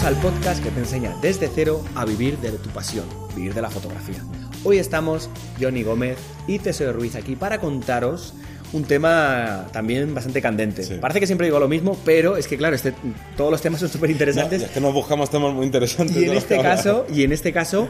Bienvenidos 0.00 0.24
al 0.24 0.32
podcast 0.32 0.64
que 0.64 0.70
te 0.70 0.80
enseña 0.80 1.14
desde 1.20 1.50
cero 1.54 1.84
a 1.94 2.06
vivir 2.06 2.38
de 2.38 2.52
tu 2.52 2.70
pasión, 2.70 3.04
vivir 3.36 3.52
de 3.52 3.60
la 3.60 3.68
fotografía. 3.68 4.16
Hoy 4.64 4.78
estamos 4.78 5.28
Johnny 5.60 5.82
Gómez 5.82 6.16
y 6.46 6.58
Teseo 6.58 6.94
Ruiz 6.94 7.16
aquí 7.16 7.36
para 7.36 7.60
contaros 7.60 8.32
un 8.72 8.84
tema 8.84 9.66
también 9.72 10.14
bastante 10.14 10.40
candente. 10.40 10.84
Sí. 10.84 10.94
Parece 11.00 11.20
que 11.20 11.26
siempre 11.26 11.48
digo 11.48 11.58
lo 11.58 11.68
mismo, 11.68 11.98
pero 12.04 12.38
es 12.38 12.46
que 12.48 12.56
claro, 12.56 12.76
este, 12.76 12.94
todos 13.36 13.50
los 13.50 13.60
temas 13.60 13.80
son 13.80 13.90
súper 13.90 14.08
No, 14.08 14.12
interesantes. 14.12 14.62
y 14.62 14.64
es 14.64 14.70
que 14.70 14.80
nos 14.80 14.94
buscamos 14.94 15.28
temas 15.28 15.52
muy 15.52 15.66
interesantes. 15.66 16.16
y 16.16 16.24
en 16.24 16.34
este 16.34 16.58
caso, 16.62 17.04
y 17.12 17.24
en 17.24 17.32
este 17.32 17.52
caso, 17.52 17.88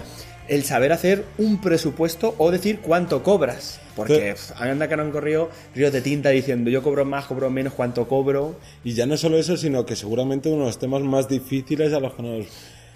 el 0.50 0.64
saber 0.64 0.92
hacer 0.92 1.24
un 1.38 1.60
presupuesto 1.60 2.34
o 2.36 2.50
decir 2.50 2.80
cuánto 2.80 3.22
cobras. 3.22 3.80
Porque 3.94 4.34
Sí. 4.36 4.52
pff, 4.52 4.60
anda 4.60 4.88
que 4.88 4.96
no 4.96 5.02
han 5.02 5.12
corrido 5.12 5.48
ríos 5.74 5.92
de 5.92 6.00
tinta 6.02 6.30
diciendo 6.30 6.70
yo 6.70 6.82
cobro 6.82 7.04
más, 7.04 7.26
cobro 7.26 7.50
menos, 7.50 7.72
cuánto 7.72 8.08
cobro. 8.08 8.56
Y 8.82 8.94
ya 8.94 9.06
no 9.06 9.16
solo 9.16 9.38
eso, 9.38 9.56
sino 9.56 9.86
que 9.86 9.94
seguramente 9.94 10.48
uno 10.48 10.60
de 10.62 10.66
los 10.66 10.78
temas 10.78 11.02
más 11.02 11.28
difíciles 11.28 11.92
a 11.92 12.00
los 12.00 12.14
que 12.14 12.22
nos 12.22 12.46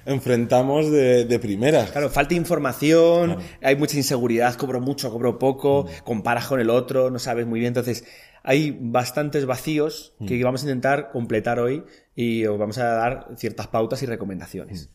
enfrentamos 0.05 0.91
de, 0.91 1.25
de 1.25 1.39
primeras. 1.39 1.91
Claro, 1.93 2.11
falta 2.11 2.35
información, 2.35 3.39
hay 3.63 3.77
mucha 3.77 3.97
inseguridad, 3.97 4.55
cobro 4.57 4.81
mucho, 4.81 5.11
cobro 5.11 5.39
poco, 5.39 5.87
comparas 6.03 6.47
con 6.47 6.61
el 6.61 6.71
otro, 6.71 7.11
no 7.11 7.19
sabes 7.19 7.47
muy 7.47 7.61
bien. 7.61 7.69
Entonces, 7.69 8.05
hay 8.43 8.77
bastantes 8.79 9.47
vacíos 9.47 10.13
que 10.27 10.43
vamos 10.45 10.63
a 10.63 10.65
intentar 10.67 11.11
completar 11.13 11.59
hoy 11.61 11.85
y 12.15 12.45
os 12.47 12.59
vamos 12.59 12.77
a 12.79 12.85
dar 12.85 13.29
ciertas 13.37 13.69
pautas 13.69 14.03
y 14.03 14.07
recomendaciones. 14.07 14.91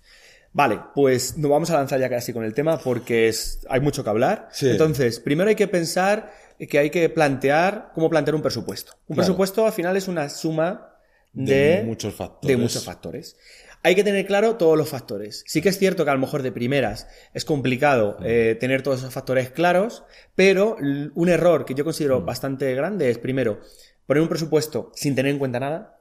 Vale, 0.51 0.79
pues 0.95 1.37
nos 1.37 1.49
vamos 1.51 1.69
a 1.69 1.75
lanzar 1.75 1.99
ya 1.99 2.09
casi 2.09 2.33
con 2.33 2.43
el 2.43 2.53
tema 2.53 2.79
porque 2.79 3.27
es, 3.27 3.65
hay 3.69 3.79
mucho 3.81 4.03
que 4.03 4.09
hablar. 4.09 4.49
Sí. 4.51 4.69
Entonces, 4.69 5.19
primero 5.19 5.49
hay 5.49 5.55
que 5.55 5.67
pensar 5.67 6.31
que 6.69 6.79
hay 6.79 6.89
que 6.89 7.07
plantear 7.09 7.91
cómo 7.93 8.09
plantear 8.09 8.35
un 8.35 8.41
presupuesto. 8.41 8.93
Un 9.07 9.15
Claro. 9.15 9.27
presupuesto 9.27 9.65
al 9.65 9.71
final 9.73 9.95
es 9.95 10.07
una 10.07 10.27
suma 10.29 10.95
De 11.31 11.53
de, 11.77 11.83
muchos 11.83 12.13
factores. 12.15 12.47
de 12.57 12.61
muchos 12.61 12.83
factores. 12.83 13.37
Hay 13.81 13.95
que 13.95 14.03
tener 14.03 14.25
claro 14.25 14.57
todos 14.57 14.77
los 14.77 14.89
factores. 14.89 15.43
Sí 15.47 15.61
que 15.61 15.69
es 15.69 15.77
cierto 15.77 16.03
que 16.03 16.11
a 16.11 16.13
lo 16.13 16.19
mejor 16.19 16.41
de 16.41 16.51
primeras 16.51 17.07
es 17.33 17.45
complicado 17.45 18.17
eh, 18.23 18.57
tener 18.59 18.81
todos 18.81 18.99
esos 18.99 19.13
factores 19.13 19.51
claros, 19.51 20.03
pero 20.35 20.75
un 21.15 21.29
error 21.29 21.63
que 21.63 21.75
yo 21.75 21.85
considero 21.85 22.21
bastante 22.21 22.73
grande 22.75 23.09
es, 23.09 23.19
primero, 23.19 23.61
poner 24.05 24.21
un 24.21 24.27
presupuesto 24.27 24.91
sin 24.95 25.15
tener 25.15 25.31
en 25.31 25.39
cuenta 25.39 25.61
nada. 25.61 25.97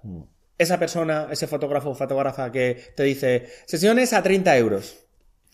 Esa 0.59 0.79
persona, 0.79 1.29
ese 1.31 1.47
fotógrafo 1.47 1.91
o 1.91 1.95
fotógrafa 1.95 2.51
que 2.51 2.93
te 2.95 3.05
dice, 3.05 3.47
sesiones 3.67 4.13
a 4.13 4.23
30 4.23 4.57
euros. 4.59 5.07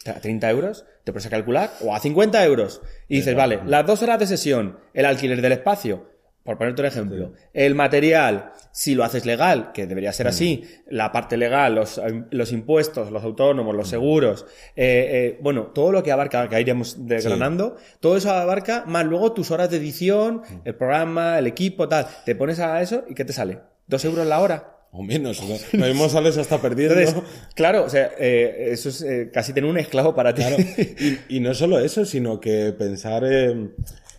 A 0.07 0.21
30 0.21 0.51
euros, 0.51 0.85
te 1.05 1.13
pones 1.13 1.27
a 1.27 1.31
calcular, 1.31 1.71
o 1.81 1.95
a 1.95 2.01
50 2.01 2.45
euros. 2.45 2.83
Y 3.09 3.17
dices, 3.17 3.35
vale, 3.35 3.61
las 3.67 3.87
dos 3.87 4.03
horas 4.03 4.19
de 4.19 4.27
sesión, 4.27 4.79
el 4.93 5.07
alquiler 5.07 5.41
del 5.41 5.53
espacio, 5.53 6.15
por 6.45 6.59
ponerte 6.59 6.83
un 6.83 6.87
ejemplo, 6.87 7.33
el 7.55 7.75
material, 7.75 8.53
si 8.71 8.95
lo 8.95 9.03
haces 9.03 9.25
legal, 9.25 9.73
que 9.73 9.87
debería 9.87 10.13
ser 10.13 10.29
así, 10.29 10.63
la 10.87 11.11
parte 11.11 11.39
legal, 11.39 11.75
los, 11.75 11.99
los 12.31 12.53
impuestos, 12.53 13.11
los 13.11 13.25
autónomos, 13.25 13.75
los 13.75 13.89
seguros, 13.89 14.45
eh, 14.77 15.09
eh, 15.11 15.39
bueno, 15.41 15.69
todo 15.69 15.91
lo 15.91 16.03
que 16.03 16.13
abarca, 16.13 16.47
que 16.51 16.57
ahí 16.57 16.63
iremos 16.63 17.07
desgranando, 17.07 17.77
todo 17.99 18.19
eso 18.19 18.31
abarca, 18.31 18.85
más 18.87 19.07
luego 19.07 19.33
tus 19.33 19.51
horas 19.51 19.71
de 19.71 19.79
edición, 19.79 20.43
el 20.67 20.75
programa, 20.75 21.39
el 21.39 21.47
equipo, 21.47 21.89
tal. 21.89 22.07
Te 22.27 22.35
pones 22.35 22.61
a 22.61 22.83
eso 22.83 23.05
y 23.09 23.15
¿qué 23.15 23.25
te 23.25 23.33
sale? 23.33 23.61
¿Dos 23.87 24.05
euros 24.05 24.27
la 24.27 24.41
hora? 24.41 24.74
O 24.97 25.03
menos. 25.03 25.43
¿no? 25.43 25.57
Lo 25.79 25.87
mismo 25.87 26.09
sales 26.09 26.39
hasta 26.39 26.63
perdiendo. 26.63 26.99
Entonces, 26.99 27.23
claro, 27.55 27.85
o 27.85 27.91
sea, 27.91 28.13
eh, 28.19 28.69
eso 28.71 28.89
es 28.89 29.03
eh, 29.03 29.29
casi 29.33 29.53
tener 29.53 29.69
un 29.69 29.77
esclavo 29.77 30.15
para 30.15 30.33
ti. 30.35 30.43
Claro. 30.43 30.57
Y, 30.59 31.19
y 31.37 31.41
no 31.41 31.53
solo 31.53 31.81
eso, 31.81 32.05
sino 32.05 32.41
que 32.41 32.73
pensar 32.73 33.25
eh, 33.27 33.71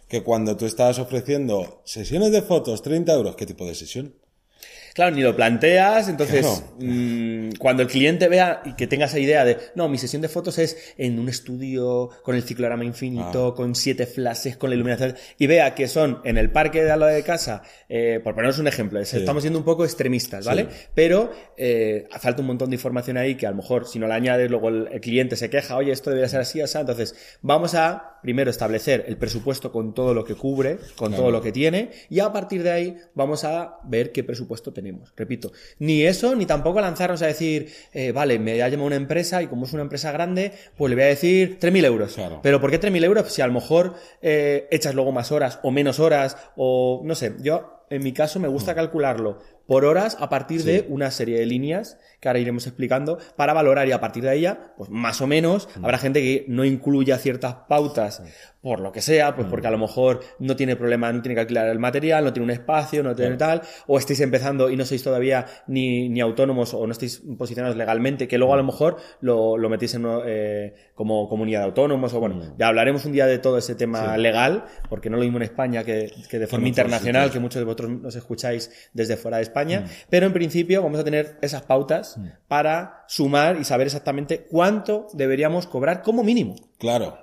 que 0.09 0.21
cuando 0.21 0.57
tú 0.57 0.65
estás 0.65 0.99
ofreciendo 0.99 1.81
sesiones 1.85 2.31
de 2.31 2.41
fotos, 2.41 2.81
30 2.81 3.13
euros, 3.13 3.35
¿qué 3.37 3.45
tipo 3.45 3.65
de 3.65 3.73
sesión? 3.73 4.13
Claro, 4.95 5.13
ni 5.13 5.21
lo 5.21 5.35
planteas, 5.35 6.07
entonces 6.07 6.45
Claro. 6.45 6.77
mm, 6.79 7.49
cuando 7.59 7.83
el 7.83 7.89
cliente 7.89 8.29
vea 8.29 8.61
y 8.63 8.75
que 8.77 8.87
tenga 8.87 9.07
esa 9.07 9.19
idea 9.19 9.43
de, 9.43 9.57
no, 9.75 9.89
mi 9.89 9.97
sesión 9.97 10.21
de 10.21 10.29
fotos 10.29 10.57
es 10.57 10.77
en 10.97 11.19
un 11.19 11.27
estudio 11.27 12.09
con 12.23 12.33
el 12.33 12.43
ciclorama 12.43 12.85
infinito, 12.85 13.49
Ah. 13.49 13.55
con 13.55 13.75
siete 13.75 14.05
flashes, 14.05 14.55
con 14.55 14.69
la 14.69 14.75
iluminación, 14.77 15.13
y 15.37 15.47
vea 15.47 15.75
que 15.75 15.89
son 15.89 16.21
en 16.23 16.37
el 16.37 16.49
parque 16.49 16.81
de 16.81 16.91
al 16.91 17.01
lado 17.01 17.11
de 17.11 17.23
casa, 17.23 17.61
eh, 17.89 18.21
por 18.23 18.35
poneros 18.35 18.57
un 18.57 18.67
ejemplo, 18.69 18.97
es- 19.01 19.13
estamos 19.13 19.43
siendo 19.43 19.59
un 19.59 19.65
poco 19.65 19.83
extremistas, 19.83 20.45
¿vale? 20.45 20.67
Sí. 20.71 20.85
Pero 20.95 21.29
eh, 21.57 22.07
falta 22.21 22.39
un 22.39 22.47
montón 22.47 22.69
de 22.69 22.77
información 22.77 23.17
ahí 23.17 23.35
que 23.35 23.47
a 23.47 23.49
lo 23.51 23.57
mejor 23.57 23.85
si 23.89 23.99
no 23.99 24.07
la 24.07 24.15
añades 24.15 24.49
luego 24.49 24.69
el, 24.69 24.87
el 24.93 25.01
cliente 25.01 25.35
se 25.35 25.49
queja, 25.49 25.75
oye, 25.75 25.91
esto 25.91 26.09
debería 26.09 26.29
ser 26.29 26.39
así, 26.39 26.61
o 26.61 26.67
sea, 26.67 26.79
entonces 26.81 27.15
vamos 27.41 27.75
a 27.75 28.14
primero 28.25 28.49
establecer 28.49 29.05
el 29.07 29.17
presupuesto 29.17 29.71
con 29.71 29.93
todo 29.93 30.15
lo 30.15 30.25
que 30.25 30.33
cubre, 30.33 30.77
con 30.95 31.09
Claro. 31.09 31.21
todo 31.21 31.31
lo 31.31 31.41
que 31.43 31.51
tiene, 31.51 31.91
y 32.09 32.19
a 32.21 32.33
partir 32.33 32.63
de 32.63 32.71
ahí 32.71 32.97
vamos 33.13 33.43
a 33.43 33.77
ver 33.83 34.11
qué 34.11 34.23
presupuesto 34.23 34.73
tenemos. 34.73 35.13
Repito, 35.15 35.51
ni 35.77 36.01
eso, 36.03 36.35
ni 36.35 36.47
tampoco 36.47 36.81
lanzarnos 36.81 37.21
a 37.21 37.27
decir, 37.27 37.69
eh, 37.93 38.11
vale, 38.11 38.39
me 38.39 38.59
ha 38.63 38.67
llamado 38.67 38.87
una 38.87 38.95
empresa 38.95 39.43
y 39.43 39.47
como 39.47 39.65
es 39.67 39.73
una 39.73 39.83
empresa 39.83 40.11
grande, 40.11 40.53
pues 40.75 40.89
le 40.89 40.95
voy 40.95 41.03
a 41.03 41.07
decir 41.09 41.59
3.000 41.59 41.85
euros. 41.85 42.13
Claro. 42.15 42.39
Pero 42.41 42.59
¿por 42.59 42.71
qué 42.71 42.79
3.000 42.81 43.03
euros? 43.03 43.31
Si 43.31 43.43
a 43.43 43.47
lo 43.47 43.53
mejor 43.53 43.93
eh, 44.23 44.67
echas 44.71 44.95
luego 44.95 45.11
más 45.11 45.31
horas 45.31 45.59
o 45.61 45.69
menos 45.69 45.99
horas 45.99 46.35
o 46.55 47.01
no 47.05 47.13
sé, 47.13 47.33
yo 47.41 47.83
en 47.91 48.01
mi 48.03 48.11
caso 48.11 48.39
me 48.39 48.47
gusta 48.47 48.73
calcularlo 48.73 49.37
por 49.67 49.85
horas 49.85 50.17
a 50.19 50.29
partir 50.29 50.61
Sí. 50.61 50.67
de 50.67 50.85
una 50.89 51.11
serie 51.11 51.39
de 51.39 51.45
líneas 51.45 51.97
que 52.19 52.27
ahora 52.29 52.39
iremos 52.39 52.65
explicando 52.67 53.17
para 53.35 53.53
valorar 53.53 53.87
y 53.87 53.91
a 53.91 53.99
partir 53.99 54.23
de 54.23 54.35
ella, 54.35 54.73
pues 54.77 54.89
más 54.89 55.21
o 55.21 55.27
menos, 55.27 55.67
habrá 55.81 55.97
gente 55.97 56.21
que 56.21 56.45
no 56.47 56.63
incluya 56.65 57.17
ciertas 57.17 57.55
pautas 57.67 58.21
por 58.61 58.79
lo 58.79 58.91
que 58.91 59.01
sea, 59.01 59.35
pues 59.35 59.47
porque 59.47 59.67
a 59.67 59.71
lo 59.71 59.77
mejor 59.77 60.21
no 60.39 60.55
tiene 60.55 60.75
problema, 60.75 61.11
no 61.13 61.21
tiene 61.21 61.35
que 61.35 61.41
alquilar 61.41 61.67
el 61.67 61.77
material, 61.77 62.23
no 62.23 62.33
tiene 62.33 62.45
un 62.45 62.49
espacio, 62.49 63.03
no 63.03 63.13
tiene 63.15 63.35
tal, 63.37 63.61
o 63.85 63.99
estáis 63.99 64.21
empezando 64.21 64.71
y 64.71 64.75
no 64.75 64.85
sois 64.85 65.03
todavía 65.03 65.45
ni, 65.67 66.09
ni 66.09 66.19
autónomos 66.19 66.73
o 66.73 66.87
no 66.87 66.91
estáis 66.91 67.21
posicionados 67.37 67.77
legalmente, 67.77 68.27
que 68.27 68.39
luego 68.39 68.55
a 68.55 68.57
lo 68.57 68.63
mejor 68.63 68.97
lo, 69.21 69.55
lo 69.59 69.69
metéis 69.69 69.93
en, 69.93 70.07
eh, 70.25 70.73
como 70.95 71.29
comunidad 71.29 71.59
de 71.59 71.65
autónomos, 71.65 72.11
o 72.15 72.19
bueno, 72.19 72.55
ya 72.57 72.67
hablaremos 72.67 73.05
un 73.05 73.11
día 73.11 73.27
de 73.27 73.37
todo 73.37 73.59
ese 73.59 73.75
tema 73.75 74.15
Sí. 74.15 74.21
legal, 74.21 74.65
porque 74.89 75.11
no 75.11 75.17
lo 75.17 75.23
mismo 75.23 75.37
en 75.37 75.43
España 75.43 75.83
que, 75.83 76.11
que 76.27 76.39
de 76.39 76.47
forma 76.47 76.67
internacional, 76.67 77.29
que 77.29 77.39
muchos 77.39 77.59
de 77.59 77.65
vosotros 77.65 77.91
nos 77.91 78.15
escucháis 78.15 78.71
desde 78.93 79.15
fuera 79.15 79.37
de 79.37 79.43
España, 79.43 79.54
pero 80.09 80.25
en 80.27 80.33
principio 80.33 80.83
vamos 80.83 80.99
a 80.99 81.03
tener 81.03 81.37
esas 81.41 81.61
pautas 81.63 82.17
para 82.47 83.03
sumar 83.07 83.57
y 83.59 83.63
saber 83.63 83.87
exactamente 83.87 84.45
cuánto 84.45 85.07
deberíamos 85.13 85.65
cobrar 85.67 86.01
como 86.01 86.23
mínimo. 86.23 86.55
Claro. 86.77 87.17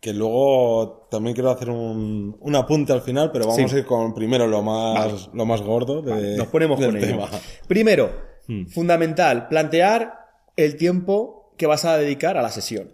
Que 0.00 0.12
luego 0.12 1.08
también 1.10 1.34
quiero 1.34 1.50
hacer 1.50 1.70
un, 1.70 2.36
un 2.38 2.54
apunte 2.54 2.92
al 2.92 3.02
final, 3.02 3.32
pero 3.32 3.46
vamos 3.48 3.68
Sí. 3.70 3.76
a 3.76 3.80
ir 3.80 3.84
con 3.86 4.14
primero 4.14 4.46
lo 4.46 4.62
más, 4.62 4.94
Vale. 4.94 5.14
lo 5.32 5.44
más 5.46 5.60
gordo 5.62 6.02
de, 6.02 6.36
Nos 6.36 6.46
ponemos 6.52 6.78
del 6.78 6.90
con 6.90 6.96
ello. 6.98 7.06
tema. 7.06 7.28
Primero, 7.66 8.28
Hmm. 8.46 8.66
fundamental, 8.66 9.46
plantear 9.48 10.14
el 10.56 10.76
tiempo 10.76 11.52
que 11.58 11.66
vas 11.66 11.84
a 11.84 11.98
dedicar 11.98 12.38
a 12.38 12.42
la 12.42 12.50
sesión. 12.50 12.92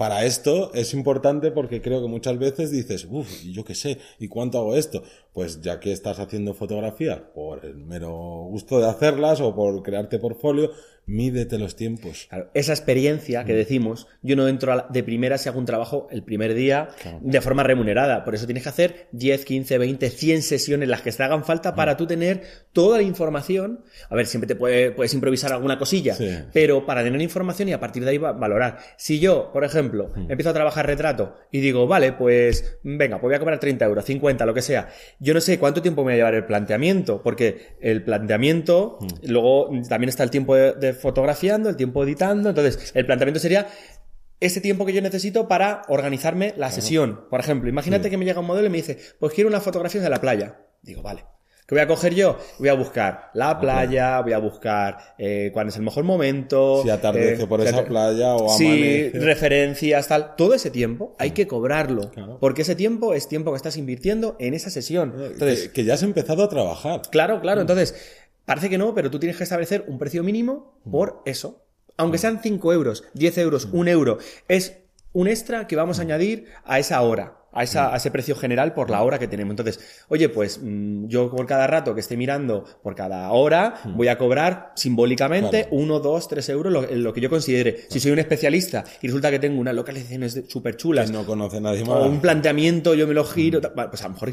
Para 0.00 0.24
esto 0.24 0.72
es 0.72 0.94
importante 0.94 1.50
porque 1.50 1.82
creo 1.82 2.00
que 2.00 2.08
muchas 2.08 2.38
veces 2.38 2.70
dices, 2.70 3.06
uff, 3.10 3.42
yo 3.44 3.66
qué 3.66 3.74
sé, 3.74 3.98
¿y 4.18 4.28
cuánto 4.28 4.56
hago 4.56 4.74
esto? 4.74 5.02
Pues 5.34 5.60
ya 5.60 5.78
que 5.78 5.92
estás 5.92 6.18
haciendo 6.20 6.54
fotografía 6.54 7.30
por 7.34 7.66
el 7.66 7.76
mero 7.76 8.08
gusto 8.48 8.80
de 8.80 8.88
hacerlas 8.88 9.42
o 9.42 9.54
por 9.54 9.82
crearte 9.82 10.18
portfolio, 10.18 10.70
mídete 11.10 11.58
los 11.58 11.76
tiempos. 11.76 12.26
Claro, 12.28 12.50
esa 12.54 12.72
experiencia 12.72 13.44
que 13.44 13.52
decimos, 13.54 14.06
yo 14.22 14.36
no 14.36 14.46
entro 14.48 14.86
de 14.88 15.02
primera 15.02 15.38
si 15.38 15.48
hago 15.48 15.58
un 15.58 15.64
trabajo 15.66 16.06
el 16.10 16.22
primer 16.22 16.54
día 16.54 16.88
Claro. 17.02 17.18
de 17.22 17.40
forma 17.40 17.62
remunerada. 17.62 18.24
Por 18.24 18.34
eso 18.34 18.46
tienes 18.46 18.62
que 18.62 18.68
hacer 18.68 19.08
10, 19.12 19.44
15, 19.44 19.78
20, 19.78 20.08
100 20.10 20.42
sesiones, 20.42 20.88
las 20.88 21.02
que 21.02 21.10
te 21.12 21.22
hagan 21.22 21.44
falta 21.44 21.74
para 21.74 21.96
tú 21.96 22.06
tener 22.06 22.42
toda 22.72 22.98
la 22.98 23.02
información. 23.02 23.84
A 24.08 24.14
ver, 24.14 24.26
siempre 24.26 24.46
te 24.48 24.54
puede- 24.54 24.92
puedes 24.92 25.12
improvisar 25.14 25.52
alguna 25.52 25.78
cosilla, 25.78 26.14
Sí. 26.14 26.30
pero 26.52 26.86
para 26.86 27.02
tener 27.02 27.20
información 27.20 27.68
y 27.68 27.72
a 27.72 27.80
partir 27.80 28.04
de 28.04 28.10
ahí 28.10 28.18
va- 28.18 28.32
valorar. 28.32 28.78
Si 28.96 29.18
yo, 29.18 29.50
por 29.52 29.64
ejemplo, 29.64 30.10
Hmm. 30.14 30.30
empiezo 30.30 30.50
a 30.50 30.54
trabajar 30.54 30.86
retrato 30.86 31.34
y 31.50 31.60
digo, 31.60 31.86
vale, 31.86 32.12
pues 32.12 32.78
venga, 32.84 33.16
pues 33.20 33.30
voy 33.30 33.34
a 33.34 33.38
cobrar 33.40 33.58
30 33.58 33.84
euros, 33.84 34.04
50, 34.04 34.46
lo 34.46 34.54
que 34.54 34.62
sea. 34.62 34.88
Yo 35.18 35.34
no 35.34 35.40
sé 35.40 35.58
cuánto 35.58 35.82
tiempo 35.82 36.04
me 36.04 36.12
va 36.12 36.14
a 36.14 36.16
llevar 36.16 36.34
el 36.34 36.44
planteamiento, 36.44 37.20
porque 37.22 37.76
el 37.80 38.04
planteamiento, 38.04 38.98
luego 39.24 39.70
también 39.88 40.08
está 40.08 40.22
el 40.22 40.30
tiempo 40.30 40.54
de, 40.54 40.72
de 40.74 40.92
fotografiando, 41.00 41.68
el 41.68 41.76
tiempo 41.76 42.04
editando, 42.04 42.50
entonces 42.50 42.92
el 42.94 43.06
planteamiento 43.06 43.40
sería 43.40 43.66
ese 44.38 44.60
tiempo 44.60 44.86
que 44.86 44.92
yo 44.92 45.02
necesito 45.02 45.48
para 45.48 45.82
organizarme 45.88 46.54
la 46.56 46.70
sesión. 46.70 47.26
Por 47.28 47.40
ejemplo, 47.40 47.68
imagínate 47.68 48.08
que 48.08 48.16
me 48.16 48.24
llega 48.24 48.40
un 48.40 48.46
modelo 48.46 48.68
y 48.68 48.70
me 48.70 48.78
dice, 48.78 48.98
pues 49.18 49.34
quiero 49.34 49.48
unas 49.48 49.62
fotografías 49.62 50.02
de 50.02 50.10
la 50.10 50.20
playa. 50.20 50.56
Digo, 50.82 51.02
vale. 51.02 51.24
¿Qué 51.66 51.76
voy 51.76 51.82
a 51.82 51.86
coger 51.86 52.14
yo? 52.16 52.36
Voy 52.58 52.68
a 52.68 52.74
buscar 52.74 53.30
la 53.32 53.60
playa, 53.60 54.20
voy 54.22 54.32
a 54.32 54.38
buscar 54.38 55.14
eh, 55.18 55.50
cuál 55.52 55.68
es 55.68 55.76
el 55.76 55.82
mejor 55.82 56.02
momento. 56.02 56.82
Si 56.82 56.90
atardece 56.90 57.44
eh, 57.44 57.46
por 57.46 57.60
esa 57.60 57.84
playa 57.84 58.34
o 58.34 58.48
Sí, 58.48 58.66
amanece. 58.66 59.18
referencias, 59.20 60.08
tal. 60.08 60.34
Todo 60.34 60.54
ese 60.54 60.70
tiempo 60.70 61.14
hay 61.20 61.30
que 61.30 61.46
cobrarlo. 61.46 62.10
Claro. 62.10 62.38
Porque 62.40 62.62
ese 62.62 62.74
tiempo 62.74 63.14
es 63.14 63.28
tiempo 63.28 63.52
que 63.52 63.56
estás 63.56 63.76
invirtiendo 63.76 64.34
en 64.40 64.54
esa 64.54 64.68
sesión. 64.70 65.14
Entonces, 65.16 65.68
que, 65.68 65.72
que 65.72 65.84
ya 65.84 65.94
has 65.94 66.02
empezado 66.02 66.42
a 66.42 66.48
trabajar. 66.48 67.02
Claro, 67.08 67.40
claro. 67.40 67.60
Entonces, 67.60 67.94
parece 68.50 68.68
que 68.68 68.78
no, 68.78 68.96
pero 68.96 69.12
tú 69.12 69.20
tienes 69.20 69.36
que 69.36 69.44
establecer 69.44 69.84
un 69.86 69.96
precio 69.96 70.24
mínimo 70.24 70.74
por 70.90 71.22
eso. 71.24 71.62
Aunque 71.96 72.18
sean 72.18 72.40
5 72.42 72.72
euros, 72.72 73.04
10 73.14 73.38
euros, 73.38 73.68
1 73.70 73.88
euro. 73.92 74.18
Es 74.48 74.78
un 75.12 75.28
extra 75.28 75.68
que 75.68 75.76
vamos 75.76 76.00
a 76.00 76.02
añadir 76.02 76.46
a 76.64 76.80
esa 76.80 77.00
hora. 77.02 77.39
A, 77.52 77.62
esa, 77.62 77.92
a 77.92 77.96
ese 77.96 78.10
precio 78.10 78.36
general 78.36 78.74
por 78.74 78.90
la 78.90 79.02
hora 79.02 79.18
que 79.18 79.28
tenemos. 79.28 79.52
Entonces, 79.52 79.80
oye, 80.08 80.28
pues 80.28 80.60
mm, 80.62 81.06
yo 81.08 81.30
por 81.30 81.46
cada 81.46 81.66
rato 81.66 81.94
que 81.94 82.00
esté 82.00 82.16
mirando, 82.16 82.64
por 82.82 82.94
cada 82.94 83.30
hora, 83.32 83.74
voy 83.94 84.08
a 84.08 84.18
cobrar 84.18 84.72
simbólicamente 84.76 85.62
Claro. 85.62 85.68
uno, 85.76 86.00
dos, 86.00 86.28
tres 86.28 86.48
euros, 86.48 86.72
lo, 86.72 86.82
lo 86.82 87.12
que 87.12 87.20
yo 87.20 87.30
considere. 87.30 87.84
Si 87.88 88.00
soy 88.00 88.12
un 88.12 88.18
especialista 88.18 88.84
y 89.02 89.06
resulta 89.06 89.30
que 89.30 89.38
tengo 89.38 89.60
unas 89.60 89.74
localizaciones 89.74 90.42
súper 90.48 90.76
chulas, 90.76 91.10
Que 91.10 91.16
no 91.16 91.24
conoce 91.24 91.60
nadie 91.60 91.80
más. 91.84 91.90
o 91.90 92.06
un 92.06 92.20
planteamiento, 92.20 92.94
yo 92.94 93.06
me 93.06 93.14
lo 93.14 93.24
giro, 93.24 93.60
pues 93.60 94.02
a 94.02 94.08
lo 94.08 94.14
mejor 94.14 94.32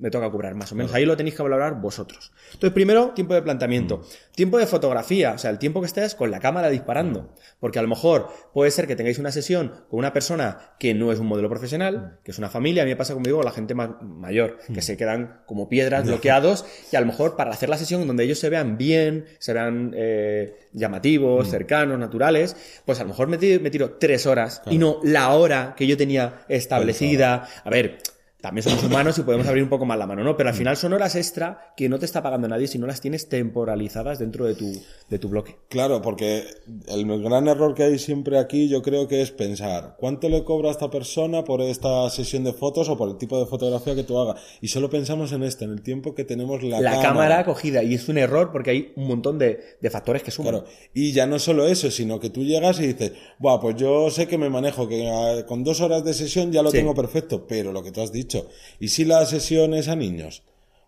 me 0.00 0.10
toca 0.10 0.30
cobrar 0.30 0.54
más 0.54 0.70
o 0.72 0.74
menos. 0.74 0.92
Ahí 0.94 1.04
lo 1.04 1.16
tenéis 1.16 1.34
que 1.36 1.42
valorar 1.42 1.80
vosotros. 1.80 2.32
Entonces, 2.52 2.72
primero, 2.72 3.10
tiempo 3.14 3.34
de 3.34 3.42
planteamiento. 3.42 4.02
Tiempo 4.34 4.58
de 4.58 4.66
fotografía, 4.66 5.32
o 5.32 5.38
sea, 5.38 5.50
el 5.50 5.58
tiempo 5.58 5.80
que 5.80 5.86
estés 5.86 6.14
con 6.14 6.30
la 6.30 6.40
cámara 6.40 6.70
disparando. 6.70 7.34
Porque 7.60 7.78
a 7.78 7.82
lo 7.82 7.88
mejor 7.88 8.28
puede 8.52 8.70
ser 8.70 8.86
que 8.86 8.96
tengáis 8.96 9.18
una 9.18 9.32
sesión 9.32 9.68
con 9.88 9.98
una 9.98 10.12
persona 10.12 10.74
que 10.78 10.94
no 10.94 11.12
es 11.12 11.18
un 11.18 11.26
modelo 11.26 11.48
profesional, 11.48 12.18
que 12.24 12.30
es 12.30 12.38
una 12.38 12.48
familia. 12.54 12.82
A 12.82 12.86
mí 12.86 12.92
me 12.92 12.96
pasa, 12.96 13.12
como 13.12 13.24
digo, 13.24 13.38
con 13.38 13.44
la 13.44 13.50
gente 13.50 13.74
más 13.74 13.90
mayor, 14.00 14.58
que 14.72 14.80
se 14.80 14.96
quedan 14.96 15.40
como 15.44 15.68
piedras 15.68 16.06
bloqueados 16.06 16.64
y 16.90 16.96
a 16.96 17.00
lo 17.00 17.06
mejor 17.06 17.36
para 17.36 17.50
hacer 17.50 17.68
la 17.68 17.76
sesión 17.76 18.06
donde 18.06 18.24
ellos 18.24 18.38
se 18.38 18.48
vean 18.48 18.78
bien, 18.78 19.26
se 19.40 19.52
vean 19.52 19.92
eh, 19.96 20.68
llamativos, 20.72 21.50
cercanos, 21.50 21.98
naturales, 21.98 22.56
pues 22.86 23.00
a 23.00 23.02
lo 23.02 23.08
mejor 23.08 23.26
me 23.28 23.38
tiro, 23.38 23.60
me 23.60 23.70
tiro 23.70 23.96
tres 23.98 24.24
horas 24.26 24.62
y 24.70 24.78
no 24.78 25.00
la 25.02 25.32
hora 25.34 25.74
que 25.76 25.86
yo 25.86 25.96
tenía 25.96 26.44
establecida. 26.48 27.48
A 27.64 27.70
ver, 27.70 27.98
también 28.44 28.62
somos 28.62 28.84
humanos 28.84 29.16
y 29.16 29.22
podemos 29.22 29.46
abrir 29.46 29.62
un 29.62 29.70
poco 29.70 29.86
más 29.86 29.96
la 29.98 30.06
mano, 30.06 30.22
¿no? 30.22 30.36
Pero 30.36 30.50
al 30.50 30.54
final 30.54 30.76
son 30.76 30.92
horas 30.92 31.16
extra 31.16 31.72
que 31.78 31.88
no 31.88 31.98
te 31.98 32.04
está 32.04 32.22
pagando 32.22 32.46
nadie 32.46 32.66
si 32.66 32.78
no 32.78 32.86
las 32.86 33.00
tienes 33.00 33.30
temporalizadas 33.30 34.18
dentro 34.18 34.44
de 34.44 34.54
tu, 34.54 34.70
de 35.08 35.18
tu 35.18 35.30
bloque. 35.30 35.56
Claro, 35.70 36.02
porque 36.02 36.44
el 36.88 37.22
gran 37.22 37.48
error 37.48 37.74
que 37.74 37.84
hay 37.84 37.98
siempre 37.98 38.38
aquí 38.38 38.68
yo 38.68 38.82
creo 38.82 39.08
que 39.08 39.22
es 39.22 39.30
pensar 39.30 39.96
cuánto 39.98 40.28
le 40.28 40.44
cobra 40.44 40.68
a 40.68 40.72
esta 40.72 40.90
persona 40.90 41.42
por 41.44 41.62
esta 41.62 42.10
sesión 42.10 42.44
de 42.44 42.52
fotos 42.52 42.90
o 42.90 42.98
por 42.98 43.08
el 43.08 43.16
tipo 43.16 43.38
de 43.40 43.46
fotografía 43.46 43.94
que 43.94 44.04
tú 44.04 44.18
hagas. 44.18 44.38
Y 44.60 44.68
solo 44.68 44.90
pensamos 44.90 45.32
en 45.32 45.42
este, 45.42 45.64
en 45.64 45.70
el 45.72 45.80
tiempo 45.82 46.14
que 46.14 46.24
tenemos 46.24 46.62
la, 46.62 46.80
La, 46.82 47.00
cámara. 47.00 47.46
cogida 47.46 47.82
y 47.82 47.94
es 47.94 48.08
un 48.10 48.18
error 48.18 48.50
porque 48.52 48.70
hay 48.72 48.92
un 48.96 49.06
montón 49.08 49.38
de, 49.38 49.78
de 49.80 49.90
factores 49.90 50.22
que 50.22 50.30
suman. 50.30 50.52
Claro, 50.52 50.66
y 50.92 51.12
ya 51.12 51.26
no 51.26 51.38
solo 51.38 51.66
eso, 51.66 51.90
sino 51.90 52.20
que 52.20 52.28
tú 52.28 52.44
llegas 52.44 52.78
y 52.80 52.88
dices, 52.88 53.12
Buah, 53.38 53.58
pues 53.58 53.76
yo 53.76 54.10
sé 54.10 54.26
que 54.28 54.36
me 54.36 54.50
manejo, 54.50 54.86
que 54.86 55.08
ah, 55.08 55.46
con 55.46 55.64
dos 55.64 55.80
horas 55.80 56.04
de 56.04 56.12
sesión 56.12 56.52
ya 56.52 56.62
lo 56.62 56.70
Sí. 56.74 56.78
tengo 56.78 56.94
perfecto, 56.94 57.46
pero 57.46 57.70
lo 57.72 57.82
que 57.84 57.92
tú 57.92 58.00
has 58.00 58.10
dicho, 58.10 58.33
¿y 58.80 58.88
si 58.88 59.04
la 59.04 59.24
sesión 59.26 59.74
es 59.74 59.88
a 59.88 59.96
niños? 59.96 60.42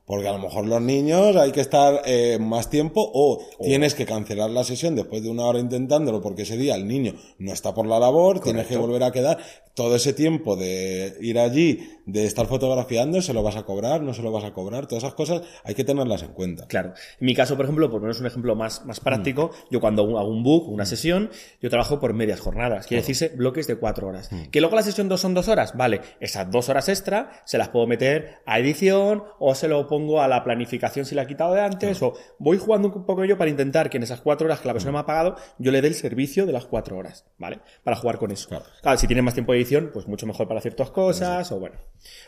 Porque 0.06 0.28
a 0.28 0.32
lo 0.32 0.38
mejor 0.38 0.66
los 0.66 0.80
niños 0.80 1.34
hay 1.34 1.50
que 1.50 1.60
estar 1.60 2.02
eh, 2.04 2.38
más 2.40 2.70
tiempo 2.70 3.10
o 3.12 3.40
tienes 3.60 3.94
que 3.94 4.06
cancelar 4.06 4.50
la 4.50 4.62
sesión 4.62 4.94
después 4.94 5.22
de 5.22 5.30
una 5.30 5.44
hora 5.44 5.58
intentándolo 5.58 6.20
porque 6.20 6.42
ese 6.42 6.56
día 6.56 6.76
el 6.76 6.86
niño 6.86 7.14
no 7.38 7.52
está 7.52 7.74
por 7.74 7.86
la 7.86 7.98
labor, 7.98 8.40
tienes 8.40 8.68
que 8.68 8.76
volver 8.76 9.02
a 9.02 9.10
quedar. 9.10 9.38
Todo 9.76 9.94
ese 9.94 10.14
tiempo 10.14 10.56
de 10.56 11.18
ir 11.20 11.38
allí, 11.38 11.86
de 12.06 12.24
estar 12.24 12.46
fotografiando, 12.46 13.20
se 13.20 13.34
lo 13.34 13.42
vas 13.42 13.56
a 13.56 13.64
cobrar, 13.64 14.00
no 14.00 14.14
se 14.14 14.22
lo 14.22 14.32
vas 14.32 14.44
a 14.44 14.54
cobrar, 14.54 14.86
todas 14.86 15.04
esas 15.04 15.14
cosas 15.14 15.42
hay 15.64 15.74
que 15.74 15.84
tenerlas 15.84 16.22
en 16.22 16.32
cuenta. 16.32 16.66
Claro. 16.66 16.94
En 17.20 17.26
mi 17.26 17.34
caso, 17.34 17.56
por 17.56 17.66
ejemplo, 17.66 17.90
por 17.90 18.00
poneros 18.00 18.20
un 18.20 18.26
ejemplo 18.26 18.54
más, 18.54 18.86
más 18.86 19.00
práctico, 19.00 19.50
yo 19.70 19.78
cuando 19.78 20.18
hago 20.18 20.30
un 20.30 20.42
book, 20.42 20.68
una 20.70 20.86
sesión, 20.86 21.30
yo 21.60 21.68
trabajo 21.68 22.00
por 22.00 22.14
medias 22.14 22.40
jornadas. 22.40 22.86
Quiere 22.86 23.02
decirse 23.02 23.28
bloques 23.28 23.66
de 23.66 23.76
cuatro 23.76 24.08
horas. 24.08 24.30
Que 24.50 24.60
luego 24.60 24.76
la 24.76 24.82
sesión 24.82 25.10
dos 25.10 25.20
son 25.20 25.34
dos 25.34 25.48
horas, 25.48 25.76
vale. 25.76 26.00
Esas 26.20 26.50
dos 26.50 26.70
horas 26.70 26.88
extra 26.88 27.42
se 27.44 27.58
las 27.58 27.68
puedo 27.68 27.86
meter 27.86 28.36
a 28.46 28.58
edición 28.58 29.24
o 29.38 29.54
se 29.54 29.68
lo 29.68 29.86
pongo 29.86 30.22
a 30.22 30.28
la 30.28 30.42
planificación 30.42 31.04
si 31.04 31.14
la 31.14 31.22
he 31.22 31.26
quitado 31.26 31.52
de 31.52 31.60
antes 31.60 32.00
o 32.02 32.14
voy 32.38 32.56
jugando 32.56 32.88
un 32.88 33.04
poco 33.04 33.26
yo 33.26 33.36
para 33.36 33.50
intentar 33.50 33.90
que 33.90 33.98
en 33.98 34.04
esas 34.04 34.22
cuatro 34.22 34.46
horas 34.46 34.60
que 34.60 34.68
la 34.68 34.72
persona 34.72 34.92
me 34.92 34.98
ha 35.00 35.06
pagado, 35.06 35.36
yo 35.58 35.70
le 35.70 35.82
dé 35.82 35.88
el 35.88 35.94
servicio 35.94 36.46
de 36.46 36.52
las 36.52 36.64
cuatro 36.64 36.96
horas, 36.96 37.26
¿vale? 37.36 37.60
Para 37.84 37.96
jugar 37.96 38.16
con 38.18 38.30
eso. 38.30 38.48
Claro. 38.48 38.64
Claro, 38.80 38.98
si 38.98 39.06
tienes 39.06 39.24
más 39.24 39.34
tiempo 39.34 39.52
de 39.52 39.58
edición, 39.66 39.90
pues 39.92 40.06
mucho 40.06 40.26
mejor 40.26 40.48
para 40.48 40.60
ciertas 40.60 40.90
cosas 40.90 41.50
o 41.52 41.58
bueno. 41.58 41.76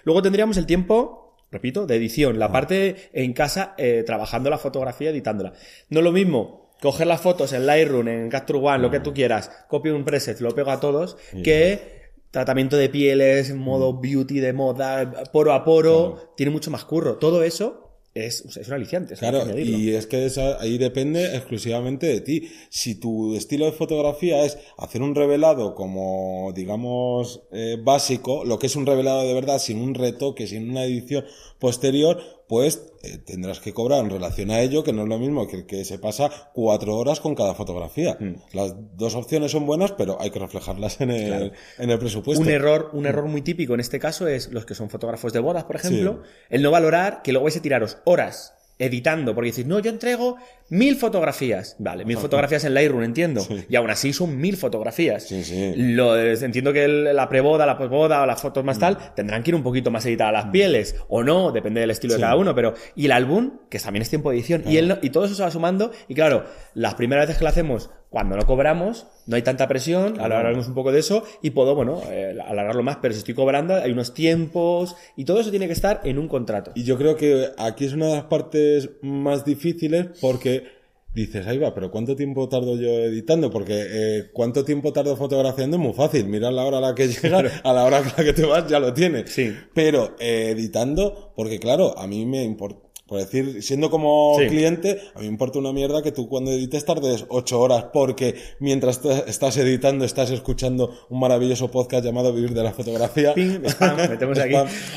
Luego 0.05 0.23
tendríamos 0.23 0.57
el 0.57 0.67
tiempo 0.67 1.29
repito, 1.51 1.87
de 1.87 1.97
edición, 1.97 2.39
la 2.39 2.53
parte 2.53 3.11
en 3.13 3.33
casa 3.33 3.75
eh, 3.79 4.03
trabajando 4.05 4.51
la 4.51 4.59
fotografía, 4.59 5.11
editándola. 5.11 5.55
No 5.89 6.01
es 6.01 6.05
lo 6.05 6.13
mismo 6.13 6.71
coger 6.81 7.07
las 7.07 7.21
fotos 7.21 7.53
en 7.53 7.67
Lightroom, 7.67 8.09
en 8.09 8.29
Capture 8.29 8.59
One, 8.59 8.79
lo 8.79 8.91
que 8.91 9.01
tú 9.01 9.15
quieras, 9.15 9.51
copio 9.69 9.97
un 9.97 10.05
preset, 10.05 10.41
lo 10.41 10.55
pego 10.55 10.71
a 10.71 10.81
todos, 10.81 11.17
que 11.43 11.99
tratamiento 12.31 12.77
de 12.77 12.89
pieles, 12.89 13.55
modo 13.55 13.99
beauty 13.99 14.41
de 14.41 14.53
moda, 14.53 15.25
poro 15.33 15.53
a 15.53 15.65
poro, 15.65 16.35
tiene 16.37 16.53
mucho 16.53 16.71
más 16.71 16.85
curro. 16.85 17.17
Todo 17.17 17.43
eso 17.43 17.88
es, 18.27 18.45
es 18.57 18.69
un 18.69 18.75
aliciante. 18.75 19.15
Claro, 19.15 19.45
que 19.47 19.61
y 19.63 19.91
es 19.91 20.07
que 20.07 20.27
esa- 20.27 20.61
ahí 20.61 20.79
depende 20.79 21.37
exclusivamente 21.37 22.07
de 22.07 22.21
ti. 22.21 22.49
Si 22.71 22.95
tu 22.97 23.35
estilo 23.35 23.67
de 23.67 23.73
fotografía 23.73 24.45
es 24.45 24.59
hacer 24.77 25.03
un 25.03 25.15
revelado 25.15 25.75
como, 25.75 26.53
digamos, 26.55 27.43
eh, 27.53 27.77
básico, 27.83 28.45
lo 28.45 28.59
que 28.59 28.67
es 28.69 28.77
un 28.77 28.87
revelado 28.87 29.23
de 29.27 29.35
verdad, 29.35 29.59
sin 29.59 29.81
un 29.81 29.95
retoque, 29.95 30.47
sin 30.47 30.71
una 30.71 30.85
edición 30.85 31.25
posterior, 31.59 32.21
pues 32.49 32.83
eh, 33.03 33.19
tendrás 33.19 33.61
que 33.61 33.73
cobrar 33.73 34.05
en 34.05 34.11
relación 34.11 34.51
a 34.51 34.61
ello, 34.61 34.83
que 34.83 34.93
no 34.93 35.03
es 35.03 35.09
lo 35.09 35.19
mismo 35.19 35.47
que 35.47 35.57
el 35.57 35.67
que 35.67 35.85
se 35.85 35.99
pasa 35.99 36.31
cuatro 36.55 36.97
horas 36.97 37.21
con 37.21 37.35
cada 37.35 37.55
fotografía. 37.55 38.17
Mm. 38.19 38.37
Las 38.53 38.75
dos 38.97 39.15
opciones 39.15 39.53
son 39.53 39.67
buenas, 39.67 39.93
pero 39.93 40.21
hay 40.21 40.31
que 40.31 40.39
reflejarlas 40.39 41.01
en 41.01 41.11
el, 41.11 41.53
en 41.79 41.91
el 41.91 41.99
presupuesto. 41.99 42.43
Un 42.43 42.51
error, 42.51 42.91
un 42.93 43.07
error 43.07 43.27
muy 43.27 43.43
típico 43.43 43.75
en 43.75 43.81
este 43.81 43.99
caso 43.99 44.27
es 44.27 44.51
los 44.51 44.65
que 44.65 44.75
son 44.75 44.91
fotógrafos 44.91 45.33
de 45.33 45.41
bodas, 45.41 45.65
por 45.65 45.77
ejemplo, 45.77 46.23
el 46.49 46.63
no 46.63 46.71
valorar 46.71 47.23
que 47.23 47.33
luego 47.33 47.45
vais 47.45 47.57
a 47.57 47.63
tiraros 47.63 47.99
horas 48.05 48.58
editando, 48.79 49.35
porque 49.35 49.51
decís, 49.51 49.67
no, 49.67 49.79
yo 49.81 49.91
entrego 49.91 50.37
mil 50.71 50.97
fotografías. 50.97 51.75
Vale, 51.79 52.05
mil 52.05 52.17
fotografías 52.17 52.65
en 52.65 52.75
Lightroom, 52.75 53.03
entiendo. 53.03 53.45
Y 53.69 53.75
aún 53.77 53.91
así 53.91 54.13
son 54.13 54.39
mil 54.39 54.57
fotografías. 54.57 55.25
Sí, 55.25 55.43
sí. 55.43 55.73
Lo, 55.77 56.17
entiendo 56.19 56.73
que 56.73 56.85
el- 56.85 57.05
la 57.17 57.29
preboda, 57.29 57.67
la 57.67 57.77
posboda 57.77 58.23
o 58.23 58.27
las 58.27 58.41
fotos 58.41 58.63
Mm. 58.63 58.67
más 58.67 58.79
tal 58.79 59.15
tendrán 59.15 59.43
que 59.43 59.51
ir 59.51 59.55
un 59.55 59.63
poquito 59.63 59.91
más 59.91 60.05
editadas 60.07 60.33
las 60.33 60.47
pieles, 60.53 60.95
o 61.09 61.25
no, 61.25 61.51
depende 61.53 61.81
del 61.81 61.91
estilo 61.91 62.15
de 62.15 62.21
cada 62.21 62.37
uno, 62.37 62.55
pero. 62.55 62.75
Y 62.95 63.07
el 63.07 63.13
álbum, 63.13 63.59
que 63.69 63.79
también 63.79 64.03
es 64.03 64.11
tiempo 64.11 64.31
de 64.31 64.37
edición, 64.37 64.63
y, 64.67 64.77
él 64.77 64.99
y 65.03 65.11
todo 65.11 65.25
eso 65.25 65.35
se 65.35 65.43
va 65.43 65.51
sumando, 65.51 65.91
y 66.07 66.15
claro, 66.15 66.45
las 66.75 66.95
primeras 66.95 67.27
veces 67.27 67.39
que 67.39 67.45
lo 67.45 67.51
hacemos, 67.51 67.91
cuando 68.11 68.37
no 68.37 68.47
cobramos, 68.47 69.07
no 69.27 69.37
hay 69.37 69.43
tanta 69.43 69.69
presión, 69.69 70.19
ahora 70.19 70.39
hablaremos 70.39 70.67
un 70.69 70.75
poco 70.75 70.93
de 70.93 71.01
eso, 71.01 71.25
y 71.43 71.51
puedo, 71.51 71.75
bueno, 71.75 72.01
eh, 72.11 72.37
alargarlo 72.47 72.83
más, 72.83 72.99
pero 73.03 73.13
si 73.13 73.19
estoy 73.19 73.35
cobrando, 73.35 73.75
hay 73.75 73.91
unos 73.91 74.15
tiempos, 74.15 74.97
y 75.17 75.25
todo 75.25 75.41
eso 75.41 75.51
tiene 75.51 75.67
que 75.67 75.75
estar 75.75 76.01
en 76.05 76.19
un 76.19 76.29
contrato. 76.29 76.73
Y 76.75 76.85
yo 76.85 76.97
creo 76.97 77.17
que 77.17 77.51
aquí 77.59 77.85
es 77.85 77.93
una 77.93 78.07
de 78.07 78.15
las 78.15 78.25
partes 78.25 78.91
más 79.03 79.45
difíciles 79.45 80.09
porque 80.21 80.79
dices, 81.15 81.47
ahí 81.47 81.59
va, 81.59 81.75
pero 81.75 81.91
¿cuánto 81.91 82.17
tiempo 82.17 82.49
tardo 82.49 82.77
yo 82.77 82.89
editando? 82.89 83.51
Porque 83.51 83.87
eh, 83.91 84.31
¿cuánto 84.33 84.65
tiempo 84.65 84.93
tardo 84.93 85.17
fotografiando? 85.17 85.77
Es 85.77 85.83
muy 85.83 85.93
fácil. 85.93 86.27
Mira 86.27 86.51
la 86.51 86.65
hora 86.65 86.79
a 86.79 86.81
la 86.81 86.95
que 86.95 87.09
llega, 87.09 87.39
a 87.65 87.73
la 87.73 87.85
hora 87.85 87.99
a 87.99 88.01
la 88.03 88.25
que 88.25 88.33
te 88.33 88.45
vas 88.45 88.69
ya 88.69 88.79
lo 88.79 88.93
tienes. 88.95 89.31
Sí. 89.31 89.55
Pero 89.75 90.17
eh, 90.21 90.51
editando, 90.51 91.33
porque 91.35 91.59
claro, 91.59 91.99
a 91.99 92.07
mí 92.07 92.25
me 92.25 92.45
importa. 92.45 92.88
Por 93.09 93.19
decir, 93.19 93.63
siendo 93.63 93.89
como 93.91 94.37
Sí. 94.39 94.47
cliente, 94.49 95.01
a 95.15 95.19
mí 95.21 95.25
me 95.25 95.33
importa 95.33 95.59
una 95.59 95.73
mierda 95.73 96.03
que 96.03 96.13
tú 96.13 96.29
cuando 96.29 96.53
edites 96.53 96.85
tardes 96.85 97.25
ocho 97.31 97.59
horas 97.59 97.87
porque 97.93 98.35
mientras 98.61 99.01
estás 99.27 99.57
editando 99.57 100.05
estás 100.05 100.31
escuchando 100.31 100.95
un 101.09 101.19
maravilloso 101.19 101.71
podcast 101.71 102.05
llamado 102.05 102.33
Vivir 102.35 102.53
de 102.53 102.63
la 102.63 102.73
Fotografía. 102.73 103.33
Spam, 103.65 103.97
metemos 104.11 104.39
aquí. 104.39 104.55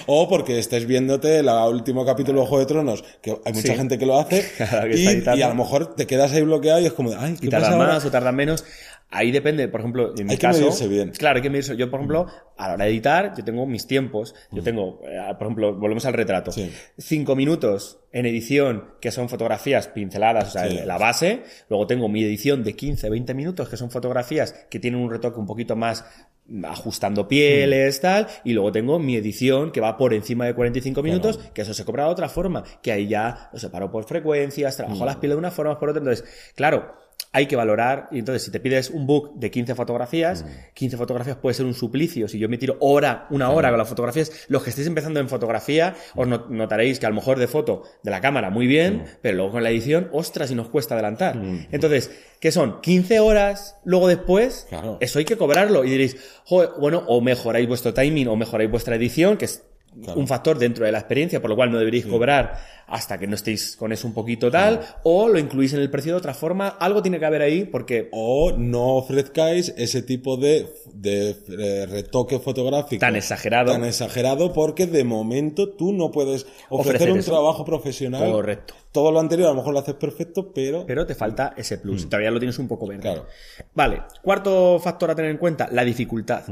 O 0.08 0.27
porque 0.27 0.60
estés 0.60 0.86
viéndote 0.86 1.39
el 1.39 1.48
último 1.48 2.06
capítulo 2.06 2.41
de 2.41 2.48
Juego 2.48 2.60
de 2.60 2.65
Tronos, 2.65 3.03
que 3.22 3.32
hay 3.46 3.53
mucha 3.53 3.72
Sí. 3.72 3.75
gente 3.77 3.98
que 3.98 4.06
lo 4.06 4.20
hace, 4.20 4.44
Claro, 4.58 4.89
que 4.91 4.98
y, 5.00 5.39
y 5.39 5.41
a 5.41 5.48
lo 5.48 5.56
mejor 5.56 5.96
te 5.96 6.06
quedas 6.06 6.34
ahí 6.34 6.41
bloqueado 6.41 6.82
y 6.82 6.86
es 6.88 6.94
como, 6.94 7.12
ay, 7.18 7.38
¿qué 7.39 7.48
y 7.48 7.50
pasa 7.50 7.72
ahora? 7.72 7.94
más 7.94 8.06
o 8.06 8.12
tardan 8.12 8.36
menos. 8.36 8.65
Ahí 9.13 9.30
depende, 9.32 9.68
por 9.68 9.82
ejemplo, 9.82 10.13
en 10.18 10.25
mi 10.25 10.32
Hay 10.32 10.38
que 10.38 10.41
caso. 10.41 10.60
medirse 10.60 10.88
bien. 10.88 11.12
Claro, 11.12 11.36
hay 11.36 11.41
que 11.41 11.50
medirse. 11.50 11.75
Yo, 11.75 11.91
por 11.91 12.00
ejemplo, 12.00 12.27
a 12.58 12.68
la 12.70 12.74
hora 12.75 12.86
de 12.86 12.91
editar, 12.91 13.34
yo 13.38 13.44
tengo 13.44 13.65
mis 13.65 13.86
tiempos. 13.86 14.34
Yo 14.51 14.63
tengo, 14.63 15.01
eh, 15.03 15.20
por 15.38 15.48
ejemplo, 15.48 15.74
volvemos 15.75 16.06
al 16.06 16.13
retrato. 16.13 16.51
Sí. 16.51 16.72
Cinco 16.98 17.36
minutos 17.36 18.00
en 18.13 18.25
edición, 18.25 18.86
que 19.01 19.12
son 19.12 19.27
fotografías 19.27 19.88
pinceladas, 19.89 20.48
o 20.48 20.51
sea, 20.51 20.70
Sí. 20.70 20.80
la 20.86 20.98
base. 20.98 21.44
Luego 21.70 21.88
tengo 21.88 22.08
mi 22.08 22.24
edición 22.24 22.63
de 22.63 22.74
15, 22.75 23.10
20 23.10 23.34
minutos, 23.34 23.68
que 23.68 23.75
son 23.77 23.91
fotografías 23.91 24.53
que 24.70 24.80
tienen 24.80 25.01
un 25.01 25.12
retoque 25.12 25.39
un 25.39 25.46
poquito 25.46 25.75
más 25.75 26.06
mm, 26.48 26.65
ajustando 26.65 27.27
pieles, 27.27 28.00
Mm. 28.00 28.01
tal, 28.01 28.27
y 28.44 28.53
luego 28.53 28.72
tengo 28.72 28.98
mi 29.00 29.15
edición 29.15 29.72
que 29.72 29.80
va 29.80 29.96
por 29.96 30.13
encima 30.13 30.46
de 30.46 30.53
45 30.56 31.01
minutos, 31.03 31.38
que 31.53 31.62
eso 31.62 31.74
se 31.74 31.86
cobra 31.86 32.06
de 32.06 32.10
otra 32.10 32.30
forma, 32.30 32.63
que 32.82 32.91
ahí 32.91 33.08
ya 33.08 33.50
lo 33.53 33.60
separo 33.60 33.91
por 33.91 34.03
frecuencias, 34.06 34.75
trabajo 34.75 35.03
Mm. 35.03 35.06
las 35.06 35.15
pieles 35.18 35.36
de 35.36 35.39
una 35.39 35.51
forma, 35.51 35.80
por 35.80 35.89
otra. 35.89 36.00
Entonces, 36.01 36.25
claro, 36.56 36.94
hay 37.33 37.45
que 37.45 37.55
valorar, 37.55 38.09
y 38.11 38.19
entonces 38.19 38.43
si 38.43 38.51
te 38.51 38.59
pides 38.59 38.89
un 38.89 39.07
book 39.07 39.31
de 39.35 39.50
15 39.50 39.73
fotografías, 39.75 40.45
15 40.73 40.97
fotografías 40.97 41.38
puede 41.38 41.53
ser 41.53 41.65
un 41.65 41.73
suplicio, 41.73 42.27
si 42.27 42.38
yo 42.38 42.50
me 42.50 42.57
tiro 42.57 42.75
hora, 42.81 43.27
una 43.29 43.50
hora 43.51 43.69
con 43.69 43.77
las 43.77 43.88
fotografías, 43.88 44.31
los 44.50 44.63
que 44.63 44.69
estéis 44.71 44.88
empezando 44.88 45.19
en 45.21 45.29
fotografía, 45.29 45.95
os 46.15 46.27
not- 46.27 46.50
notaréis 46.50 47.00
que 47.00 47.05
a 47.05 47.09
lo 47.09 47.15
mejor 47.15 47.39
de 47.39 47.47
foto 47.47 47.83
de 48.03 48.11
la 48.11 48.19
cámara 48.19 48.50
muy 48.50 48.67
bien, 48.67 49.05
pero 49.21 49.38
luego 49.38 49.51
con 49.53 49.63
la 49.63 49.69
edición, 49.69 50.09
ostras, 50.11 50.51
y 50.51 50.55
nos 50.55 50.67
cuesta 50.67 50.93
adelantar. 50.95 51.41
Entonces, 51.71 52.11
¿qué 52.41 52.51
son? 52.51 52.81
15 52.81 53.21
horas, 53.21 53.77
luego 53.85 54.07
después, 54.09 54.65
Claro. 54.67 54.97
eso 55.00 55.19
hay 55.19 55.25
que 55.25 55.38
cobrarlo, 55.38 55.85
y 55.85 55.89
diréis, 55.89 56.17
"Joder, 56.45 56.71
bueno, 56.79 57.03
o 57.07 57.21
mejoráis 57.21 57.67
vuestro 57.67 57.93
timing, 57.93 58.27
o 58.27 58.35
mejoráis 58.35 58.69
vuestra 58.69 58.95
edición, 58.97 59.38
que 59.38 59.45
es 59.45 59.63
un 59.93 60.27
factor 60.27 60.57
dentro 60.57 60.86
de 60.86 60.91
la 60.91 61.00
experiencia, 61.00 61.41
por 61.41 61.50
lo 61.50 61.55
cual 61.55 61.71
no 61.71 61.77
deberíais 61.77 62.05
cobrar 62.05 62.57
hasta 62.88 63.17
que 63.17 63.25
no 63.25 63.36
estéis 63.36 63.77
con 63.77 63.93
eso 63.93 64.05
un 64.05 64.13
poquito 64.13 64.51
tal, 64.51 64.81
o 65.03 65.29
lo 65.29 65.39
incluís 65.39 65.74
en 65.74 65.79
el 65.79 65.89
precio 65.89 66.12
de 66.12 66.17
otra 66.17 66.33
forma, 66.33 66.67
algo 66.67 67.01
tiene 67.01 67.19
que 67.19 67.25
haber 67.25 67.41
ahí 67.41 67.63
porque... 67.63 68.10
O 68.12 68.51
no 68.57 68.95
ofrezcáis 68.98 69.74
ese 69.77 70.01
tipo 70.01 70.36
de, 70.36 70.67
de 70.93 71.29
eh, 71.57 71.86
retoque 71.86 72.39
fotográfico. 72.39 73.00
Tan 73.00 73.15
exagerado. 73.15 73.71
Tan 73.71 73.86
exagerado 73.86 74.51
porque 74.51 74.88
de 74.88 75.05
momento 75.05 75.69
tú 75.69 75.93
no 75.93 76.12
puedes 76.12 76.45
ofrecer, 76.69 76.95
Ofrecer 76.95 77.12
un 77.12 77.19
eso. 77.19 77.31
trabajo 77.31 77.63
profesional. 77.63 78.29
Correcto. 78.29 78.74
Todo 78.91 79.12
lo 79.12 79.21
anterior 79.21 79.48
a 79.48 79.51
lo 79.51 79.57
mejor 79.57 79.74
lo 79.74 79.79
haces 79.79 79.95
perfecto, 79.95 80.51
pero... 80.53 80.86
Pero 80.86 81.05
te 81.05 81.15
falta 81.15 81.53
ese 81.55 81.77
plus, 81.77 82.10
todavía 82.10 82.29
lo 82.31 82.39
tienes 82.39 82.60
un 82.60 82.67
poco 82.67 82.88
verde. 82.88 83.03
Claro. 83.03 83.25
Vale, 83.74 84.01
cuarto 84.21 84.79
factor 84.79 85.12
a 85.12 85.15
tener 85.15 85.31
en 85.31 85.38
cuenta, 85.38 85.69
la 85.71 85.86
dificultad. 85.86 86.43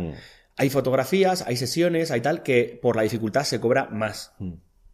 Hay 0.60 0.70
fotografías, 0.70 1.44
hay 1.48 1.56
sesiones, 1.56 2.12
hay 2.12 2.22
tal, 2.22 2.44
que 2.44 2.78
por 2.82 2.96
la 2.96 3.02
dificultad 3.04 3.44
se 3.46 3.60
cobra 3.60 3.86
más. 3.90 4.34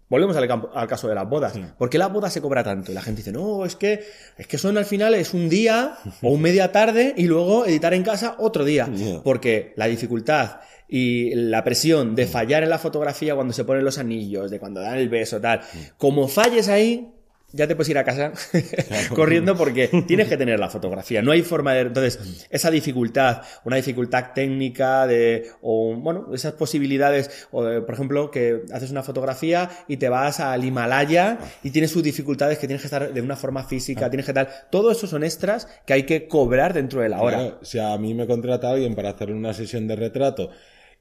Volvemos 0.08 0.38
al, 0.38 0.48
campo- 0.48 0.70
al 0.76 0.88
caso 0.88 1.08
de 1.08 1.16
las 1.16 1.28
bodas. 1.28 1.54
¿Por 1.80 1.90
qué 1.90 1.98
la 1.98 2.08
boda 2.08 2.30
se 2.30 2.40
cobra 2.40 2.64
tanto? 2.64 2.92
Y 2.92 2.96
la 2.96 3.02
gente 3.02 3.22
dice, 3.22 3.32
no, 3.32 3.66
es 3.66 3.76
que, 3.76 4.02
es 4.38 4.46
que 4.46 4.60
son 4.60 4.78
al 4.78 4.86
final 4.86 5.16
es 5.16 5.34
un 5.34 5.50
día 5.50 5.98
o 6.22 6.30
un 6.30 6.42
media 6.42 6.72
tarde 6.72 7.16
y 7.18 7.24
luego 7.26 7.66
editar 7.66 7.96
en 7.96 8.04
casa 8.04 8.36
otro 8.38 8.64
día. 8.64 8.88
Yeah. 8.94 9.22
Porque 9.24 9.74
la 9.76 9.88
dificultad 9.88 10.58
y 10.88 11.34
la 11.34 11.64
presión 11.64 12.14
de 12.14 12.28
fallar 12.28 12.62
en 12.62 12.70
la 12.70 12.78
fotografía 12.78 13.34
cuando 13.34 13.52
se 13.52 13.64
ponen 13.64 13.84
los 13.84 13.98
anillos, 13.98 14.52
de 14.52 14.60
cuando 14.60 14.82
dan 14.82 15.00
el 15.00 15.10
beso, 15.10 15.42
tal, 15.42 15.62
como 15.98 16.28
falles 16.28 16.70
ahí, 16.70 17.12
ya 17.56 17.68
te 17.68 17.76
puedes 17.76 17.90
ir 17.90 17.98
a 17.98 18.04
casa 18.04 18.34
corriendo 19.16 19.56
porque 19.56 19.88
tienes 20.08 20.28
que 20.28 20.38
tener 20.38 20.60
la 20.60 20.70
fotografía. 20.70 21.22
No 21.22 21.32
hay 21.32 21.42
forma 21.42 21.74
de. 21.74 21.82
Entonces, 21.82 22.48
esa 22.50 22.70
dificultad, 22.70 23.42
una 23.64 23.78
dificultad 23.78 24.34
técnica 24.34 25.08
de. 25.08 25.50
O, 25.62 25.96
bueno, 25.96 26.34
esas 26.34 26.54
posibilidades. 26.54 27.48
O, 27.52 27.64
de, 27.64 27.82
por 27.82 27.96
ejemplo, 27.96 28.30
que 28.30 28.64
haces 28.74 28.92
una 28.92 29.04
fotografía 29.04 29.70
y 29.88 29.98
te 29.98 30.10
vas 30.10 30.40
al 30.40 30.64
Himalaya 30.64 31.40
y 31.64 31.72
tienes 31.72 31.92
sus 31.92 32.04
dificultades 32.04 32.58
que 32.58 32.68
tienes 32.68 32.82
que 32.82 32.88
estar 32.88 33.14
de 33.14 33.22
una 33.22 33.36
forma 33.36 33.64
física, 33.64 34.10
tienes 34.10 34.26
que 34.26 34.34
tal. 34.34 34.50
Todo 34.70 34.92
eso 34.92 35.08
son 35.08 35.24
extras 35.24 35.68
que 35.86 35.94
hay 35.94 36.04
que 36.04 36.28
cobrar 36.28 36.74
dentro 36.74 37.02
de 37.02 37.10
la 37.10 37.22
hora. 37.22 37.38
Claro, 37.38 37.60
si 37.62 37.80
a 37.80 37.98
mí 37.98 38.14
me 38.14 38.28
contrata 38.28 38.70
alguien 38.70 38.96
para 38.96 39.12
hacer 39.12 39.32
una 39.32 39.54
sesión 39.54 39.88
de 39.88 39.96
retrato 39.96 40.52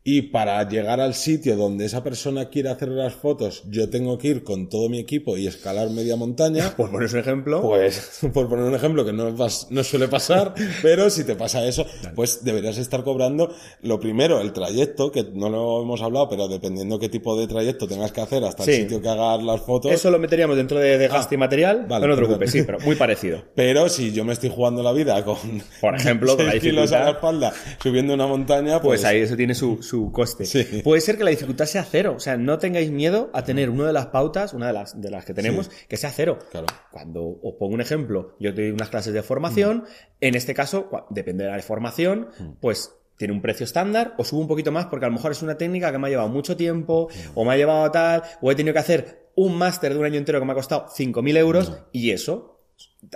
y 0.06 0.20
para 0.20 0.68
llegar 0.68 1.00
al 1.00 1.14
sitio 1.14 1.56
donde 1.56 1.86
esa 1.86 2.04
persona 2.04 2.50
quiere 2.50 2.68
hacer 2.68 2.88
las 2.90 3.14
fotos, 3.14 3.62
yo 3.70 3.88
tengo 3.88 4.18
que 4.18 4.28
ir 4.28 4.44
con 4.44 4.68
todo 4.68 4.90
mi 4.90 4.98
equipo 4.98 5.38
y 5.38 5.46
escalar 5.46 5.88
media 5.88 6.14
montaña. 6.14 6.70
Por 6.76 6.90
poner 6.90 7.08
un 7.10 7.18
ejemplo. 7.18 7.62
Pues, 7.62 8.18
por 8.34 8.48
poner 8.48 8.66
un 8.66 8.74
ejemplo 8.74 9.02
que 9.06 9.14
no, 9.14 9.30
no 9.70 9.82
suele 9.84 10.08
pasar, 10.08 10.52
pero 10.82 11.08
si 11.08 11.24
te 11.24 11.34
pasa 11.36 11.66
eso, 11.66 11.86
pues 12.14 12.44
deberías 12.44 12.76
estar 12.76 13.02
cobrando 13.02 13.54
lo 13.80 13.98
primero, 13.98 14.42
el 14.42 14.52
trayecto, 14.52 15.10
que 15.10 15.24
no 15.32 15.48
lo 15.48 15.82
hemos 15.82 16.02
hablado, 16.02 16.28
pero 16.28 16.48
dependiendo 16.48 16.98
qué 16.98 17.08
tipo 17.08 17.38
de 17.40 17.46
trayecto 17.46 17.88
tengas 17.88 18.12
que 18.12 18.20
hacer 18.20 18.44
hasta 18.44 18.64
Sí. 18.64 18.72
el 18.72 18.76
sitio 18.82 19.00
que 19.00 19.08
hagas 19.08 19.42
las 19.42 19.62
fotos. 19.62 19.90
Eso 19.90 20.10
lo 20.10 20.18
meteríamos 20.18 20.56
dentro 20.58 20.78
de, 20.78 20.98
de 20.98 21.08
gasto 21.08 21.34
y 21.34 21.38
material. 21.38 21.86
vale, 21.88 22.06
no 22.06 22.14
te 22.14 22.22
preocupes, 22.22 22.50
sí, 22.50 22.62
pero 22.62 22.78
muy 22.80 22.94
parecido. 22.96 23.42
Pero 23.54 23.88
si 23.88 24.12
yo 24.12 24.22
me 24.26 24.34
estoy 24.34 24.50
jugando 24.50 24.82
la 24.82 24.92
vida 24.92 25.24
con, 25.24 25.38
Por 25.80 25.94
ejemplo, 25.94 26.36
con 26.36 26.44
la 26.46 26.58
kilos 26.58 26.92
a 26.92 27.04
la 27.04 27.10
espalda 27.12 27.54
subiendo 27.82 28.12
una 28.12 28.26
montaña, 28.26 28.82
pues, 28.82 29.00
Pues 29.00 29.04
ahí 29.06 29.20
eso 29.20 29.34
tiene 29.34 29.54
su, 29.54 29.82
su 29.82 29.93
coste. 30.12 30.44
Sí. 30.44 30.82
Puede 30.82 31.00
ser 31.00 31.16
que 31.16 31.24
la 31.24 31.30
dificultad 31.30 31.66
sea 31.66 31.84
cero. 31.84 32.14
O 32.16 32.20
sea, 32.20 32.36
no 32.36 32.58
tengáis 32.58 32.90
miedo 32.90 33.30
a 33.32 33.44
tener 33.44 33.70
una 33.70 33.86
de 33.86 33.92
las 33.92 34.06
pautas, 34.06 34.52
una 34.52 34.68
de 34.68 34.72
las, 34.72 35.00
de 35.00 35.10
las 35.10 35.24
que 35.24 35.34
tenemos, 35.34 35.70
que 35.88 35.96
sea 35.96 36.10
cero. 36.10 36.38
Claro. 36.50 36.66
Cuando 36.90 37.24
os 37.24 37.54
pongo 37.58 37.74
un 37.74 37.80
ejemplo, 37.80 38.36
yo 38.38 38.52
doy 38.52 38.70
unas 38.70 38.88
clases 38.90 39.12
de 39.12 39.22
formación, 39.22 39.84
en 40.20 40.34
este 40.34 40.54
caso, 40.54 40.88
depende 41.10 41.44
de 41.44 41.50
la 41.50 41.58
formación, 41.60 42.28
pues 42.60 42.92
tiene 43.16 43.32
un 43.32 43.42
precio 43.42 43.64
estándar, 43.64 44.14
o 44.18 44.24
subo 44.24 44.40
un 44.40 44.48
poquito 44.48 44.72
más 44.72 44.86
porque 44.86 45.06
a 45.06 45.08
lo 45.08 45.14
mejor 45.14 45.32
es 45.32 45.42
una 45.42 45.56
técnica 45.56 45.92
que 45.92 45.98
me 45.98 46.08
ha 46.08 46.10
llevado 46.10 46.28
mucho 46.28 46.56
tiempo, 46.56 47.08
o 47.34 47.44
me 47.44 47.52
ha 47.52 47.56
llevado 47.56 47.90
tal, 47.90 48.22
o 48.40 48.50
he 48.50 48.54
tenido 48.54 48.72
que 48.74 48.80
hacer 48.80 49.30
un 49.36 49.56
máster 49.56 49.92
de 49.92 49.98
un 49.98 50.04
año 50.04 50.18
entero 50.18 50.38
que 50.38 50.46
me 50.46 50.52
ha 50.52 50.56
costado 50.56 50.86
5.000 50.86 51.36
euros, 51.36 51.72
y 51.92 52.10
eso 52.10 52.53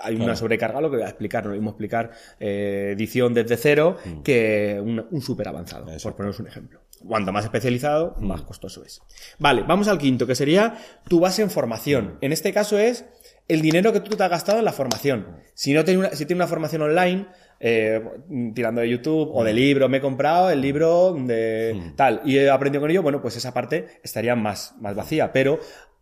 hay 0.03 0.17
una 0.17 0.37
sobrecarga, 0.37 0.81
lo 0.81 0.91
que 0.91 0.97
voy 0.97 1.05
a 1.05 1.09
explicar, 1.09 1.45
no 1.45 1.51
lo 1.51 1.57
mismo 1.57 1.71
explicar 1.71 2.11
eh, 2.39 2.91
edición 2.93 3.35
desde 3.35 3.57
cero 3.57 3.97
que 4.23 4.81
un, 4.83 5.07
un 5.11 5.23
súper 5.23 5.49
avanzado, 5.49 5.87
por 6.03 6.17
poneros 6.17 6.41
un 6.41 6.49
ejemplo. 6.49 6.81
Cuanto 7.07 7.33
más 7.33 7.45
especializado, 7.45 8.17
más 8.19 8.43
costoso 8.43 8.85
es. 8.85 9.01
Vale, 9.39 9.63
vamos 9.63 9.87
al 9.87 9.99
quinto, 9.99 10.27
que 10.27 10.35
sería 10.35 10.77
tu 11.09 11.21
base 11.21 11.43
en 11.43 11.51
formación. 11.51 12.19
En 12.21 12.33
este 12.33 12.53
caso 12.53 12.77
es 12.77 13.05
el 13.47 13.63
dinero 13.63 13.93
que 13.93 14.01
tú 14.01 14.17
te 14.17 14.23
has 14.25 14.31
gastado 14.31 14.59
en 14.59 14.65
la 14.65 14.73
formación. 14.73 15.39
Si 15.55 15.73
no 15.73 15.85
tiene 15.85 16.01
una, 16.01 16.11
si 16.11 16.27
tiene 16.27 16.39
una 16.41 16.49
formación 16.49 16.83
online, 16.83 17.29
eh, 17.61 18.03
tirando 18.55 18.81
de 18.81 18.91
YouTube 18.91 19.31
o 19.33 19.45
de 19.45 19.53
libro, 19.53 19.89
me 19.89 19.99
he 19.99 20.01
comprado 20.01 20.51
el 20.51 20.61
libro 20.61 21.15
de 21.19 21.93
tal 21.97 22.21
y 22.25 22.37
he 22.37 22.51
aprendido 22.51 22.83
con 22.83 22.91
ello, 22.91 23.03
bueno, 23.03 23.23
pues 23.23 23.37
esa 23.37 23.55
parte 23.55 24.01
estaría 24.03 24.35
más, 24.35 24.75
más 24.81 24.97
vacía. 24.97 25.33
Pero 25.33 25.61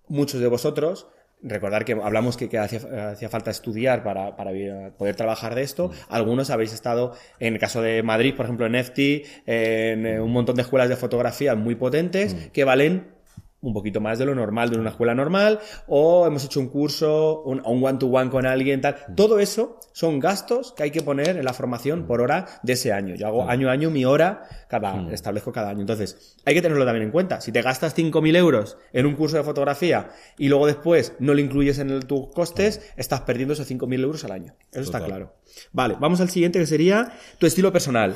muchos 0.09 0.41
de 0.41 0.49
vosotros 0.49 1.09
Recordar 1.43 1.85
que 1.85 1.93
hablamos 1.93 2.37
que, 2.37 2.49
que 2.49 2.59
hacía, 2.59 3.11
hacía 3.11 3.29
falta 3.29 3.51
estudiar 3.51 4.03
para, 4.03 4.37
para 4.37 4.51
poder 4.97 5.17
trabajar 5.17 5.55
de 5.55 5.63
esto. 5.63 5.91
Algunos 6.09 6.51
habéis 6.51 6.73
estado, 6.73 7.15
en 7.41 7.55
el 7.55 7.61
caso 7.61 7.83
de 7.83 8.03
Madrid, 8.03 8.35
por 8.35 8.47
ejemplo, 8.47 8.67
en 8.67 8.75
EFTI, 8.75 9.23
en 9.47 10.07
eh, 10.07 10.21
un 10.21 10.33
montón 10.33 10.57
de 10.57 10.63
escuelas 10.63 10.89
de 10.89 10.97
fotografía 10.97 11.55
muy 11.55 11.75
potentes 11.75 12.35
que 12.53 12.65
valen 12.65 13.16
un 13.69 13.75
poquito 13.75 14.01
más 14.01 14.19
de 14.19 14.25
lo 14.25 14.35
normal 14.35 14.71
de 14.71 14.79
una 14.79 14.91
escuela 14.91 15.15
normal, 15.15 15.59
o 15.87 16.27
hemos 16.27 16.45
hecho 16.45 16.61
un 16.61 16.69
curso, 16.69 17.43
un 17.45 17.63
un 17.67 17.85
one-to-one 17.85 18.31
con 18.31 18.47
alguien, 18.47 18.81
tal. 18.81 18.97
Todo 19.15 19.39
eso 19.39 19.79
son 19.93 20.21
gastos 20.21 20.73
que 20.73 20.85
hay 20.85 20.91
que 20.91 21.03
poner 21.03 21.37
en 21.37 21.45
la 21.45 21.53
formación 21.53 22.07
por 22.07 22.21
hora 22.21 22.47
de 22.63 22.75
ese 22.75 22.93
año. 22.93 23.15
Yo 23.17 23.27
hago 23.27 23.49
año 23.49 23.69
a 23.69 23.73
año 23.73 23.91
mi 23.91 24.05
hora, 24.05 24.43
cada, 24.69 25.13
establezco 25.13 25.53
cada 25.53 25.71
año. 25.71 25.81
Entonces, 25.81 26.37
hay 26.45 26.55
que 26.55 26.63
tenerlo 26.63 26.85
también 26.85 27.05
en 27.07 27.11
cuenta. 27.11 27.41
Si 27.41 27.51
te 27.53 27.61
gastas 27.63 27.95
5.000 27.97 28.37
euros 28.37 28.77
en 28.93 29.07
un 29.07 29.15
curso 29.15 29.37
de 29.37 29.43
fotografía 29.43 30.11
y 30.39 30.49
luego 30.49 30.67
después 30.67 31.15
no 31.19 31.35
lo 31.35 31.41
incluyes 31.41 31.79
en 31.79 31.91
el- 31.91 32.07
tus 32.07 32.29
costes, 32.29 32.81
estás 32.97 33.23
perdiendo 33.23 33.55
esos 33.55 33.67
5.000 33.67 34.03
euros 34.03 34.25
al 34.25 34.33
año. 34.33 34.55
Eso 34.71 34.83
está 34.83 34.99
claro. 35.07 35.35
Vale, 35.73 35.97
vamos 35.99 36.21
al 36.21 36.31
siguiente 36.31 36.59
que 36.59 36.67
sería 36.67 37.13
tu 37.39 37.47
estilo 37.47 37.73
personal. 37.73 38.15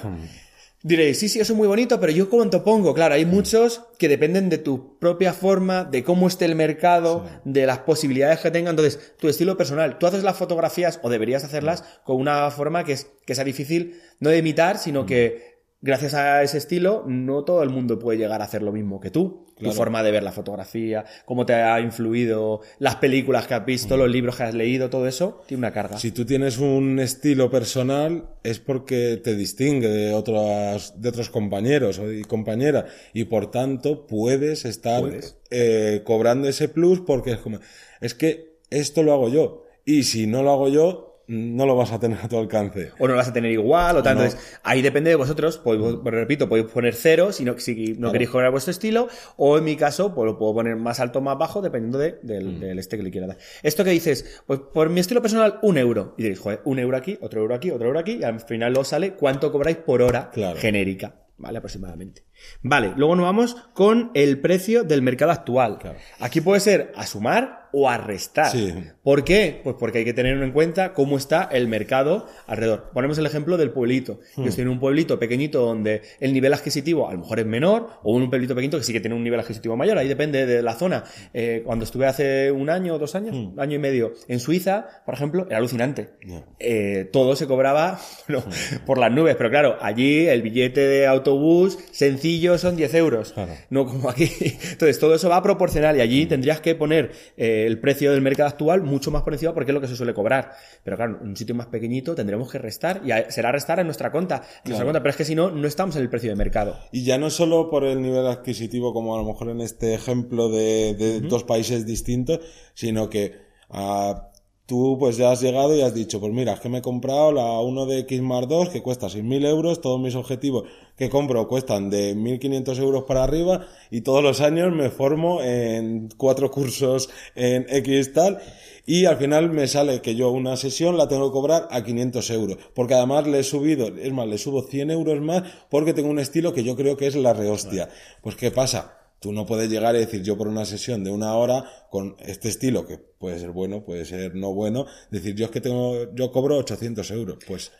Diréis, 0.82 1.18
sí, 1.18 1.28
sí, 1.28 1.38
eso 1.38 1.52
es 1.52 1.56
muy 1.58 1.68
bonito, 1.68 2.00
pero 2.00 2.10
yo 2.10 2.30
cuánto 2.30 2.64
pongo. 2.64 2.94
Claro, 2.94 3.14
hay 3.14 3.26
muchos 3.26 3.82
que 3.98 4.08
dependen 4.08 4.48
de 4.48 4.56
tu 4.56 4.98
propia 4.98 5.34
forma, 5.34 5.84
de 5.84 6.02
cómo 6.02 6.26
esté 6.26 6.46
el 6.46 6.54
mercado, 6.54 7.28
de 7.44 7.66
las 7.66 7.80
posibilidades 7.80 8.40
que 8.40 8.50
tenga. 8.50 8.70
Entonces, 8.70 9.12
tu 9.18 9.28
estilo 9.28 9.58
personal. 9.58 9.98
Tú 9.98 10.06
haces 10.06 10.22
las 10.22 10.38
fotografías, 10.38 10.98
o 11.02 11.10
deberías 11.10 11.44
hacerlas, 11.44 11.84
con 12.02 12.16
una 12.16 12.50
forma 12.50 12.84
que, 12.84 12.92
es, 12.92 13.10
que 13.26 13.34
sea 13.34 13.44
difícil, 13.44 14.00
no 14.20 14.30
de 14.30 14.38
imitar, 14.38 14.78
sino 14.78 15.04
que 15.04 15.59
gracias 15.82 16.14
a 16.14 16.42
ese 16.42 16.58
estilo, 16.58 17.04
no 17.06 17.44
todo 17.44 17.62
el 17.62 17.70
mundo 17.70 17.98
puede 17.98 18.18
llegar 18.18 18.40
a 18.40 18.44
hacer 18.44 18.62
lo 18.62 18.72
mismo 18.72 19.00
que 19.00 19.10
tú. 19.10 19.46
Claro. 19.56 19.72
Tu 19.72 19.76
forma 19.76 20.02
de 20.02 20.10
ver 20.10 20.22
la 20.22 20.32
fotografía, 20.32 21.04
cómo 21.26 21.44
te 21.44 21.52
ha 21.52 21.78
influido, 21.80 22.62
las 22.78 22.96
películas 22.96 23.46
que 23.46 23.52
has 23.52 23.66
visto, 23.66 23.94
los 23.98 24.10
libros 24.10 24.36
que 24.36 24.44
has 24.44 24.54
leído, 24.54 24.88
todo 24.88 25.06
eso, 25.06 25.42
tiene 25.46 25.58
una 25.58 25.72
carga. 25.72 25.98
Si 25.98 26.12
tú 26.12 26.24
tienes 26.24 26.56
un 26.56 26.98
estilo 26.98 27.50
personal 27.50 28.24
es 28.42 28.58
porque 28.58 29.20
te 29.22 29.36
distingue 29.36 29.88
de 29.88 30.14
otros, 30.14 30.94
de 30.96 31.08
otros 31.10 31.28
compañeros 31.28 32.00
y 32.10 32.22
compañeras 32.22 32.86
y 33.12 33.24
por 33.24 33.50
tanto 33.50 34.06
puedes 34.06 34.64
estar 34.64 35.02
Puedes. 35.02 35.36
eh, 35.50 36.00
cobrando 36.04 36.48
ese 36.48 36.68
plus 36.68 37.00
porque 37.00 37.32
es 37.32 37.38
como, 37.38 37.58
es 38.00 38.14
que 38.14 38.56
esto 38.70 39.02
lo 39.02 39.12
hago 39.12 39.28
yo 39.28 39.64
y 39.84 40.04
si 40.04 40.26
no 40.26 40.42
lo 40.42 40.52
hago 40.52 40.68
yo 40.70 41.09
no 41.32 41.64
lo 41.64 41.76
vas 41.76 41.92
a 41.92 42.00
tener 42.00 42.18
a 42.20 42.26
tu 42.28 42.36
alcance. 42.36 42.90
o 42.98 43.06
no 43.06 43.12
lo 43.12 43.16
vas 43.18 43.28
a 43.28 43.32
tener 43.32 43.52
igual, 43.52 43.96
o 43.98 44.02
tal. 44.02 44.16
No. 44.16 44.24
Entonces, 44.24 44.58
ahí 44.64 44.82
depende 44.82 45.10
de 45.10 45.16
vosotros. 45.16 45.58
Podéis- 45.62 46.00
repito, 46.04 46.48
podéis 46.48 46.66
poner 46.68 46.92
cero 46.94 47.32
si 47.32 47.44
no, 47.44 47.56
si 47.58 47.94
no 47.98 48.10
queréis 48.10 48.30
cobrar 48.30 48.50
vuestro 48.50 48.72
estilo, 48.72 49.06
o 49.36 49.56
en 49.58 49.64
mi 49.64 49.76
caso, 49.76 50.12
pues 50.12 50.26
lo 50.26 50.36
puedo 50.36 50.54
poner 50.54 50.74
más 50.76 50.98
alto 50.98 51.20
o 51.20 51.22
más 51.22 51.38
bajo, 51.38 51.62
dependiendo 51.62 51.98
de- 51.98 52.18
del, 52.22 52.56
Mm. 52.56 52.60
del 52.60 52.78
este 52.80 52.96
que 52.96 53.04
le 53.04 53.10
quiera 53.12 53.28
dar. 53.28 53.38
Esto 53.62 53.84
que 53.84 53.90
dices, 53.90 54.42
pues 54.46 54.58
por 54.74 54.90
mi 54.90 54.98
estilo 55.00 55.22
personal, 55.22 55.58
un 55.62 55.78
euro. 55.78 56.14
Y 56.18 56.22
diréis, 56.24 56.40
joder, 56.40 56.60
un 56.64 56.78
euro 56.80 56.96
aquí, 56.96 57.16
otro 57.20 57.40
euro 57.42 57.54
aquí, 57.54 57.70
otro 57.70 57.86
euro 57.86 58.00
aquí, 58.00 58.18
y 58.20 58.24
al 58.24 58.40
final 58.40 58.76
os 58.76 58.88
sale 58.88 59.12
cuánto 59.14 59.52
cobráis 59.52 59.76
por 59.76 60.02
hora 60.02 60.30
Claro. 60.32 60.58
genérica. 60.58 61.14
¿Vale? 61.42 61.56
Aproximadamente. 61.56 62.24
Vale, 62.60 62.92
luego 62.98 63.16
nos 63.16 63.24
vamos 63.24 63.54
con 63.72 64.10
el 64.12 64.40
precio 64.42 64.84
del 64.84 65.00
mercado 65.00 65.30
actual. 65.30 65.78
Claro. 65.78 65.98
Aquí 66.18 66.42
puede 66.42 66.60
ser 66.60 66.92
a 66.94 67.06
sumar 67.06 67.59
o 67.72 67.88
a 67.88 67.96
restar. 67.98 68.50
Sí. 68.50 68.72
¿Por 69.02 69.24
qué? 69.24 69.60
Pues 69.62 69.76
porque 69.78 69.98
hay 69.98 70.04
que 70.04 70.12
tener 70.12 70.42
en 70.42 70.52
cuenta 70.52 70.92
cómo 70.92 71.16
está 71.16 71.44
el 71.52 71.68
mercado 71.68 72.26
alrededor. 72.46 72.90
Ponemos 72.92 73.18
el 73.18 73.26
ejemplo 73.26 73.56
del 73.56 73.70
pueblito. 73.70 74.20
Hmm. 74.36 74.42
Yo 74.42 74.48
estoy 74.48 74.62
en 74.62 74.68
un 74.68 74.80
pueblito 74.80 75.18
pequeñito 75.18 75.60
donde 75.60 76.02
el 76.20 76.32
nivel 76.32 76.52
adquisitivo 76.52 77.08
a 77.08 77.12
lo 77.12 77.20
mejor 77.20 77.40
es 77.40 77.46
menor, 77.46 77.88
o 78.02 78.16
en 78.16 78.22
un 78.24 78.30
pueblito 78.30 78.54
pequeñito 78.54 78.78
que 78.78 78.84
sí 78.84 78.92
que 78.92 79.00
tiene 79.00 79.14
un 79.16 79.22
nivel 79.24 79.40
adquisitivo 79.40 79.76
mayor, 79.76 79.98
ahí 79.98 80.08
depende 80.08 80.46
de 80.46 80.62
la 80.62 80.74
zona. 80.74 81.04
Eh, 81.32 81.62
cuando 81.64 81.84
estuve 81.84 82.06
hace 82.06 82.50
un 82.50 82.70
año 82.70 82.94
o 82.94 82.98
dos 82.98 83.14
años, 83.14 83.34
Hmm. 83.36 83.52
un 83.54 83.60
año 83.60 83.76
y 83.76 83.78
medio, 83.78 84.12
en 84.28 84.40
Suiza, 84.40 84.86
por 85.06 85.14
ejemplo, 85.14 85.46
era 85.48 85.58
alucinante. 85.58 86.10
Eh, 86.58 87.08
todo 87.12 87.36
se 87.36 87.46
cobraba 87.46 87.98
bueno, 88.28 88.44
Hmm. 88.46 88.84
por 88.86 88.98
las 88.98 89.12
nubes, 89.12 89.36
pero 89.36 89.50
claro, 89.50 89.76
allí 89.80 90.26
el 90.26 90.42
billete 90.42 90.80
de 90.80 91.06
autobús 91.06 91.78
sencillo 91.92 92.58
son 92.58 92.76
10 92.76 92.94
euros, 92.94 93.32
Claro. 93.32 93.52
no 93.70 93.86
como 93.86 94.08
aquí. 94.10 94.30
Entonces, 94.72 94.98
todo 94.98 95.14
eso 95.14 95.28
va 95.28 95.42
proporcional 95.42 95.96
y 95.96 96.00
allí 96.00 96.26
tendrías 96.26 96.60
que 96.60 96.74
poner 96.74 97.12
eh, 97.36 97.59
el 97.66 97.80
precio 97.80 98.10
del 98.12 98.20
mercado 98.20 98.48
actual 98.48 98.82
mucho 98.82 99.10
más 99.10 99.22
por 99.22 99.32
encima 99.32 99.54
porque 99.54 99.70
es 99.70 99.74
lo 99.74 99.80
que 99.80 99.86
se 99.88 99.96
suele 99.96 100.14
cobrar. 100.14 100.52
Pero 100.84 100.96
claro, 100.96 101.18
en 101.22 101.28
un 101.28 101.36
sitio 101.36 101.54
más 101.54 101.66
pequeñito 101.66 102.14
tendremos 102.14 102.50
que 102.50 102.58
restar 102.58 103.00
y 103.04 103.10
a- 103.12 103.30
será 103.30 103.52
restar 103.52 103.78
en 103.80 103.86
nuestra 103.86 104.10
cuenta, 104.12 104.36
en 104.36 104.40
nuestra 104.42 104.62
Claro. 104.64 104.84
cuenta, 104.86 105.00
pero 105.00 105.10
es 105.10 105.16
que 105.16 105.24
si 105.24 105.34
no, 105.34 105.50
no 105.50 105.66
estamos 105.66 105.96
en 105.96 106.02
el 106.02 106.08
precio 106.10 106.30
de 106.30 106.36
mercado. 106.36 106.76
Y 106.92 107.04
ya 107.04 107.18
no 107.18 107.30
solo 107.30 107.70
por 107.70 107.84
el 107.84 108.00
nivel 108.02 108.26
adquisitivo, 108.26 108.92
como 108.92 109.14
a 109.14 109.18
lo 109.18 109.24
mejor 109.26 109.48
en 109.50 109.60
este 109.60 109.94
ejemplo 109.94 110.48
de, 110.48 110.94
de 110.94 111.20
dos 111.20 111.44
países 111.44 111.86
distintos, 111.86 112.40
sino 112.74 113.08
que 113.10 113.34
ah, 113.70 114.29
tú 114.70 114.96
pues 115.00 115.16
ya 115.16 115.32
has 115.32 115.42
llegado 115.42 115.74
y 115.74 115.80
has 115.80 115.92
dicho, 115.92 116.20
pues 116.20 116.32
mira, 116.32 116.52
es 116.52 116.60
que 116.60 116.68
me 116.68 116.78
he 116.78 116.80
comprado 116.80 117.32
la 117.32 117.58
1 117.58 117.86
de 117.86 117.98
X 117.98 118.22
más 118.22 118.46
2 118.46 118.68
que 118.68 118.82
cuesta 118.82 119.08
6.000 119.08 119.44
euros, 119.44 119.80
todos 119.80 120.00
mis 120.00 120.14
objetivos 120.14 120.62
que 120.96 121.10
compro 121.10 121.48
cuestan 121.48 121.90
de 121.90 122.14
1.500 122.14 122.78
euros 122.78 123.02
para 123.02 123.24
arriba 123.24 123.66
y 123.90 124.02
todos 124.02 124.22
los 124.22 124.40
años 124.40 124.72
me 124.72 124.88
formo 124.88 125.42
en 125.42 126.08
cuatro 126.16 126.52
cursos 126.52 127.10
en 127.34 127.66
X 127.68 128.12
tal 128.12 128.38
y 128.86 129.06
al 129.06 129.16
final 129.16 129.50
me 129.50 129.66
sale 129.66 130.02
que 130.02 130.14
yo 130.14 130.30
una 130.30 130.56
sesión 130.56 130.96
la 130.96 131.08
tengo 131.08 131.30
que 131.30 131.32
cobrar 131.32 131.66
a 131.72 131.82
500 131.82 132.30
euros. 132.30 132.58
Porque 132.72 132.94
además 132.94 133.26
le 133.26 133.40
he 133.40 133.42
subido, 133.42 133.88
es 133.88 134.12
más, 134.12 134.28
le 134.28 134.38
subo 134.38 134.62
100 134.62 134.92
euros 134.92 135.20
más 135.20 135.42
porque 135.68 135.94
tengo 135.94 136.10
un 136.10 136.20
estilo 136.20 136.54
que 136.54 136.62
yo 136.62 136.76
creo 136.76 136.96
que 136.96 137.08
es 137.08 137.16
la 137.16 137.32
rehostia. 137.32 137.88
Pues 138.22 138.36
¿qué 138.36 138.52
pasa? 138.52 138.99
Tú 139.20 139.32
no 139.32 139.46
puedes 139.46 139.70
llegar 139.70 139.94
y 139.94 139.98
decir 139.98 140.22
yo 140.22 140.36
por 140.36 140.48
una 140.48 140.64
sesión 140.64 141.04
de 141.04 141.10
una 141.10 141.34
hora 141.34 141.64
con 141.90 142.16
este 142.20 142.48
estilo 142.48 142.86
que 142.86 142.98
puede 142.98 143.38
ser 143.38 143.50
bueno, 143.50 143.84
puede 143.84 144.04
ser 144.04 144.34
no 144.34 144.52
bueno, 144.54 144.86
decir 145.10 145.34
yo 145.34 145.44
es 145.44 145.50
que 145.50 145.60
tengo, 145.60 146.12
yo 146.14 146.32
cobro 146.32 146.56
800 146.56 147.10
euros. 147.10 147.38
Pues 147.46 147.70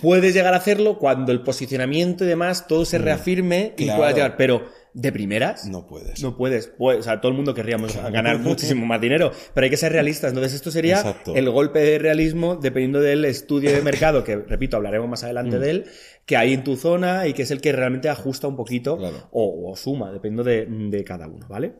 Puedes 0.00 0.32
llegar 0.32 0.54
a 0.54 0.56
hacerlo 0.56 0.98
cuando 0.98 1.30
el 1.30 1.42
posicionamiento 1.42 2.24
y 2.24 2.28
demás 2.28 2.66
todo 2.66 2.84
se 2.84 2.98
reafirme 2.98 3.74
y 3.76 3.84
Mm. 3.84 3.96
Puedas 3.96 4.14
llegar, 4.14 4.36
pero 4.36 4.64
de 4.92 5.12
primeras 5.12 5.66
no 5.66 5.86
puedes. 5.86 6.22
No 6.22 6.36
puedes, 6.36 6.66
pues, 6.66 6.98
o 6.98 7.02
sea, 7.02 7.20
todo 7.20 7.30
el 7.30 7.36
mundo 7.36 7.54
querríamos 7.54 7.96
ganar 8.10 8.38
muchísimo 8.40 8.86
más 8.86 9.00
dinero, 9.00 9.30
pero 9.54 9.64
hay 9.64 9.70
que 9.70 9.76
ser 9.76 9.92
realistas. 9.92 10.30
Entonces, 10.30 10.54
esto 10.54 10.70
sería 10.70 10.96
Exacto. 10.96 11.34
el 11.36 11.48
golpe 11.50 11.78
de 11.80 11.98
realismo 11.98 12.56
dependiendo 12.56 13.00
del 13.00 13.24
estudio 13.24 13.72
de 13.72 13.82
mercado, 13.82 14.24
que 14.24 14.36
repito, 14.36 14.76
hablaremos 14.76 15.08
más 15.08 15.22
adelante 15.24 15.56
Mm. 15.56 15.60
de 15.60 15.70
él, 15.70 15.84
que 16.26 16.36
hay 16.36 16.52
en 16.54 16.64
tu 16.64 16.76
zona 16.76 17.26
y 17.26 17.32
que 17.32 17.42
es 17.42 17.50
el 17.50 17.60
que 17.60 17.72
realmente 17.72 18.08
ajusta 18.08 18.46
un 18.48 18.56
poquito 18.56 18.96
Claro. 18.98 19.28
o, 19.32 19.70
o 19.70 19.76
suma, 19.76 20.10
dependiendo 20.12 20.44
de, 20.44 20.66
de 20.66 21.04
cada 21.04 21.26
uno, 21.28 21.46
¿vale? 21.48 21.74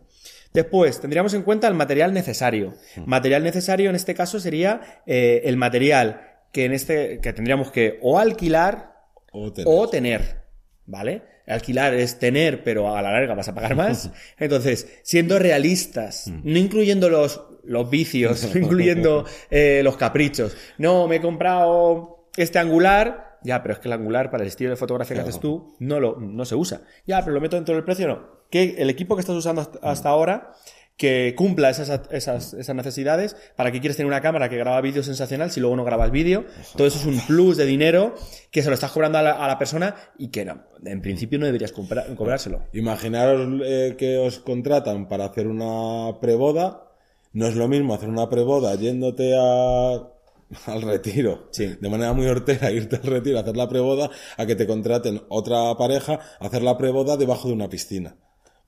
Después, 0.52 1.00
tendríamos 1.00 1.32
en 1.34 1.42
cuenta 1.42 1.68
el 1.68 1.74
material 1.74 2.12
necesario. 2.12 2.74
Mm. 2.96 3.02
Material 3.08 3.42
necesario 3.44 3.90
en 3.90 3.96
este 3.96 4.14
caso 4.14 4.40
sería 4.40 5.02
eh, 5.06 5.42
el 5.44 5.56
material 5.56 6.22
que 6.52 6.64
en 6.64 6.72
este 6.72 7.20
que 7.20 7.32
tendríamos 7.32 7.70
que 7.70 7.98
o 8.02 8.18
alquilar 8.18 8.92
O 9.32 9.52
tener. 9.52 9.72
o 9.72 9.88
tener, 9.88 10.42
¿vale? 10.86 11.22
Alquilar 11.46 11.94
es 11.94 12.18
tener, 12.18 12.62
pero 12.62 12.94
a 12.94 13.02
la 13.02 13.12
larga 13.12 13.34
vas 13.34 13.48
a 13.48 13.54
pagar 13.54 13.74
más. 13.74 14.10
Entonces, 14.38 15.00
siendo 15.02 15.38
realistas, 15.38 16.28
no 16.28 16.58
incluyendo 16.58 17.08
los, 17.08 17.42
los 17.64 17.90
vicios, 17.90 18.54
no 18.54 18.60
incluyendo 18.64 19.24
eh, 19.50 19.80
los 19.82 19.96
caprichos. 19.96 20.56
No, 20.78 21.08
me 21.08 21.16
he 21.16 21.20
comprado 21.20 22.28
este 22.36 22.58
angular. 22.58 23.38
Ya, 23.42 23.62
pero 23.62 23.72
es 23.72 23.80
que 23.80 23.88
el 23.88 23.94
angular 23.94 24.30
para 24.30 24.42
el 24.42 24.48
estilo 24.48 24.70
de 24.70 24.76
fotografía 24.76 25.16
que 25.16 25.22
haces 25.22 25.40
tú 25.40 25.74
no, 25.78 25.98
lo, 25.98 26.20
no 26.20 26.44
se 26.44 26.54
usa. 26.54 26.82
Ya, 27.06 27.20
pero 27.20 27.32
lo 27.32 27.40
meto 27.40 27.56
dentro 27.56 27.74
del 27.74 27.84
precio, 27.84 28.06
no. 28.06 28.40
Que 28.50 28.74
el 28.78 28.90
equipo 28.90 29.16
que 29.16 29.20
estás 29.20 29.34
usando 29.34 29.62
hasta, 29.62 29.78
hasta 29.82 30.08
ahora 30.10 30.52
que 31.00 31.34
cumpla 31.34 31.70
esas, 31.70 32.02
esas, 32.10 32.52
esas 32.52 32.76
necesidades. 32.76 33.34
¿Para 33.56 33.72
qué 33.72 33.80
quieres 33.80 33.96
tener 33.96 34.06
una 34.06 34.20
cámara 34.20 34.50
que 34.50 34.58
graba 34.58 34.82
vídeo 34.82 35.02
sensacional 35.02 35.50
si 35.50 35.58
luego 35.58 35.74
no 35.74 35.82
grabas 35.82 36.10
vídeo? 36.10 36.44
Todo 36.76 36.86
eso 36.86 36.98
es 36.98 37.06
un 37.06 37.18
plus 37.26 37.56
de 37.56 37.64
dinero 37.64 38.14
que 38.50 38.62
se 38.62 38.68
lo 38.68 38.74
estás 38.74 38.92
cobrando 38.92 39.16
a 39.16 39.22
la, 39.22 39.30
a 39.32 39.48
la 39.48 39.56
persona 39.56 39.94
y 40.18 40.28
que 40.28 40.44
no, 40.44 40.62
en 40.84 41.00
principio 41.00 41.38
no 41.38 41.46
deberías 41.46 41.72
comprar- 41.72 42.14
cobrárselo. 42.16 42.64
Imaginaros 42.74 43.62
eh, 43.64 43.94
que 43.96 44.18
os 44.18 44.40
contratan 44.40 45.08
para 45.08 45.24
hacer 45.24 45.46
una 45.46 46.20
preboda. 46.20 46.86
No 47.32 47.46
es 47.46 47.54
lo 47.56 47.66
mismo 47.66 47.94
hacer 47.94 48.10
una 48.10 48.28
preboda 48.28 48.74
yéndote 48.74 49.34
a, 49.38 49.92
al 50.66 50.82
retiro. 50.82 51.48
Sí. 51.50 51.76
De 51.80 51.88
manera 51.88 52.12
muy 52.12 52.26
hortera, 52.26 52.70
irte 52.72 52.96
al 52.96 53.04
retiro 53.04 53.38
a 53.38 53.40
hacer 53.40 53.56
la 53.56 53.70
preboda, 53.70 54.10
a 54.36 54.44
que 54.44 54.54
te 54.54 54.66
contraten 54.66 55.22
otra 55.30 55.74
pareja 55.78 56.20
a 56.40 56.44
hacer 56.46 56.62
la 56.62 56.76
preboda 56.76 57.16
debajo 57.16 57.48
de 57.48 57.54
una 57.54 57.70
piscina. 57.70 58.16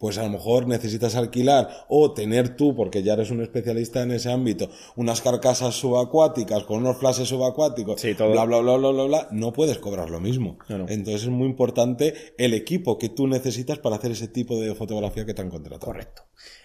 Pues 0.03 0.19
a 0.19 0.25
lo 0.25 0.31
mejor 0.31 0.67
necesitas 0.67 1.15
alquilar 1.15 1.87
o 1.89 2.13
tener 2.13 2.57
tú, 2.57 2.75
porque 2.75 3.05
ya 3.05 3.13
eres 3.13 3.31
un 3.31 3.41
especialista 3.41 4.03
en 4.03 4.11
ese 4.11 4.33
ámbito, 4.33 4.69
unas 4.97 5.21
carcasas 5.21 5.77
subacuáticas 5.77 6.65
con 6.65 6.79
unos 6.79 6.97
flashes 6.97 7.29
subacuáticos, 7.29 8.01
Sí, 8.01 8.13
todo. 8.17 8.33
bla, 8.33 8.45
bla, 8.45 8.59
bla, 8.59 8.79
bla, 8.79 8.91
bla, 8.91 9.05
bla, 9.05 9.29
no 9.31 9.53
puedes 9.53 9.79
cobrar 9.79 10.11
lo 10.11 10.19
mismo. 10.19 10.59
Entonces 10.69 11.23
es 11.23 11.29
muy 11.29 11.47
importante 11.47 12.35
el 12.37 12.53
equipo 12.53 12.99
que 12.99 13.11
tú 13.11 13.29
necesitas 13.29 13.79
para 13.79 13.95
hacer 13.95 14.11
ese 14.11 14.27
tipo 14.27 14.61
de 14.61 14.75
fotografía 14.75 15.25
que 15.25 15.35
te 15.35 15.43
han 15.43 15.51
contratado. 15.51 15.87
Correcto. 15.87 16.23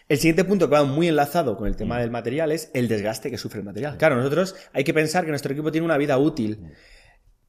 El 0.10 0.18
siguiente 0.18 0.44
punto 0.44 0.68
que 0.68 0.74
va 0.74 0.84
muy 0.86 1.08
enlazado 1.08 1.58
con 1.58 1.68
el 1.68 1.76
tema 1.76 2.00
del 2.00 2.10
material 2.10 2.52
es 2.52 2.72
el 2.74 2.88
desgaste 2.88 3.30
que 3.30 3.38
sufre 3.38 3.60
el 3.60 3.66
material. 3.66 3.98
Claro, 3.98 4.16
nosotros 4.16 4.56
hay 4.74 4.84
que 4.84 4.96
pensar 4.96 5.26
que 5.26 5.30
nuestro 5.30 5.54
equipo 5.54 5.72
tiene 5.72 5.86
una 5.86 5.98
vida 6.00 6.18
útil. 6.18 6.72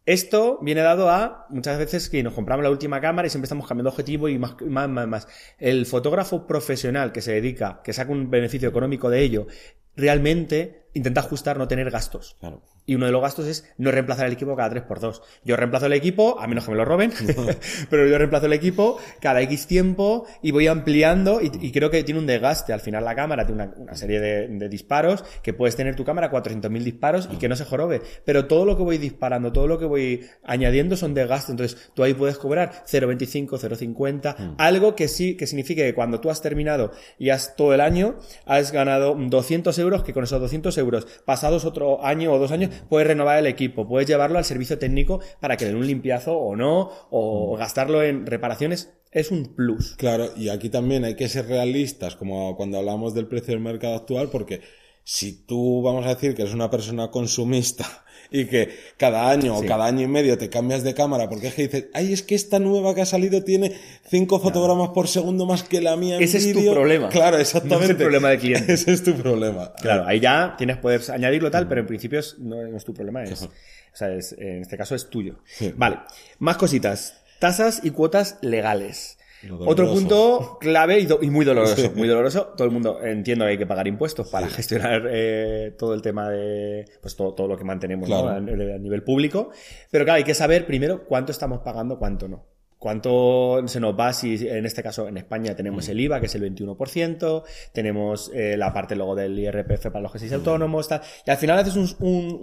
Esto 0.09 0.59
viene 0.63 0.81
dado 0.81 1.11
a 1.11 1.45
muchas 1.51 1.77
veces 1.77 2.09
que 2.09 2.23
nos 2.23 2.33
compramos 2.33 2.65
la 2.65 2.71
última 2.71 2.99
cámara 2.99 3.27
y 3.27 3.31
siempre 3.31 3.45
estamos 3.45 3.69
cambiando 3.69 3.91
objetivo 3.91 4.31
y 4.31 4.39
más, 4.39 4.55
más, 4.63 4.89
más, 4.89 5.07
más. 5.07 5.29
El 5.59 5.85
fotógrafo 5.85 6.47
profesional 6.47 7.13
que 7.13 7.21
se 7.21 7.33
dedica, 7.33 7.83
que 7.85 7.93
saca 7.93 8.11
un 8.11 8.31
beneficio 8.31 8.71
económico 8.71 9.11
de 9.11 9.21
ello, 9.21 9.49
realmente 9.97 10.87
intenta 10.95 11.21
ajustar 11.21 11.59
no 11.59 11.69
tener 11.69 11.91
gastos. 11.91 12.39
Claro. 12.41 12.63
Y 12.89 12.95
uno 12.95 13.05
de 13.05 13.13
los 13.13 13.21
gastos 13.21 13.47
es 13.47 13.71
no 13.77 13.91
reemplazar 13.91 14.27
el 14.27 14.33
equipo 14.33 14.57
cada 14.57 14.75
3x2. 14.75 15.21
Yo 15.45 15.57
reemplazo 15.57 15.87
el 15.87 15.93
equipo, 15.93 16.41
a 16.41 16.47
menos 16.47 16.65
que 16.65 16.71
me 16.71 16.79
lo 16.79 16.87
roben, 16.87 17.13
pero 17.91 18.09
yo 18.09 18.17
reemplazo 18.17 18.47
el 18.47 18.55
equipo 18.55 18.99
cada 19.21 19.43
X 19.43 19.67
tiempo 19.67 20.25
y 20.41 20.53
voy 20.53 20.69
ampliando 20.69 21.43
y, 21.43 21.53
y 21.61 21.71
creo 21.71 21.91
que 21.91 22.03
tiene 22.03 22.19
un 22.19 22.27
desgaste. 22.27 22.73
Al 22.73 22.81
final 22.81 23.05
la 23.05 23.15
cámara 23.15 23.45
tiene 23.45 23.63
una, 23.63 23.75
una 23.77 23.95
serie 23.95 24.21
de, 24.21 24.49
de 24.49 24.69
disparos 24.71 25.23
que 25.43 25.53
puedes 25.53 25.77
tener 25.77 25.97
tu 25.97 26.05
cámara 26.05 26.33
400.000 26.33 26.83
disparos 26.83 27.29
y 27.31 27.37
que 27.37 27.47
no 27.47 27.57
se 27.57 27.67
jorobe. 27.67 28.01
Pero 28.25 28.47
todo 28.47 28.65
lo 28.65 28.79
que 28.79 28.83
voy 28.83 28.97
disparando, 28.97 29.53
todo 29.53 29.67
lo 29.67 29.79
que 29.79 29.85
voy 29.85 30.27
añadiendo 30.43 30.97
son 30.97 31.13
desgastes. 31.13 31.51
Entonces 31.51 31.91
tú 31.93 32.03
ahí 32.03 32.15
puedes 32.15 32.39
cobrar 32.39 32.85
0.25, 32.91 33.49
0.50, 33.51 34.55
algo 34.57 34.97
que 34.97 35.09
sí, 35.09 35.37
que 35.37 35.47
signifique 35.47 35.85
que 35.85 35.95
cuando 35.95 36.21
tú 36.21 36.31
has 36.31 36.41
terminado 36.41 36.93
y 37.19 37.29
has 37.29 37.55
todo 37.55 37.75
el 37.75 37.83
año, 37.83 38.17
has 38.47 38.73
ganado 38.73 39.15
200 39.15 39.79
euros, 39.79 40.03
que 40.03 40.15
con 40.15 40.25
esos 40.25 40.41
200 40.41 40.77
euros, 40.79 41.07
pasados 41.27 41.67
otro 41.67 42.05
año 42.05 42.33
o 42.33 42.39
dos 42.39 42.51
años, 42.51 42.71
puedes 42.89 43.07
renovar 43.09 43.39
el 43.39 43.47
equipo, 43.47 43.87
puedes 43.87 44.09
llevarlo 44.09 44.39
al 44.39 44.45
servicio 44.45 44.79
técnico 44.79 45.21
para 45.41 45.57
que 45.57 45.65
den 45.65 45.77
un 45.77 45.87
limpiazo 45.87 46.37
o 46.37 46.57
no, 46.57 46.91
o 47.11 47.57
gastarlo 47.57 48.03
en 48.03 48.27
reparaciones. 48.27 48.93
Es 49.11 49.31
un 49.31 49.55
plus. 49.55 49.97
Claro, 49.97 50.31
y 50.37 50.51
aquí 50.51 50.69
también 50.69 51.05
hay 51.05 51.17
que 51.17 51.29
ser 51.29 51.47
realistas, 51.47 52.17
como 52.17 52.57
cuando 52.57 52.79
hablamos 52.79 53.15
del 53.15 53.27
precio 53.27 53.55
del 53.55 53.63
mercado 53.63 53.95
actual, 53.95 54.29
porque 54.31 54.61
si 55.03 55.47
tú 55.47 55.81
vamos 55.81 56.05
a 56.05 56.11
decir 56.11 56.35
que 56.35 56.43
eres 56.43 56.55
una 56.55 56.71
persona 56.71 57.11
consumista 57.11 58.05
y 58.31 58.45
que 58.47 58.69
cada 58.97 59.31
año 59.31 59.57
o 59.57 59.65
cada 59.65 59.87
año 59.87 60.03
y 60.03 60.07
medio 60.07 60.37
te 60.39 60.49
cambias 60.51 60.83
de 60.83 60.95
cámara 60.95 61.29
porque 61.29 61.49
es 61.49 61.55
que 61.55 61.63
dices, 61.63 61.87
ay, 61.95 62.13
es 62.13 62.23
que 62.23 62.35
esta 62.35 62.59
nueva 62.59 62.95
que 62.95 63.01
ha 63.03 63.07
salido 63.07 63.43
tiene 63.43 63.75
cinco 64.09 64.39
fotogramas 64.41 64.91
por 64.91 65.09
segundo 65.09 65.47
más 65.47 65.63
que 65.63 65.81
la 65.81 65.97
mía 65.97 66.17
en 66.17 66.23
Ese 66.23 66.39
es 66.39 66.53
tu 66.53 66.59
vídeo". 66.61 66.73
problema. 66.75 67.09
Claro, 67.09 67.39
exactamente. 67.39 67.79
No 67.79 67.85
es 67.85 67.91
el 67.91 67.97
problema 67.97 68.31
del 68.31 68.39
cliente. 68.39 68.73
Ese 68.75 68.93
es 68.93 69.03
tu 69.03 69.15
problema. 69.15 69.73
Claro, 69.81 70.05
ahí 70.07 70.21
ya 70.21 70.55
tienes, 70.59 70.77
puedes 70.79 71.11
añadirlo 71.11 71.51
tal, 71.51 71.69
pero 71.69 71.81
en 71.83 71.87
principio 71.87 72.21
no, 72.39 72.63
no 72.67 72.77
es 72.77 72.85
tu 72.85 72.95
problema, 72.95 73.23
es, 73.25 73.43
o 73.43 73.49
sea, 73.93 74.13
es- 74.15 74.33
en 74.39 74.63
este 74.63 74.77
caso 74.77 74.95
es 74.95 75.09
tuyo. 75.11 75.37
Sí. 75.47 75.73
Vale, 75.77 75.99
más 76.39 76.57
cositas. 76.57 77.15
Tasas 77.39 77.81
y 77.85 77.91
cuotas 77.91 78.37
legales. 78.43 79.18
Otro 79.61 79.93
punto 79.93 80.59
clave 80.61 80.99
y, 81.01 81.07
do- 81.07 81.21
y 81.23 81.31
muy 81.31 81.45
doloroso, 81.45 81.93
muy 81.95 82.09
doloroso. 82.09 82.55
Todo 82.57 82.67
el 82.67 82.73
mundo 82.73 83.01
entiendo 83.03 83.45
que 83.45 83.53
hay 83.53 83.59
que 83.59 83.67
pagar 83.67 83.87
impuestos 83.87 84.29
para 84.29 84.49
gestionar 84.49 85.09
eh, 85.11 85.75
todo 85.79 85.95
el 85.95 86.03
tema 86.03 86.29
de, 86.31 86.85
pues 87.01 87.15
todo, 87.17 87.35
todo 87.35 87.47
lo 87.49 87.57
que 87.57 87.65
mantenemos 87.65 88.11
a, 88.11 88.41
nivel- 88.41 88.75
a 88.75 88.79
nivel 88.79 89.03
público. 89.05 89.51
Pero 89.91 90.05
claro, 90.05 90.17
hay 90.19 90.25
que 90.25 90.35
saber 90.35 90.67
primero 90.67 91.05
cuánto 91.05 91.33
estamos 91.33 91.61
pagando, 91.61 91.99
cuánto 91.99 92.27
no. 92.29 92.47
¿Cuánto 92.81 93.61
se 93.67 93.81
nos 93.81 93.99
va 93.99 94.13
si 94.13 94.47
en 94.49 94.65
este 94.65 94.85
caso 94.85 95.09
en 95.09 95.17
España 95.17 95.57
tenemos 95.57 95.89
el 95.89 95.99
IVA, 95.99 96.21
que 96.21 96.27
es 96.27 96.35
el 96.37 96.43
21%, 96.55 97.43
tenemos 97.73 98.31
eh, 98.33 98.57
la 98.57 98.73
parte 98.73 98.95
luego 98.95 99.17
del 99.17 99.37
IRPF 99.37 99.87
para 99.89 100.01
los 100.01 100.13
que 100.13 100.21
seáis 100.21 100.33
autónomos, 100.35 100.87
tal, 100.87 101.01
y 101.27 101.31
al 101.33 101.37
final 101.39 101.59
haces 101.59 101.75
un, 101.75 101.89
un- 101.99 102.39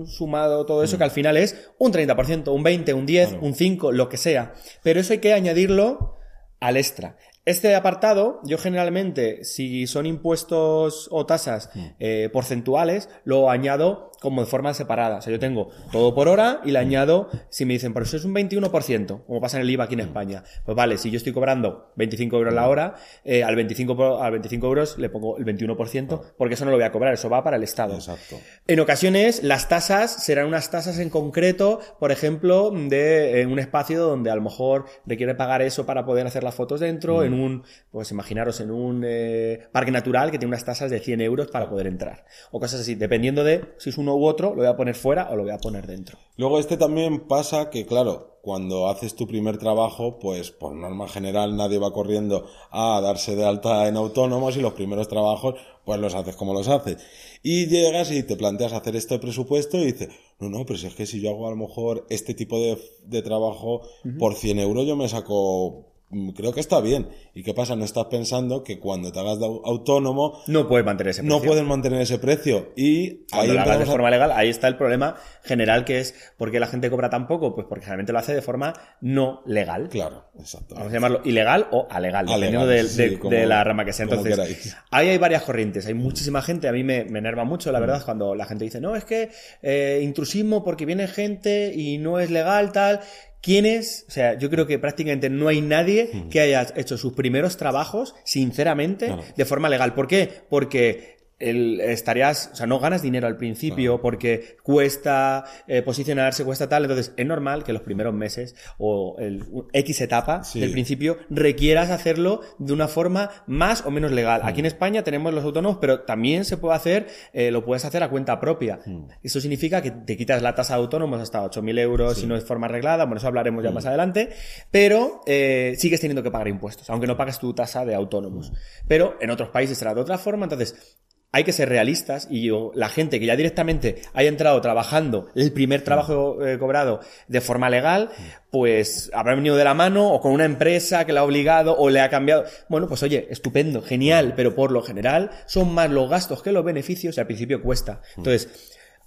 un 0.00 0.06
sumado 0.06 0.64
todo 0.64 0.84
eso 0.84 0.96
que 0.96 1.02
al 1.02 1.10
final 1.10 1.36
es 1.36 1.72
un 1.78 1.92
30%, 1.92 2.54
un 2.54 2.62
20, 2.62 2.94
un 2.94 3.04
10, 3.04 3.28
Claro. 3.30 3.44
un 3.44 3.52
5, 3.54 3.90
lo 3.90 4.08
que 4.08 4.16
sea. 4.16 4.52
Pero 4.84 5.00
eso 5.00 5.12
hay 5.12 5.18
que 5.18 5.32
añadirlo 5.32 6.19
al 6.60 6.76
extra. 6.76 7.16
Este 7.46 7.74
apartado, 7.74 8.40
yo 8.44 8.58
generalmente, 8.58 9.44
si 9.44 9.86
son 9.86 10.06
impuestos 10.06 11.08
o 11.10 11.26
tasas 11.26 11.70
eh, 11.98 12.28
porcentuales, 12.32 13.08
lo 13.24 13.50
añado 13.50 14.09
como 14.20 14.42
de 14.42 14.46
forma 14.46 14.74
separada. 14.74 15.16
O 15.18 15.22
sea, 15.22 15.32
yo 15.32 15.38
tengo 15.38 15.70
todo 15.92 16.14
por 16.14 16.28
hora 16.28 16.60
y 16.64 16.70
le 16.72 16.78
añado, 16.78 17.28
si 17.48 17.64
me 17.64 17.72
dicen, 17.74 17.92
pero 17.94 18.04
eso 18.04 18.16
es 18.16 18.24
un 18.24 18.34
21%, 18.34 19.24
como 19.26 19.40
pasa 19.40 19.56
en 19.56 19.62
el 19.62 19.70
IVA 19.70 19.84
aquí 19.84 19.94
en 19.94 20.00
España. 20.00 20.44
Pues 20.64 20.76
vale, 20.76 20.98
si 20.98 21.10
yo 21.10 21.16
estoy 21.16 21.32
cobrando 21.32 21.92
25 21.96 22.36
euros 22.36 22.54
la 22.54 22.68
hora, 22.68 22.94
eh, 23.24 23.42
al 23.44 23.56
25, 23.56 23.96
por- 23.96 24.22
al 24.22 24.32
25 24.32 24.66
euros 24.66 24.98
le 24.98 25.08
pongo 25.08 25.38
el 25.38 25.44
21%, 25.44 26.22
porque 26.36 26.54
eso 26.54 26.64
no 26.64 26.70
lo 26.70 26.76
voy 26.76 26.84
a 26.84 26.92
cobrar, 26.92 27.14
eso 27.14 27.28
va 27.30 27.42
para 27.42 27.56
el 27.56 27.62
Estado. 27.62 27.94
Exacto. 27.94 28.36
En 28.66 28.80
ocasiones, 28.80 29.42
las 29.42 29.68
tasas 29.68 30.22
serán 30.24 30.46
unas 30.46 30.70
tasas 30.70 30.98
en 30.98 31.10
concreto, 31.10 31.80
por 31.98 32.12
ejemplo, 32.12 32.70
de 32.70 33.40
eh, 33.40 33.46
un 33.46 33.58
espacio 33.58 34.00
donde 34.00 34.30
a 34.30 34.34
lo 34.36 34.42
mejor 34.42 34.84
requiere 35.06 35.34
pagar 35.34 35.62
eso 35.62 35.86
para 35.86 36.04
poder 36.04 36.26
hacer 36.26 36.44
las 36.44 36.54
fotos 36.54 36.80
dentro, 36.80 37.22
en 37.24 37.32
un, 37.34 37.62
pues 37.90 38.10
imaginaros, 38.10 38.60
en 38.60 38.70
un 38.70 39.02
eh, 39.06 39.60
parque 39.72 39.90
natural 39.90 40.30
que 40.30 40.38
tiene 40.38 40.50
unas 40.50 40.64
tasas 40.64 40.90
de 40.90 40.98
100 41.00 41.20
euros 41.20 41.48
para 41.48 41.68
poder 41.68 41.86
entrar. 41.86 42.24
O 42.50 42.60
cosas 42.60 42.80
así, 42.82 42.94
dependiendo 42.94 43.44
de 43.44 43.64
si 43.78 43.90
es 43.90 43.98
uno 44.10 44.22
u 44.22 44.26
otro, 44.26 44.50
lo 44.50 44.56
voy 44.56 44.66
a 44.66 44.76
poner 44.76 44.94
fuera 44.94 45.28
o 45.30 45.36
lo 45.36 45.42
voy 45.44 45.52
a 45.52 45.58
poner 45.58 45.86
dentro. 45.86 46.18
Luego 46.36 46.58
este 46.58 46.76
también 46.76 47.20
pasa 47.20 47.70
que, 47.70 47.86
claro, 47.86 48.38
cuando 48.42 48.88
haces 48.88 49.14
tu 49.14 49.26
primer 49.26 49.58
trabajo, 49.58 50.18
pues 50.18 50.50
por 50.50 50.74
norma 50.74 51.08
general 51.08 51.56
nadie 51.56 51.78
va 51.78 51.92
corriendo 51.92 52.46
a 52.70 53.00
darse 53.00 53.36
de 53.36 53.44
alta 53.44 53.86
en 53.86 53.96
autónomos 53.96 54.56
y 54.56 54.60
los 54.60 54.72
primeros 54.72 55.08
trabajos, 55.08 55.56
pues 55.84 56.00
los 56.00 56.14
haces 56.14 56.36
como 56.36 56.54
los 56.54 56.68
haces. 56.68 56.96
Y 57.42 57.66
llegas 57.66 58.10
y 58.10 58.22
te 58.22 58.36
planteas 58.36 58.72
hacer 58.72 58.96
este 58.96 59.18
presupuesto 59.18 59.76
y 59.76 59.92
dices, 59.92 60.08
no, 60.38 60.48
no, 60.48 60.64
pero 60.64 60.78
si 60.78 60.86
es 60.86 60.94
que 60.94 61.06
si 61.06 61.20
yo 61.20 61.30
hago 61.30 61.46
a 61.46 61.50
lo 61.50 61.56
mejor 61.56 62.06
este 62.08 62.34
tipo 62.34 62.58
de, 62.58 62.78
de 63.04 63.22
trabajo 63.22 63.82
por 64.18 64.34
100 64.34 64.58
euros 64.60 64.86
yo 64.86 64.96
me 64.96 65.08
saco, 65.08 65.89
creo 66.34 66.52
que 66.52 66.60
está 66.60 66.80
bien. 66.80 67.08
¿Y 67.34 67.42
qué 67.42 67.54
pasa? 67.54 67.76
No 67.76 67.84
estás 67.84 68.06
pensando 68.06 68.64
que 68.64 68.78
cuando 68.80 69.12
te 69.12 69.20
hagas 69.20 69.38
de 69.38 69.46
au- 69.46 69.60
autónomo 69.64 70.40
No 70.48 70.66
puedes 70.68 70.84
mantener 70.84 71.12
ese 71.12 71.22
precio. 71.22 71.38
no 71.38 71.42
puedes 71.44 71.64
mantener 71.64 72.00
ese 72.02 72.18
precio. 72.18 72.72
Y 72.76 73.26
Cuando 73.30 73.54
lo 73.54 73.60
hagas 73.60 73.78
de 73.78 73.84
a- 73.84 73.86
forma 73.86 74.10
legal, 74.10 74.32
ahí 74.32 74.48
está 74.48 74.66
el 74.68 74.76
problema 74.76 75.16
general 75.44 75.84
que 75.84 76.00
es 76.00 76.14
¿por 76.36 76.50
qué 76.50 76.58
la 76.60 76.66
gente 76.66 76.90
cobra 76.90 77.10
tan 77.10 77.26
poco? 77.26 77.54
Pues 77.54 77.66
porque 77.68 77.84
generalmente 77.84 78.12
lo 78.12 78.18
hace 78.18 78.34
de 78.34 78.42
forma 78.42 78.72
no 79.00 79.42
legal. 79.46 79.88
Claro, 79.88 80.24
exacto. 80.38 80.74
Vamos 80.74 80.90
a 80.90 80.94
llamarlo 80.94 81.20
ilegal 81.24 81.68
o 81.70 81.86
alegal, 81.90 82.26
dependiendo 82.26 82.62
Alegal, 82.62 82.88
sí, 82.88 83.02
de, 83.02 83.18
como- 83.18 83.30
de 83.30 83.46
la 83.46 83.62
rama 83.62 83.84
que 83.84 83.92
sea. 83.92 84.04
Entonces, 84.04 84.76
ahí 84.90 85.08
hay 85.08 85.18
varias 85.18 85.42
corrientes, 85.42 85.86
hay 85.86 85.94
muchísima 85.94 86.42
gente, 86.42 86.66
a 86.68 86.72
mí 86.72 86.82
me, 86.82 87.04
me 87.04 87.20
enerva 87.20 87.44
mucho, 87.44 87.70
la 87.72 87.78
Mm. 87.78 87.82
verdad, 87.82 88.04
cuando 88.04 88.34
la 88.34 88.46
gente 88.46 88.64
dice, 88.64 88.80
no, 88.80 88.96
es 88.96 89.04
que 89.04 89.30
eh, 89.62 90.00
intrusismo 90.02 90.64
porque 90.64 90.86
viene 90.86 91.06
gente 91.06 91.72
y 91.74 91.98
no 91.98 92.18
es 92.18 92.30
legal, 92.30 92.72
tal. 92.72 93.00
¿Quién 93.40 93.64
es? 93.64 94.04
O 94.08 94.10
sea, 94.10 94.38
yo 94.38 94.50
creo 94.50 94.66
que 94.66 94.78
prácticamente 94.78 95.30
no 95.30 95.48
hay 95.48 95.60
nadie 95.60 96.26
que 96.30 96.40
haya 96.40 96.66
hecho 96.76 96.98
sus 96.98 97.14
primeros 97.14 97.56
trabajos, 97.56 98.14
sinceramente. 98.24 99.06
Claro. 99.06 99.24
de 99.36 99.44
forma 99.44 99.68
legal. 99.68 99.94
¿Por 99.94 100.08
qué? 100.08 100.28
Porque 100.48 101.19
el- 101.40 101.80
estarías, 101.80 102.50
o 102.52 102.56
sea, 102.56 102.66
no 102.66 102.78
ganas 102.78 103.02
dinero 103.02 103.26
al 103.26 103.36
principio 103.36 104.00
porque 104.00 104.56
cuesta 104.62 105.44
eh, 105.66 105.82
posicionarse, 105.82 106.44
cuesta 106.44 106.68
tal. 106.68 106.84
Entonces, 106.84 107.12
es 107.16 107.26
normal 107.26 107.64
que 107.64 107.72
los 107.72 107.82
primeros 107.82 108.14
meses 108.14 108.54
o 108.78 109.16
el 109.18 109.44
X 109.72 110.00
etapa 110.00 110.44
Sí. 110.44 110.60
del 110.60 110.70
principio 110.72 111.18
requieras 111.30 111.90
hacerlo 111.90 112.42
de 112.58 112.72
una 112.72 112.86
forma 112.88 113.30
más 113.46 113.84
o 113.84 113.90
menos 113.90 114.12
legal. 114.12 114.40
Aquí 114.44 114.60
en 114.60 114.66
España 114.66 115.02
tenemos 115.02 115.32
los 115.34 115.44
autónomos, 115.44 115.78
pero 115.80 116.00
también 116.02 116.44
se 116.44 116.56
puede 116.56 116.76
hacer, 116.76 117.06
eh, 117.32 117.50
lo 117.50 117.64
puedes 117.64 117.84
hacer 117.84 118.02
a 118.02 118.10
cuenta 118.10 118.38
propia. 118.38 118.78
Eso 119.22 119.40
significa 119.40 119.80
que 119.82 119.90
te 119.90 120.16
quitas 120.16 120.42
la 120.42 120.54
tasa 120.54 120.74
de 120.74 120.80
autónomos 120.82 121.20
hasta 121.20 121.42
8.000 121.42 121.78
euros 121.78 122.18
si 122.18 122.26
no 122.26 122.36
es 122.36 122.44
forma 122.44 122.66
arreglada. 122.66 123.04
Bueno, 123.04 123.18
eso 123.18 123.26
hablaremos 123.26 123.64
ya 123.64 123.70
más 123.70 123.86
adelante. 123.86 124.30
Pero 124.70 125.22
eh, 125.26 125.74
sigues 125.78 126.00
teniendo 126.00 126.22
que 126.22 126.30
pagar 126.30 126.48
impuestos, 126.48 126.88
aunque 126.90 127.06
no 127.06 127.16
pagues 127.16 127.38
tu 127.38 127.52
tasa 127.54 127.84
de 127.84 127.94
autónomos. 127.94 128.52
Pero 128.86 129.16
en 129.20 129.30
otros 129.30 129.48
países 129.50 129.78
será 129.78 129.94
de 129.94 130.00
otra 130.00 130.18
forma. 130.18 130.44
Entonces, 130.44 130.98
hay 131.32 131.44
que 131.44 131.52
ser 131.52 131.68
realistas 131.68 132.26
y 132.30 132.42
yo, 132.42 132.72
la 132.74 132.88
gente 132.88 133.20
que 133.20 133.26
ya 133.26 133.36
directamente 133.36 134.02
haya 134.14 134.28
entrado 134.28 134.60
trabajando 134.60 135.28
el 135.36 135.52
primer 135.52 135.82
trabajo 135.82 136.44
eh, 136.44 136.58
cobrado 136.58 137.00
de 137.28 137.40
forma 137.40 137.70
legal, 137.70 138.10
pues 138.50 139.10
habrá 139.14 139.34
venido 139.36 139.54
de 139.56 139.62
la 139.64 139.74
mano 139.74 140.12
o 140.12 140.20
con 140.20 140.32
una 140.32 140.44
empresa 140.44 141.04
que 141.06 141.12
la 141.12 141.20
ha 141.20 141.24
obligado 141.24 141.76
o 141.78 141.88
le 141.88 142.00
ha 142.00 142.10
cambiado. 142.10 142.44
Bueno, 142.68 142.88
pues 142.88 143.02
oye, 143.04 143.28
estupendo, 143.30 143.80
genial, 143.80 144.34
pero 144.36 144.54
por 144.56 144.72
lo 144.72 144.82
general 144.82 145.30
son 145.46 145.72
más 145.72 145.88
los 145.90 146.10
gastos 146.10 146.42
que 146.42 146.50
los 146.52 146.64
beneficios 146.64 147.16
y 147.16 147.20
al 147.20 147.26
principio 147.26 147.62
cuesta. 147.62 148.02
Entonces, 148.16 148.48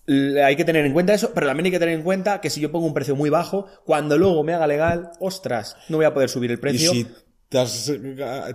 l- 0.08 0.42
hay 0.42 0.56
que 0.56 0.64
tener 0.64 0.86
en 0.86 0.94
cuenta 0.94 1.14
eso, 1.14 1.32
pero 1.34 1.48
también 1.48 1.66
hay 1.66 1.72
que 1.72 1.80
tener 1.80 1.96
en 1.96 2.04
cuenta 2.04 2.40
que 2.40 2.50
si 2.50 2.62
yo 2.62 2.72
pongo 2.72 2.86
un 2.86 2.94
precio 2.94 3.18
muy 3.18 3.30
bajo, 3.30 3.68
cuando 3.86 4.18
luego 4.18 4.44
me 4.46 4.54
haga 4.54 4.66
legal, 4.68 5.12
ostras, 5.20 5.76
no 5.90 5.98
voy 5.98 6.06
a 6.06 6.14
poder 6.14 6.30
subir 6.30 6.52
el 6.52 6.58
Y 6.58 6.62
precio. 6.62 6.92
si 6.92 7.06
te 7.54 7.60
has, 7.60 7.92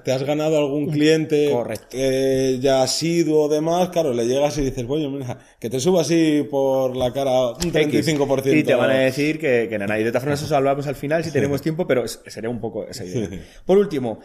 te 0.03 0.11
has 0.13 0.23
ganado 0.25 0.59
algún 0.59 0.91
cliente 0.91 1.51
Correcto. 1.53 1.87
eh, 1.93 2.59
ya 2.61 2.83
asiduo 2.83 3.45
o 3.45 3.49
demás, 3.49 3.91
claro, 3.91 4.13
le 4.13 4.27
llegas 4.27 4.59
y 4.59 4.63
dices, 4.63 4.85
bueno, 4.85 5.09
mira, 5.09 5.39
que 5.61 5.71
te 5.71 5.79
suba 5.79 6.01
así 6.01 6.45
por 6.51 6.97
la 6.97 7.13
cara 7.13 7.51
un 7.51 7.73
35%. 7.73 8.57
Y 8.59 8.65
te 8.65 8.75
van 8.75 8.91
a 8.91 8.99
decir 8.99 9.39
que, 9.39 9.69
que 9.71 9.79
nada. 9.79 9.99
Y 10.01 10.03
de 10.03 10.11
todas 10.11 10.25
formas, 10.25 10.43
eso 10.43 10.57
hablamos 10.57 10.89
al 10.89 10.97
final 10.97 11.23
si 11.23 11.31
tenemos 11.31 11.63
tiempo, 11.63 11.87
pero 11.87 12.05
es- 12.05 12.21
sería 12.27 12.51
un 12.51 12.61
poco 12.61 12.87
esa 12.89 13.05
idea. 13.05 13.29
Por 13.65 13.79
último, 13.79 14.19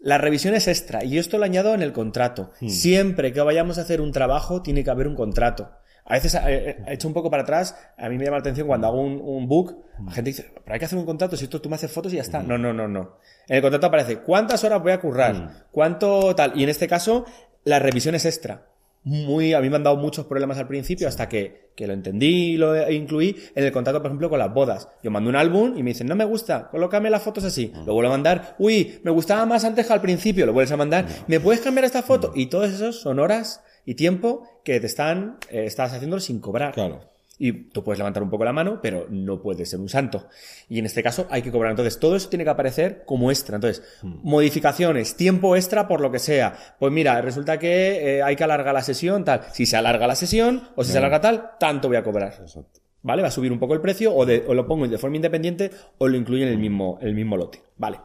las 0.00 0.20
revisiones 0.20 0.68
extra. 0.68 1.02
Y 1.04 1.16
esto 1.16 1.38
lo 1.38 1.44
añado 1.44 1.72
en 1.74 1.80
el 1.82 1.92
contrato. 1.94 2.50
Hmm. 2.60 2.68
Siempre 2.68 3.32
que 3.32 3.40
vayamos 3.40 3.78
a 3.78 3.80
hacer 3.80 4.00
un 4.02 4.12
trabajo, 4.12 4.60
tiene 4.62 4.84
que 4.84 4.90
haber 4.90 5.08
un 5.08 5.14
contrato. 5.16 5.70
A 6.08 6.14
veces, 6.14 6.34
eh, 6.34 6.40
eh, 6.46 6.76
he 6.86 6.94
hecho 6.94 7.06
un 7.06 7.14
poco 7.14 7.30
para 7.30 7.42
atrás, 7.42 7.76
a 7.96 8.08
mí 8.08 8.16
me 8.16 8.24
llama 8.24 8.38
la 8.38 8.40
atención 8.40 8.66
cuando 8.66 8.86
hago 8.86 9.00
un, 9.00 9.20
un 9.22 9.46
book, 9.46 9.76
la 10.04 10.12
gente 10.12 10.30
dice, 10.30 10.50
pero 10.64 10.72
hay 10.72 10.78
que 10.78 10.86
hacer 10.86 10.98
un 10.98 11.06
contrato, 11.06 11.36
si 11.36 11.44
esto 11.44 11.60
tú 11.60 11.68
me 11.68 11.76
haces 11.76 11.92
fotos 11.92 12.12
y 12.12 12.16
ya 12.16 12.22
está. 12.22 12.42
No, 12.42 12.58
no, 12.58 12.72
no, 12.72 12.88
no. 12.88 13.18
En 13.46 13.56
el 13.56 13.62
contrato 13.62 13.86
aparece 13.86 14.18
cuántas 14.18 14.64
horas 14.64 14.82
voy 14.82 14.92
a 14.92 15.00
currar, 15.00 15.66
cuánto 15.70 16.34
tal. 16.34 16.52
Y 16.54 16.64
en 16.64 16.70
este 16.70 16.88
caso, 16.88 17.26
las 17.64 17.82
revisiones 17.82 18.24
extra 18.24 18.68
muy, 19.04 19.54
a 19.54 19.60
mí 19.60 19.70
me 19.70 19.76
han 19.76 19.82
dado 19.82 19.96
muchos 19.96 20.26
problemas 20.26 20.58
al 20.58 20.66
principio 20.66 21.08
hasta 21.08 21.28
que, 21.28 21.70
que 21.74 21.86
lo 21.86 21.92
entendí 21.92 22.52
y 22.52 22.56
lo 22.56 22.90
incluí 22.90 23.34
en 23.54 23.64
el 23.64 23.72
contrato, 23.72 24.00
por 24.00 24.10
ejemplo, 24.10 24.28
con 24.28 24.38
las 24.38 24.52
bodas. 24.52 24.88
Yo 25.02 25.10
mando 25.10 25.30
un 25.30 25.36
álbum 25.36 25.74
y 25.76 25.82
me 25.82 25.90
dicen, 25.90 26.06
no 26.06 26.16
me 26.16 26.24
gusta, 26.24 26.68
colócame 26.68 27.08
las 27.08 27.22
fotos 27.22 27.44
así. 27.44 27.72
Lo 27.86 27.94
vuelvo 27.94 28.08
a 28.08 28.14
mandar, 28.14 28.56
uy, 28.58 29.00
me 29.04 29.10
gustaba 29.10 29.46
más 29.46 29.64
antes 29.64 29.86
que 29.86 29.92
al 29.92 30.00
principio, 30.00 30.46
lo 30.46 30.52
vuelves 30.52 30.72
a 30.72 30.76
mandar, 30.76 31.06
¿me 31.26 31.40
puedes 31.40 31.60
cambiar 31.60 31.84
esta 31.84 32.02
foto? 32.02 32.32
Y 32.34 32.46
todos 32.46 32.70
esos 32.70 33.00
son 33.00 33.18
horas 33.18 33.62
y 33.88 33.94
tiempo 33.94 34.42
que 34.64 34.78
te 34.80 34.86
están, 34.86 35.38
eh, 35.50 35.64
estás 35.64 35.92
haciéndolo 35.94 36.20
sin 36.20 36.40
cobrar. 36.40 36.74
Claro. 36.74 37.00
Y 37.40 37.52
tú 37.70 37.84
puedes 37.84 37.98
levantar 37.98 38.22
un 38.22 38.30
poco 38.30 38.44
la 38.44 38.52
mano, 38.52 38.80
pero 38.82 39.06
no 39.08 39.40
puedes 39.40 39.70
ser 39.70 39.78
un 39.78 39.88
santo. 39.88 40.26
Y 40.68 40.78
en 40.80 40.86
este 40.86 41.02
caso 41.04 41.26
hay 41.30 41.40
que 41.40 41.52
cobrar. 41.52 41.70
Entonces, 41.70 41.98
todo 42.00 42.16
eso 42.16 42.28
tiene 42.28 42.42
que 42.44 42.50
aparecer 42.50 43.04
como 43.06 43.30
extra. 43.30 43.54
Entonces, 43.54 43.82
modificaciones, 44.02 45.16
tiempo 45.16 45.56
extra 45.56 45.88
por 45.88 46.00
lo 46.00 46.10
que 46.10 46.18
sea. 46.18 46.54
Pues 46.78 46.92
mira, 46.92 47.20
resulta 47.22 47.58
que 47.58 48.16
eh, 48.18 48.22
hay 48.22 48.36
que 48.36 48.44
alargar 48.44 48.74
la 48.74 48.82
sesión, 48.82 49.24
tal. 49.24 49.42
Si 49.52 49.66
se 49.66 49.76
alarga 49.76 50.06
la 50.06 50.16
sesión 50.16 50.68
o 50.76 50.84
si 50.84 50.92
se 50.92 50.98
alarga 50.98 51.20
tal, 51.20 51.50
tanto 51.58 51.88
voy 51.88 51.96
a 51.96 52.02
cobrar. 52.04 52.34
Exacto. 52.40 52.80
¿Vale? 53.02 53.22
Va 53.22 53.28
a 53.28 53.30
subir 53.30 53.52
un 53.52 53.58
poco 53.60 53.72
el 53.74 53.80
precio 53.80 54.12
o, 54.14 54.26
de- 54.26 54.44
o 54.46 54.52
lo 54.54 54.66
pongo 54.66 54.86
de 54.88 54.98
forma 54.98 55.16
independiente 55.16 55.70
o 55.98 56.08
lo 56.08 56.16
incluyo 56.16 56.44
en 56.44 56.50
el 56.50 56.58
mismo, 56.58 56.98
el 57.00 57.14
mismo 57.14 57.36
lote. 57.36 57.62
Vale. 57.76 58.00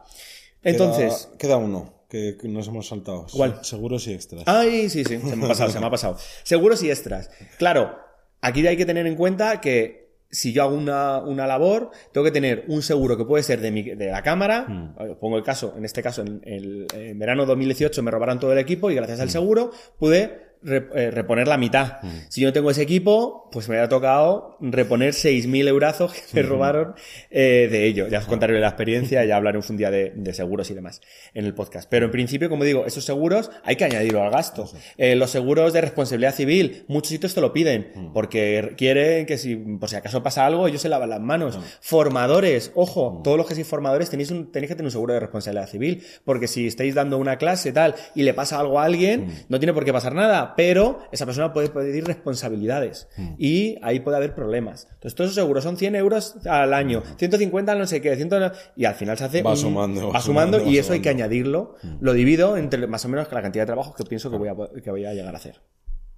Entonces, 0.62 1.26
Queda, 1.32 1.38
queda 1.38 1.56
uno 1.58 1.93
que, 2.40 2.48
nos 2.48 2.68
hemos 2.68 2.86
saltado. 2.86 3.26
¿Cuál? 3.32 3.58
Seguros 3.62 4.06
y 4.06 4.12
extras. 4.14 4.44
Ay, 4.46 4.88
sí, 4.90 5.04
sí, 5.04 5.18
se 5.18 5.36
me 5.36 5.44
ha 5.46 5.48
pasado, 5.48 5.70
se 5.70 5.80
me 5.80 5.86
ha 5.86 5.90
pasado. 5.90 6.16
Seguros 6.42 6.82
y 6.82 6.90
extras. 6.90 7.30
Claro, 7.58 7.96
aquí 8.40 8.66
hay 8.66 8.76
que 8.76 8.86
tener 8.86 9.06
en 9.06 9.16
cuenta 9.16 9.60
que 9.60 10.04
si 10.30 10.52
yo 10.52 10.64
hago 10.64 10.74
una, 10.76 11.18
una 11.20 11.46
labor, 11.46 11.90
tengo 12.12 12.24
que 12.24 12.30
tener 12.32 12.64
un 12.68 12.82
seguro 12.82 13.16
que 13.16 13.24
puede 13.24 13.42
ser 13.44 13.60
de, 13.60 13.70
mi- 13.70 13.82
de 13.94 14.06
la 14.10 14.22
cámara. 14.22 14.94
Os 14.98 15.16
Pongo 15.18 15.36
el 15.36 15.44
caso, 15.44 15.74
en 15.76 15.84
este 15.84 16.02
caso, 16.02 16.22
en, 16.22 16.40
el 16.44 16.86
en 16.92 17.18
verano 17.18 17.46
2018 17.46 18.02
me 18.02 18.10
robaron 18.10 18.40
todo 18.40 18.52
el 18.52 18.58
equipo 18.58 18.90
y 18.90 18.94
gracias 18.96 19.20
al 19.20 19.30
seguro 19.30 19.70
pude 19.98 20.22
eh, 20.22 20.43
reponer 20.64 21.48
la 21.48 21.58
mitad. 21.58 21.98
Si 22.28 22.40
yo 22.40 22.48
no 22.48 22.52
tengo 22.52 22.70
ese 22.70 22.82
equipo, 22.82 23.48
pues 23.52 23.68
me 23.68 23.76
había 23.76 23.88
tocado 23.88 24.56
reponer 24.60 25.12
6.000 25.12 25.68
eurazos 25.68 26.12
que 26.12 26.22
me 26.32 26.42
robaron 26.42 26.94
eh, 27.30 27.68
de 27.70 27.86
ello. 27.86 28.08
Ya 28.08 28.18
os 28.18 28.26
contaré 28.26 28.58
la 28.58 28.68
experiencia, 28.68 29.24
ya 29.24 29.36
hablaremos 29.36 29.70
un 29.70 29.76
día 29.76 29.90
de, 29.90 30.12
de 30.14 30.34
seguros 30.34 30.70
y 30.70 30.74
demás 30.74 31.00
en 31.34 31.44
el 31.44 31.54
podcast. 31.54 31.88
Pero 31.88 32.06
en 32.06 32.12
principio, 32.12 32.48
como 32.48 32.64
digo, 32.64 32.86
esos 32.86 33.04
seguros 33.04 33.50
hay 33.62 33.76
que 33.76 33.84
añadirlo 33.84 34.22
al 34.22 34.30
gasto. 34.30 34.68
Eh, 34.96 35.14
los 35.16 35.30
seguros 35.30 35.72
de 35.72 35.80
responsabilidad 35.80 36.34
civil, 36.34 36.84
muchos 36.88 37.10
sitios 37.10 37.34
te 37.34 37.40
lo 37.40 37.52
piden, 37.52 38.10
porque 38.12 38.74
quieren 38.76 39.26
que 39.26 39.38
si 39.38 39.56
por 39.56 39.88
si 39.88 39.96
acaso 39.96 40.22
pasa 40.22 40.46
algo, 40.46 40.66
ellos 40.66 40.82
se 40.82 40.88
lavan 40.88 41.10
las 41.10 41.20
manos. 41.20 41.58
Formadores, 41.80 42.72
ojo, 42.74 43.20
todos 43.22 43.36
los 43.36 43.46
que 43.46 43.54
sois 43.54 43.66
formadores 43.66 44.10
tenéis, 44.10 44.30
un, 44.30 44.50
tenéis 44.50 44.70
que 44.70 44.74
tener 44.74 44.86
un 44.86 44.92
seguro 44.92 45.14
de 45.14 45.20
responsabilidad 45.20 45.68
civil, 45.68 46.02
porque 46.24 46.48
si 46.48 46.66
estáis 46.66 46.94
dando 46.94 47.18
una 47.18 47.36
clase 47.38 47.72
tal 47.72 47.94
y 48.14 48.22
le 48.22 48.34
pasa 48.34 48.58
algo 48.58 48.80
a 48.80 48.84
alguien, 48.84 49.44
no 49.48 49.58
tiene 49.58 49.72
por 49.72 49.84
qué 49.84 49.92
pasar 49.92 50.14
nada, 50.14 50.53
pero 50.56 51.00
esa 51.12 51.26
persona 51.26 51.52
puede 51.52 51.68
pedir 51.68 52.04
responsabilidades 52.06 53.08
y 53.38 53.76
ahí 53.82 54.00
puede 54.00 54.16
haber 54.16 54.34
problemas. 54.34 54.86
Entonces, 54.92 55.14
todos 55.14 55.28
esos 55.30 55.42
seguros 55.42 55.64
son 55.64 55.76
100 55.76 55.94
euros 55.96 56.36
al 56.46 56.74
año, 56.74 57.02
150 57.18 57.72
al 57.72 57.78
no 57.78 57.86
sé 57.86 58.00
qué, 58.00 58.14
100 58.16 58.28
no- 58.28 58.50
y 58.76 58.84
al 58.84 58.94
final 58.94 59.16
se 59.18 59.24
hace 59.24 59.42
Va 59.42 59.50
un- 59.52 59.56
sumando, 59.56 60.10
va 60.12 60.20
sumando, 60.20 60.58
y 60.60 60.74
va 60.74 60.80
eso 60.80 60.92
hay 60.92 61.00
que 61.00 61.08
añadirlo. 61.08 61.74
Lo 62.00 62.12
divido 62.12 62.56
entre 62.56 62.86
más 62.86 63.04
o 63.04 63.08
menos 63.08 63.30
la 63.32 63.42
cantidad 63.42 63.62
de 63.62 63.66
trabajos 63.66 63.94
que 63.94 64.04
pienso 64.04 64.30
que 64.30 64.36
voy 64.38 64.48
a, 64.48 64.54
que 64.82 64.90
voy 64.90 65.04
a 65.04 65.14
llegar 65.14 65.34
a 65.34 65.38
hacer. 65.38 65.60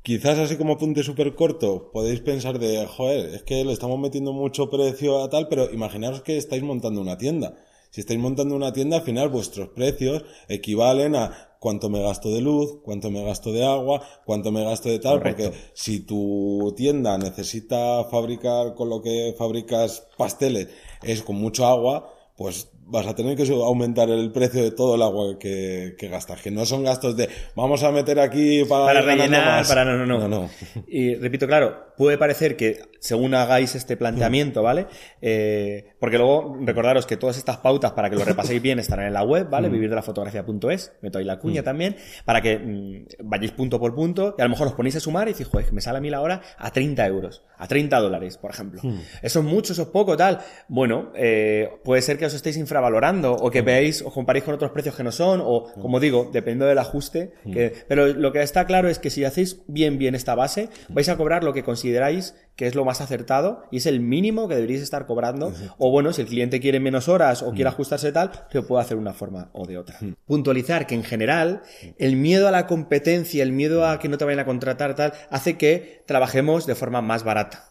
Quizás 0.03 0.39
así 0.39 0.57
como 0.57 0.75
apunte 0.75 1.03
súper 1.03 1.35
corto, 1.35 1.91
podéis 1.93 2.21
pensar 2.21 2.61
de, 2.61 2.87
joder, 2.87 3.35
es 3.35 3.43
que 3.43 3.65
le 3.65 3.73
estamos 3.73 3.99
metiendo 3.99 4.33
mucho 4.33 4.71
precio 4.71 5.23
a 5.25 5.29
tal, 5.31 5.49
pero 5.49 5.69
imaginaos 5.73 6.23
que 6.23 6.37
estáis 6.37 6.63
montando 6.63 7.01
una 7.01 7.19
tienda. 7.19 7.55
Si 7.91 8.01
estáis 8.03 8.21
montando 8.21 8.55
una 8.55 8.73
tienda, 8.73 8.99
al 8.99 9.03
final 9.03 9.31
vuestros 9.31 9.71
precios 9.71 10.25
equivalen 10.49 11.17
a 11.17 11.46
cuánto 11.61 11.89
me 11.89 12.03
gasto 12.03 12.31
de 12.31 12.41
luz, 12.41 12.79
cuánto 12.83 13.11
me 13.11 13.25
gasto 13.25 13.53
de 13.53 13.65
agua, 13.65 14.03
cuánto 14.25 14.53
me 14.53 14.65
gasto 14.65 14.89
de 14.89 14.99
tal, 14.99 15.19
Correcto. 15.19 15.45
porque 15.45 15.59
si 15.75 16.01
tu 16.01 16.75
tienda 16.77 17.19
necesita 17.19 18.05
fabricar 18.05 18.75
con 18.75 18.89
lo 18.89 19.03
que 19.03 19.35
fabricas 19.37 20.07
pasteles 20.17 20.69
es 21.03 21.23
con 21.23 21.37
mucho 21.37 21.67
agua, 21.67 22.13
pues 22.37 22.69
vas 22.89 23.07
a 23.07 23.15
tener 23.15 23.37
que 23.37 23.51
aumentar 23.53 24.09
el 24.11 24.31
precio 24.31 24.63
de 24.63 24.71
todo 24.71 24.95
el 24.95 25.03
agua 25.03 25.39
que, 25.39 25.97
que 25.99 26.09
gastas, 26.09 26.41
que 26.41 26.51
no 26.51 26.65
son 26.65 26.85
gastos 26.85 27.17
de 27.17 27.29
vamos 27.55 27.83
a 27.83 27.91
meter 27.91 28.21
aquí 28.21 28.65
para, 28.65 29.01
rellenar, 29.01 29.45
más". 29.45 29.69
para 29.69 29.85
no, 29.85 29.97
no, 29.99 30.07
no, 30.07 30.19
no, 30.21 30.29
no. 30.29 30.51
Y 30.87 31.17
repito, 31.17 31.47
claro, 31.47 31.95
puede 31.97 32.17
parecer 32.17 32.57
que 32.57 32.81
según 33.01 33.35
hagáis 33.35 33.75
este 33.75 33.97
planteamiento, 33.97 34.63
¿vale? 34.63 34.87
Eh, 35.21 35.95
porque 35.99 36.19
luego 36.19 36.57
recordaros 36.61 37.07
que 37.07 37.17
todas 37.17 37.37
estas 37.37 37.59
pautas 37.59 37.93
para 37.93 38.11
que 38.11 38.17
lo 38.17 38.25
repaséis 38.25 38.63
bien 38.63 38.79
estarán 38.79 39.07
en 39.07 39.13
la 39.13 39.23
web, 39.23 39.49
¿vale? 39.49 39.69
Vivirdelafotografía.es, 39.69 40.93
meto 41.03 41.19
ahí 41.19 41.25
la 41.25 41.39
cuña 41.39 41.63
también, 41.63 41.97
para 42.25 42.41
que 42.41 42.59
mm, 42.59 43.07
vayáis 43.25 43.53
punto 43.53 43.81
por 43.81 43.95
punto 43.95 44.35
y 44.39 44.41
a 44.41 44.45
lo 44.45 44.51
mejor 44.51 44.69
os 44.69 44.75
ponéis 44.75 44.97
a 44.97 45.01
sumar 45.01 45.29
y 45.29 45.33
decís, 45.33 45.47
joder, 45.47 45.67
que 45.67 45.73
me 45.73 45.81
sale 45.81 45.99
a 45.99 46.01
mí 46.01 46.11
la 46.11 46.21
hora 46.21 46.43
a 46.59 46.71
30 46.71 47.07
euros, 47.07 47.43
a 47.57 47.67
30 47.67 47.99
dólares, 47.99 48.39
por 48.39 48.51
ejemplo. 48.51 48.81
¿Eso 49.23 49.41
es 49.41 49.45
mucho, 49.45 49.73
eso 49.73 49.83
es 49.83 49.89
poco, 49.89 50.17
tal? 50.17 50.39
Bueno, 50.69 51.13
eh, 51.15 51.69
puede 51.85 52.03
ser 52.03 52.19
que 52.19 52.27
os 52.27 52.35
estéis 52.35 52.57
infravalorando 52.81 53.33
o 53.33 53.51
que 53.51 53.63
veáis, 53.63 54.03
os 54.03 54.13
comparéis 54.13 54.45
con 54.45 54.55
otros 54.55 54.71
precios 54.71 54.95
que 54.95 55.03
no 55.03 55.11
son, 55.13 55.41
o 55.43 55.73
como 55.81 55.99
digo, 56.01 56.29
dependiendo 56.33 56.67
del 56.67 56.79
ajuste. 56.79 57.33
que- 57.53 57.73
pero 57.89 58.07
lo 58.09 58.33
que 58.33 58.43
está 58.43 58.67
claro 58.67 58.89
es 58.89 58.99
que 58.99 59.09
si 59.11 59.25
hacéis 59.25 59.63
bien, 59.67 59.99
bien 59.99 60.15
esta 60.15 60.35
base, 60.35 60.69
vais 60.91 61.09
a 61.09 61.17
cobrar 61.17 61.43
lo 61.45 61.53
que 61.53 61.63
consideráis 61.63 62.35
que 62.57 62.67
es 62.67 62.75
lo 62.75 62.85
más 62.85 63.01
acertado 63.03 63.63
y 63.71 63.79
es 63.79 63.87
el 63.87 64.01
mínimo 64.01 64.49
que 64.49 64.55
deberíais 64.55 64.83
estar 64.83 65.07
cobrando. 65.07 65.53
O 65.79 65.91
bueno, 65.91 66.13
si 66.13 66.23
el 66.23 66.27
cliente 66.29 66.59
quiere 66.61 66.81
menos 66.81 67.09
horas 67.09 67.43
o 67.43 67.53
quiere 67.53 67.69
ajustarse 67.69 68.13
tal, 68.13 68.31
se 68.51 68.63
puede 68.63 68.83
hacer 68.83 68.97
de 68.97 69.03
una 69.03 69.13
forma 69.13 69.51
o 69.53 69.67
de 69.67 69.77
otra. 69.79 69.99
Puntualizar 70.27 70.87
que 70.87 70.95
en 70.95 71.05
general 71.05 71.63
el 71.99 72.17
miedo 72.17 72.49
a 72.49 72.51
la 72.51 72.67
competencia, 72.67 73.43
el 73.43 73.53
miedo 73.53 73.87
a 73.87 73.99
que 73.99 74.09
no 74.09 74.17
te 74.19 74.25
vayan 74.25 74.41
a 74.41 74.45
contratar 74.47 74.95
tal, 74.95 75.13
hace 75.31 75.57
que 75.59 76.03
trabajemos 76.07 76.67
de 76.67 76.75
forma 76.75 77.01
más 77.03 77.25
barata. 77.25 77.69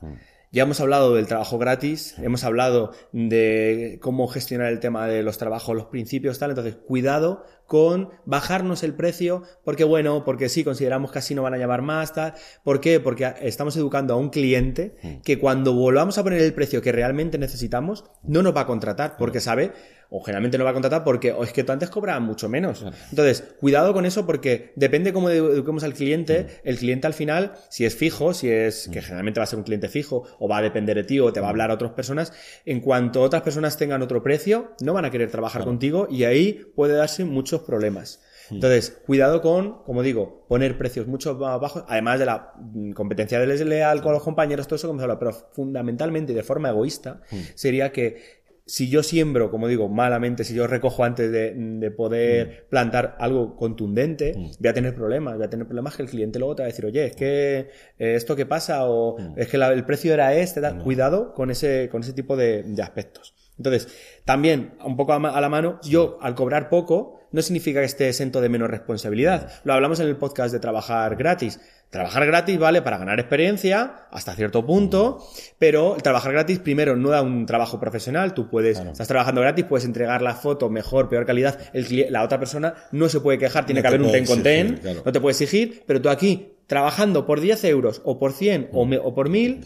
Ya 0.55 0.63
hemos 0.63 0.79
hablado 0.79 1.13
del 1.13 1.27
trabajo 1.27 1.57
gratis, 1.57 2.15
hemos 2.17 2.45
hablado 2.45 2.93
de 3.11 3.99
cómo 4.01 4.25
gestionar 4.29 4.71
el 4.71 4.79
tema 4.79 5.05
de 5.05 5.21
los 5.21 5.37
trabajos, 5.37 5.75
los 5.75 5.87
principios, 5.87 6.39
tal. 6.39 6.51
Entonces, 6.51 6.77
cuidado 6.77 7.43
con 7.67 8.11
bajarnos 8.23 8.81
el 8.83 8.93
precio, 8.93 9.43
porque 9.65 9.83
bueno, 9.83 10.23
porque 10.23 10.47
sí, 10.47 10.63
consideramos 10.63 11.11
que 11.11 11.19
así 11.19 11.35
no 11.35 11.43
van 11.43 11.55
a 11.55 11.57
llamar 11.57 11.81
más, 11.81 12.13
tal. 12.13 12.35
¿Por 12.63 12.79
qué? 12.79 13.01
Porque 13.01 13.33
estamos 13.41 13.75
educando 13.75 14.13
a 14.13 14.17
un 14.17 14.29
cliente 14.29 14.95
que 15.25 15.39
cuando 15.39 15.73
volvamos 15.73 16.17
a 16.17 16.23
poner 16.23 16.41
el 16.41 16.53
precio 16.53 16.81
que 16.81 16.93
realmente 16.93 17.37
necesitamos, 17.37 18.05
no 18.23 18.41
nos 18.41 18.55
va 18.55 18.61
a 18.61 18.65
contratar, 18.65 19.17
porque 19.17 19.41
sabe, 19.41 19.73
o 20.17 20.21
generalmente 20.21 20.57
no 20.57 20.63
va 20.63 20.69
a 20.69 20.73
contratar 20.73 21.03
porque 21.03 21.33
o 21.33 21.43
es 21.43 21.51
que 21.51 21.65
tú 21.65 21.73
antes 21.73 21.89
cobrabas 21.89 22.21
mucho 22.21 22.47
menos. 22.47 22.85
Entonces, 23.09 23.43
cuidado 23.59 23.93
con 23.93 24.05
eso 24.05 24.25
porque 24.25 24.71
depende 24.77 25.11
cómo 25.11 25.29
eduquemos 25.29 25.83
al 25.83 25.93
cliente, 25.93 26.61
el 26.63 26.77
cliente 26.77 27.05
al 27.05 27.13
final, 27.13 27.51
si 27.69 27.83
es 27.83 27.95
fijo, 27.97 28.33
si 28.33 28.49
es, 28.49 28.87
que 28.87 29.01
generalmente 29.01 29.41
va 29.41 29.43
a 29.43 29.47
ser 29.47 29.59
un 29.59 29.65
cliente 29.65 29.89
fijo, 29.89 30.23
o 30.39 30.47
va 30.47 30.59
a 30.59 30.61
depender 30.61 30.95
de 30.95 31.03
ti, 31.03 31.19
o 31.19 31.33
te 31.33 31.41
va 31.41 31.47
a 31.47 31.49
hablar 31.49 31.69
a 31.69 31.73
otras 31.73 31.91
personas, 31.91 32.31
en 32.65 32.79
cuanto 32.79 33.21
otras 33.21 33.41
personas 33.41 33.77
tengan 33.77 34.01
otro 34.01 34.23
precio, 34.23 34.71
no 34.81 34.93
van 34.93 35.03
a 35.03 35.11
querer 35.11 35.29
trabajar 35.29 35.65
contigo 35.65 36.07
y 36.09 36.23
ahí 36.23 36.65
puede 36.75 36.93
darse 36.93 37.25
muchos 37.25 37.63
problemas. 37.63 38.21
Entonces, 38.51 39.01
cuidado 39.05 39.41
con, 39.41 39.83
como 39.83 40.01
digo, 40.01 40.45
poner 40.47 40.77
precios 40.77 41.07
mucho 41.07 41.35
más 41.35 41.59
bajos, 41.59 41.83
además 41.89 42.19
de 42.19 42.25
la 42.25 42.53
mm, 42.57 42.91
competencia 42.91 43.39
desleal 43.39 44.01
con 44.01 44.13
los 44.13 44.23
compañeros, 44.23 44.67
todo 44.67 44.77
eso 44.77 44.87
que 44.87 44.91
hemos 44.91 45.01
hablado, 45.01 45.19
pero 45.19 45.33
fundamentalmente 45.51 46.31
y 46.31 46.35
de 46.35 46.43
forma 46.43 46.69
egoísta, 46.69 47.21
sería 47.55 47.91
que 47.91 48.44
si 48.67 48.89
yo 48.89 49.03
siembro, 49.03 49.51
como 49.51 49.67
digo, 49.67 49.87
malamente, 49.89 50.43
si 50.43 50.55
yo 50.55 50.65
recojo 50.65 51.03
antes 51.03 51.31
de, 51.31 51.53
de 51.55 51.91
poder 51.91 52.65
plantar 52.69 53.15
algo 53.19 53.55
contundente, 53.55 54.33
voy 54.59 54.69
a 54.69 54.73
tener 54.73 54.95
problemas, 54.95 55.35
voy 55.35 55.45
a 55.45 55.49
tener 55.49 55.67
problemas 55.67 55.95
que 55.95 56.01
el 56.03 56.09
cliente 56.09 56.39
luego 56.39 56.55
te 56.55 56.63
va 56.63 56.65
a 56.65 56.71
decir, 56.71 56.85
oye, 56.85 57.05
es 57.05 57.15
que 57.15 57.57
eh, 57.99 58.15
esto 58.15 58.35
que 58.35 58.45
pasa, 58.47 58.89
o 58.89 59.17
es 59.37 59.47
que 59.49 59.57
la- 59.59 59.71
el 59.71 59.85
precio 59.85 60.13
era 60.13 60.33
este, 60.33 60.61
tal. 60.61 60.77
cuidado 60.83 61.33
con 61.33 61.51
ese, 61.51 61.89
con 61.91 62.01
ese 62.01 62.13
tipo 62.13 62.35
de, 62.35 62.63
de 62.63 62.81
aspectos. 62.81 63.35
Entonces, 63.57 63.87
también, 64.25 64.73
un 64.83 64.97
poco 64.97 65.13
a, 65.13 65.41
la 65.41 65.49
mano, 65.49 65.79
yo 65.83 66.17
al 66.21 66.35
cobrar 66.35 66.69
poco, 66.69 67.19
no 67.31 67.41
significa 67.41 67.79
que 67.79 67.85
esté 67.85 68.07
exento 68.09 68.41
de 68.41 68.49
menos 68.49 68.69
responsabilidad. 68.69 69.49
Lo 69.63 69.73
hablamos 69.73 69.99
en 69.99 70.07
el 70.07 70.17
podcast 70.17 70.53
de 70.53 70.59
trabajar 70.59 71.15
gratis. 71.15 71.59
Trabajar 71.89 72.25
gratis 72.25 72.57
vale 72.59 72.81
para 72.81 72.97
ganar 72.97 73.19
experiencia 73.19 74.07
hasta 74.11 74.33
cierto 74.33 74.65
punto, 74.65 75.23
pero 75.59 75.95
el 75.95 76.01
trabajar 76.03 76.33
gratis 76.33 76.59
primero 76.59 76.97
no 76.97 77.09
da 77.09 77.21
un 77.21 77.45
trabajo 77.45 77.79
profesional. 77.79 78.33
Tú 78.33 78.49
puedes, 78.49 78.79
estás 78.79 79.07
trabajando 79.07 79.39
gratis, 79.41 79.65
puedes 79.65 79.85
entregar 79.85 80.21
la 80.21 80.33
foto 80.33 80.69
mejor, 80.69 81.07
peor 81.07 81.25
calidad. 81.25 81.57
El 81.73 82.07
la 82.11 82.23
otra 82.23 82.39
persona 82.39 82.73
no 82.91 83.07
se 83.07 83.21
puede 83.21 83.37
quejar, 83.37 83.65
tiene 83.65 83.79
No 83.79 83.83
que 83.83 83.87
haber 83.87 84.01
un 84.01 84.11
ten 84.11 84.25
con 84.25 84.43
ten, 84.43 84.77
claro. 84.77 85.03
no 85.05 85.11
te 85.11 85.21
puede 85.21 85.31
exigir, 85.33 85.83
pero 85.85 86.01
tú 86.01 86.09
aquí, 86.09 86.53
trabajando 86.67 87.25
por 87.25 87.39
10 87.39 87.63
euros 87.65 88.01
o 88.03 88.19
por 88.19 88.33
100 88.33 88.69
o, 88.73 88.85
me- 88.85 88.97
o 88.97 89.13
por 89.13 89.29
1000, 89.29 89.65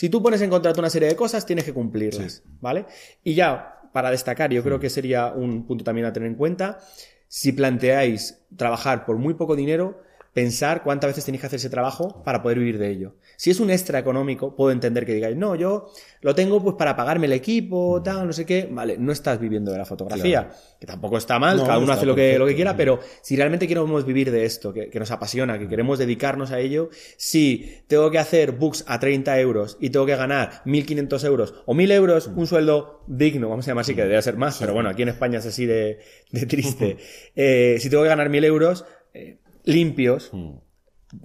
si 0.00 0.08
tú 0.08 0.22
pones 0.22 0.40
en 0.40 0.48
contrato 0.48 0.80
una 0.80 0.88
serie 0.88 1.08
de 1.08 1.14
cosas, 1.14 1.44
tienes 1.44 1.66
que 1.66 1.74
cumplirlas, 1.74 2.42
¿vale? 2.62 2.86
Y 3.22 3.34
ya, 3.34 3.82
para 3.92 4.10
destacar, 4.10 4.50
yo 4.50 4.62
creo 4.62 4.80
que 4.80 4.88
sería 4.88 5.26
un 5.26 5.66
punto 5.66 5.84
también 5.84 6.06
a 6.06 6.12
tener 6.14 6.26
en 6.26 6.36
cuenta, 6.36 6.78
si 7.28 7.52
planteáis 7.52 8.40
trabajar 8.56 9.04
por 9.04 9.18
muy 9.18 9.34
poco 9.34 9.56
dinero, 9.56 10.00
pensar 10.32 10.82
cuántas 10.82 11.10
veces 11.10 11.24
tenéis 11.24 11.40
que 11.40 11.46
hacer 11.48 11.58
ese 11.58 11.70
trabajo 11.70 12.22
para 12.22 12.42
poder 12.42 12.58
vivir 12.58 12.78
de 12.78 12.90
ello. 12.90 13.14
Si 13.36 13.50
es 13.50 13.58
un 13.58 13.70
extra 13.70 13.98
económico, 13.98 14.54
puedo 14.54 14.70
entender 14.70 15.04
que 15.04 15.14
digáis, 15.14 15.36
no, 15.36 15.56
yo 15.56 15.90
lo 16.20 16.34
tengo 16.34 16.62
pues 16.62 16.76
para 16.76 16.94
pagarme 16.94 17.26
el 17.26 17.32
equipo, 17.32 18.00
tal, 18.02 18.26
no 18.26 18.32
sé 18.32 18.46
qué. 18.46 18.68
Vale, 18.70 18.96
no 18.98 19.12
estás 19.12 19.40
viviendo 19.40 19.72
de 19.72 19.78
la 19.78 19.84
fotografía, 19.84 20.50
que 20.78 20.86
tampoco 20.86 21.18
está 21.18 21.38
mal, 21.38 21.56
No, 21.56 21.64
cada 21.64 21.78
uno 21.78 21.92
hace 21.92 22.06
lo 22.06 22.14
que, 22.14 22.38
lo 22.38 22.46
que 22.46 22.54
quiera, 22.54 22.76
pero 22.76 23.00
si 23.22 23.34
realmente 23.34 23.66
queremos 23.66 24.04
vivir 24.04 24.30
de 24.30 24.44
esto, 24.44 24.72
que, 24.72 24.88
que 24.88 24.98
nos 25.00 25.10
apasiona, 25.10 25.58
que 25.58 25.68
queremos 25.68 25.98
dedicarnos 25.98 26.52
a 26.52 26.60
ello, 26.60 26.90
si 27.16 27.82
tengo 27.88 28.10
que 28.10 28.18
hacer 28.18 28.52
books 28.52 28.84
a 28.86 29.00
30 29.00 29.38
euros 29.40 29.78
y 29.80 29.90
tengo 29.90 30.06
que 30.06 30.16
ganar 30.16 30.62
1.500 30.64 31.24
euros 31.24 31.54
o 31.66 31.74
1.000 31.74 31.92
euros, 31.92 32.26
un 32.28 32.46
sueldo 32.46 33.02
digno, 33.06 33.48
vamos 33.48 33.66
a 33.66 33.70
llamar 33.72 33.82
así, 33.82 33.94
que 33.94 34.02
debería 34.02 34.22
ser 34.22 34.36
más, 34.36 34.58
pero 34.58 34.74
bueno, 34.74 34.90
aquí 34.90 35.02
en 35.02 35.08
España 35.08 35.38
es 35.38 35.46
así 35.46 35.66
de, 35.66 35.98
de 36.30 36.46
triste. 36.46 36.96
Eh, 37.36 37.78
si 37.80 37.88
tengo 37.88 38.02
que 38.02 38.08
ganar 38.08 38.28
1.000 38.28 38.44
euros 38.44 38.84
eh, 39.14 39.38
limpios, 39.70 40.30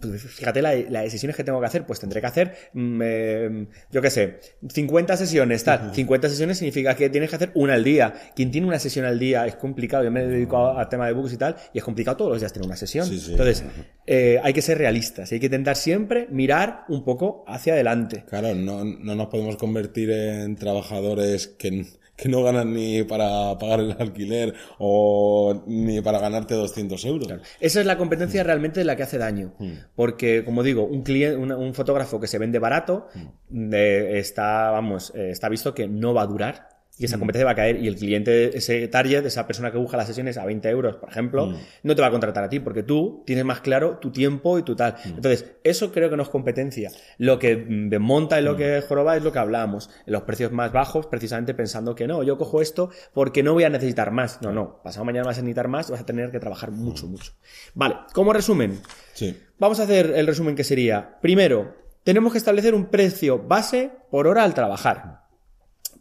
pues 0.02 0.20
fíjate 0.24 0.64
la- 0.64 0.74
las 0.90 1.04
decisiones 1.04 1.36
que 1.36 1.44
tengo 1.44 1.60
que 1.60 1.68
hacer, 1.68 1.86
pues 1.86 2.00
tendré 2.00 2.20
que 2.20 2.26
hacer, 2.26 2.56
mm, 2.74 3.02
eh, 3.04 3.68
yo 3.92 4.02
qué 4.02 4.10
sé, 4.10 4.40
50 4.68 5.16
sesiones, 5.16 5.64
tal. 5.64 5.94
50 5.94 6.28
sesiones 6.28 6.58
significa 6.58 6.96
que 6.96 7.08
tienes 7.12 7.30
que 7.30 7.36
hacer 7.36 7.52
una 7.54 7.76
al 7.76 7.84
día. 7.84 8.12
Quien 8.36 8.50
tiene 8.50 8.66
una 8.66 8.80
sesión 8.80 9.06
al 9.06 9.20
día 9.20 9.46
es 9.46 9.56
complicado. 9.58 10.04
Yo 10.04 10.10
me 10.10 10.26
dedico 10.26 10.58
a- 10.58 10.82
al 10.82 10.90
tema 10.90 11.06
de 11.06 11.14
books 11.14 11.34
y 11.34 11.38
tal, 11.38 11.56
y 11.72 11.78
es 11.78 11.84
complicado 11.84 12.18
todos 12.18 12.32
los 12.32 12.40
días 12.42 12.52
tener 12.52 12.66
una 12.66 12.76
sesión. 12.78 13.06
Sí, 13.06 13.20
sí. 13.20 13.32
Entonces, 13.32 13.64
eh, 14.08 14.40
hay 14.42 14.54
que 14.54 14.64
ser 14.64 14.80
realistas. 14.80 15.32
Hay 15.32 15.40
que 15.40 15.46
intentar 15.48 15.76
siempre 15.76 16.28
mirar 16.32 16.86
un 16.90 17.04
poco 17.06 17.44
hacia 17.48 17.74
adelante. 17.74 18.24
Claro, 18.28 18.56
no, 18.56 18.84
no 18.84 19.16
nos 19.16 19.28
podemos 19.28 19.56
convertir 19.56 20.10
en 20.10 20.56
trabajadores 20.56 21.48
que, 21.48 21.86
que 22.16 22.30
no 22.30 22.44
ganan 22.44 22.74
ni 22.74 23.04
para 23.04 23.58
pagar 23.58 23.82
el 23.82 23.96
alquiler 24.00 24.54
o 24.78 25.64
ni 25.68 26.02
para 26.02 26.20
ganarte 26.20 26.56
200 26.56 27.04
euros. 27.06 27.28
Esa 27.60 27.80
es 27.80 27.86
la 27.86 27.98
competencia 27.98 28.44
realmente 28.44 28.84
la 28.84 28.96
que 28.96 29.04
hace 29.04 29.18
daño. 29.18 29.54
Porque, 29.96 30.44
como 30.46 30.64
digo, 30.64 30.84
un 30.86 31.04
cliente, 31.04 31.38
un, 31.38 31.52
un 31.52 31.74
fotógrafo 31.74 32.20
que 32.20 32.28
se 32.28 32.38
vende 32.38 32.60
barato, 32.60 33.08
eh, 33.52 34.12
está, 34.14 34.72
vamos, 34.72 35.12
eh, 35.16 35.32
está 35.32 35.50
visto 35.50 35.74
que 35.74 35.88
no 35.88 36.14
va 36.14 36.24
a 36.24 36.28
durar. 36.28 36.75
Y 36.98 37.06
esa 37.06 37.18
competencia 37.18 37.46
va 37.46 37.52
a 37.52 37.56
caer 37.56 37.84
y 37.84 37.88
el 37.88 37.96
cliente, 37.96 38.58
ese 38.58 38.88
target, 38.88 39.26
esa 39.26 39.46
persona 39.46 39.70
que 39.72 39.78
busca 39.78 39.98
las 39.98 40.08
sesiones 40.08 40.38
a 40.38 40.46
20 40.46 40.70
euros, 40.70 40.96
por 40.96 41.10
ejemplo, 41.10 41.54
no 41.84 41.96
te 41.96 42.02
va 42.02 42.08
a 42.08 42.12
contratar 42.12 42.44
a 42.46 42.50
ti 42.50 42.60
porque 42.60 42.84
tú 42.84 43.24
tienes 43.26 43.44
más 43.44 43.60
claro 43.60 43.98
tu 43.98 44.12
tiempo 44.12 44.58
y 44.58 44.64
tu 44.64 44.76
tal. 44.76 44.96
Entonces, 45.04 45.56
eso 45.64 45.92
creo 45.92 46.10
que 46.10 46.16
no 46.16 46.24
es 46.24 46.30
competencia. 46.30 46.92
Lo 47.18 47.38
que 47.38 47.58
mm, 47.58 47.90
desmonta 47.90 48.40
y 48.40 48.44
lo 48.44 48.56
que 48.56 48.82
joroba 48.82 49.18
es 49.18 49.24
lo 49.24 49.34
que 49.34 49.40
hablábamos. 49.40 49.90
Los 50.06 50.22
precios 50.24 50.54
más 50.54 50.72
bajos, 50.72 51.08
precisamente 51.08 51.54
pensando 51.54 51.96
que 51.96 52.08
no, 52.08 52.24
yo 52.24 52.38
cojo 52.38 52.62
esto 52.62 52.90
porque 53.14 53.44
no 53.44 53.54
voy 53.54 53.66
a 53.66 53.70
necesitar 53.70 54.12
más. 54.12 54.42
No, 54.42 54.54
no. 54.54 54.82
Pasado 54.82 55.04
mañana 55.04 55.26
vas 55.26 55.38
a 55.38 55.42
necesitar 55.42 55.68
más 55.68 55.90
vas 55.90 56.02
a 56.02 56.06
tener 56.06 56.32
que 56.32 56.40
trabajar 56.40 56.72
mucho, 56.72 57.08
mucho. 57.08 57.34
Vale, 57.74 57.96
como 58.14 58.32
resumen, 58.32 58.80
Sí. 59.14 59.38
Vamos 59.60 59.80
a 59.80 59.84
hacer 59.84 60.14
el 60.16 60.28
resumen 60.28 60.56
que 60.56 60.66
sería, 60.66 61.18
primero, 61.22 61.76
tenemos 62.04 62.34
que 62.34 62.38
establecer 62.38 62.76
un 62.76 62.88
precio 62.88 63.40
base 63.40 63.92
por 64.12 64.28
hora 64.28 64.44
al 64.44 64.54
trabajar. 64.54 65.25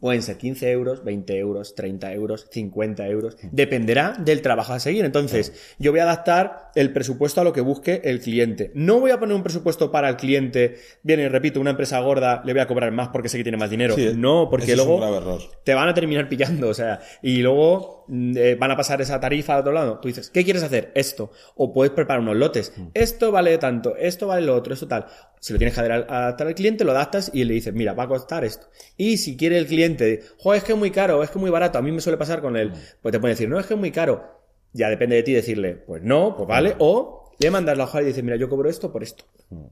Pueden 0.04 0.20
ser 0.20 0.36
15 0.36 0.70
euros, 0.70 1.02
20 1.02 1.38
euros, 1.38 1.74
30 1.74 2.12
euros, 2.12 2.46
50 2.50 3.08
euros. 3.08 3.38
Dependerá 3.52 4.14
del 4.18 4.42
trabajo 4.42 4.74
a 4.74 4.78
seguir. 4.78 5.02
Entonces, 5.02 5.74
yo 5.78 5.92
voy 5.92 6.00
a 6.00 6.02
adaptar 6.02 6.70
el 6.74 6.92
presupuesto 6.92 7.40
a 7.40 7.44
lo 7.44 7.54
que 7.54 7.62
busque 7.62 8.02
el 8.04 8.20
cliente. 8.20 8.70
No 8.74 9.00
voy 9.00 9.12
a 9.12 9.18
poner 9.18 9.34
un 9.34 9.42
presupuesto 9.42 9.90
para 9.90 10.10
el 10.10 10.16
cliente. 10.16 10.76
Viene, 11.02 11.30
repito, 11.30 11.58
una 11.58 11.70
empresa 11.70 12.00
gorda, 12.00 12.42
le 12.44 12.52
voy 12.52 12.60
a 12.60 12.66
cobrar 12.66 12.92
más 12.92 13.08
porque 13.08 13.30
sé 13.30 13.38
que 13.38 13.44
tiene 13.44 13.56
más 13.56 13.70
dinero. 13.70 13.94
Sí, 13.94 14.12
no, 14.14 14.48
porque 14.50 14.76
luego 14.76 15.38
te 15.64 15.72
van 15.72 15.88
a 15.88 15.94
terminar 15.94 16.28
pillando, 16.28 16.68
o 16.68 16.74
sea, 16.74 17.00
y 17.22 17.38
luego 17.38 18.04
mm, 18.08 18.36
eh, 18.36 18.54
van 18.56 18.72
a 18.72 18.76
pasar 18.76 19.00
esa 19.00 19.18
tarifa 19.18 19.54
al 19.54 19.60
otro 19.60 19.72
lado. 19.72 20.00
Tú 20.00 20.08
dices, 20.08 20.28
¿qué 20.28 20.44
quieres 20.44 20.62
hacer? 20.62 20.92
Esto. 20.94 21.30
O 21.54 21.72
puedes 21.72 21.94
preparar 21.94 22.20
unos 22.20 22.36
lotes. 22.36 22.74
Esto 22.92 23.32
vale 23.32 23.56
tanto, 23.56 23.96
esto 23.96 24.26
vale 24.26 24.44
lo 24.44 24.54
otro, 24.54 24.74
esto 24.74 24.86
tal. 24.86 25.06
Si 25.44 25.52
lo 25.52 25.58
tienes 25.58 25.74
que 25.74 25.80
adaptar 25.80 26.08
al- 26.08 26.22
adaptar 26.24 26.46
al 26.46 26.54
cliente, 26.54 26.84
lo 26.84 26.92
adaptas 26.92 27.30
y 27.34 27.44
le 27.44 27.52
dices, 27.52 27.74
mira, 27.74 27.92
va 27.92 28.04
a 28.04 28.08
costar 28.08 28.46
esto. 28.46 28.66
Y 28.96 29.18
si 29.18 29.36
quiere 29.36 29.58
el 29.58 29.66
cliente, 29.66 30.22
joder, 30.38 30.56
es 30.56 30.64
que 30.64 30.72
es 30.72 30.78
muy 30.78 30.90
caro, 30.90 31.22
es 31.22 31.28
que 31.28 31.36
es 31.36 31.40
muy 31.42 31.50
barato, 31.50 31.76
a 31.76 31.82
mí 31.82 31.92
me 31.92 32.00
suele 32.00 32.16
pasar 32.16 32.40
con 32.40 32.56
él, 32.56 32.72
pues 33.02 33.12
te 33.12 33.20
puede 33.20 33.34
decir, 33.34 33.46
no, 33.50 33.60
es 33.60 33.66
que 33.66 33.74
es 33.74 33.80
muy 33.80 33.90
caro. 33.90 34.24
Ya 34.72 34.88
depende 34.88 35.16
de 35.16 35.22
ti 35.22 35.34
decirle, 35.34 35.74
pues 35.74 36.02
no, 36.02 36.34
pues 36.34 36.48
vale, 36.48 36.74
o 36.78 37.30
le 37.38 37.50
mandas 37.50 37.76
la 37.76 37.84
hoja 37.84 38.00
y 38.00 38.06
dices, 38.06 38.24
mira, 38.24 38.36
yo 38.36 38.48
cobro 38.48 38.70
esto 38.70 38.90
por 38.90 39.02
esto. 39.02 39.24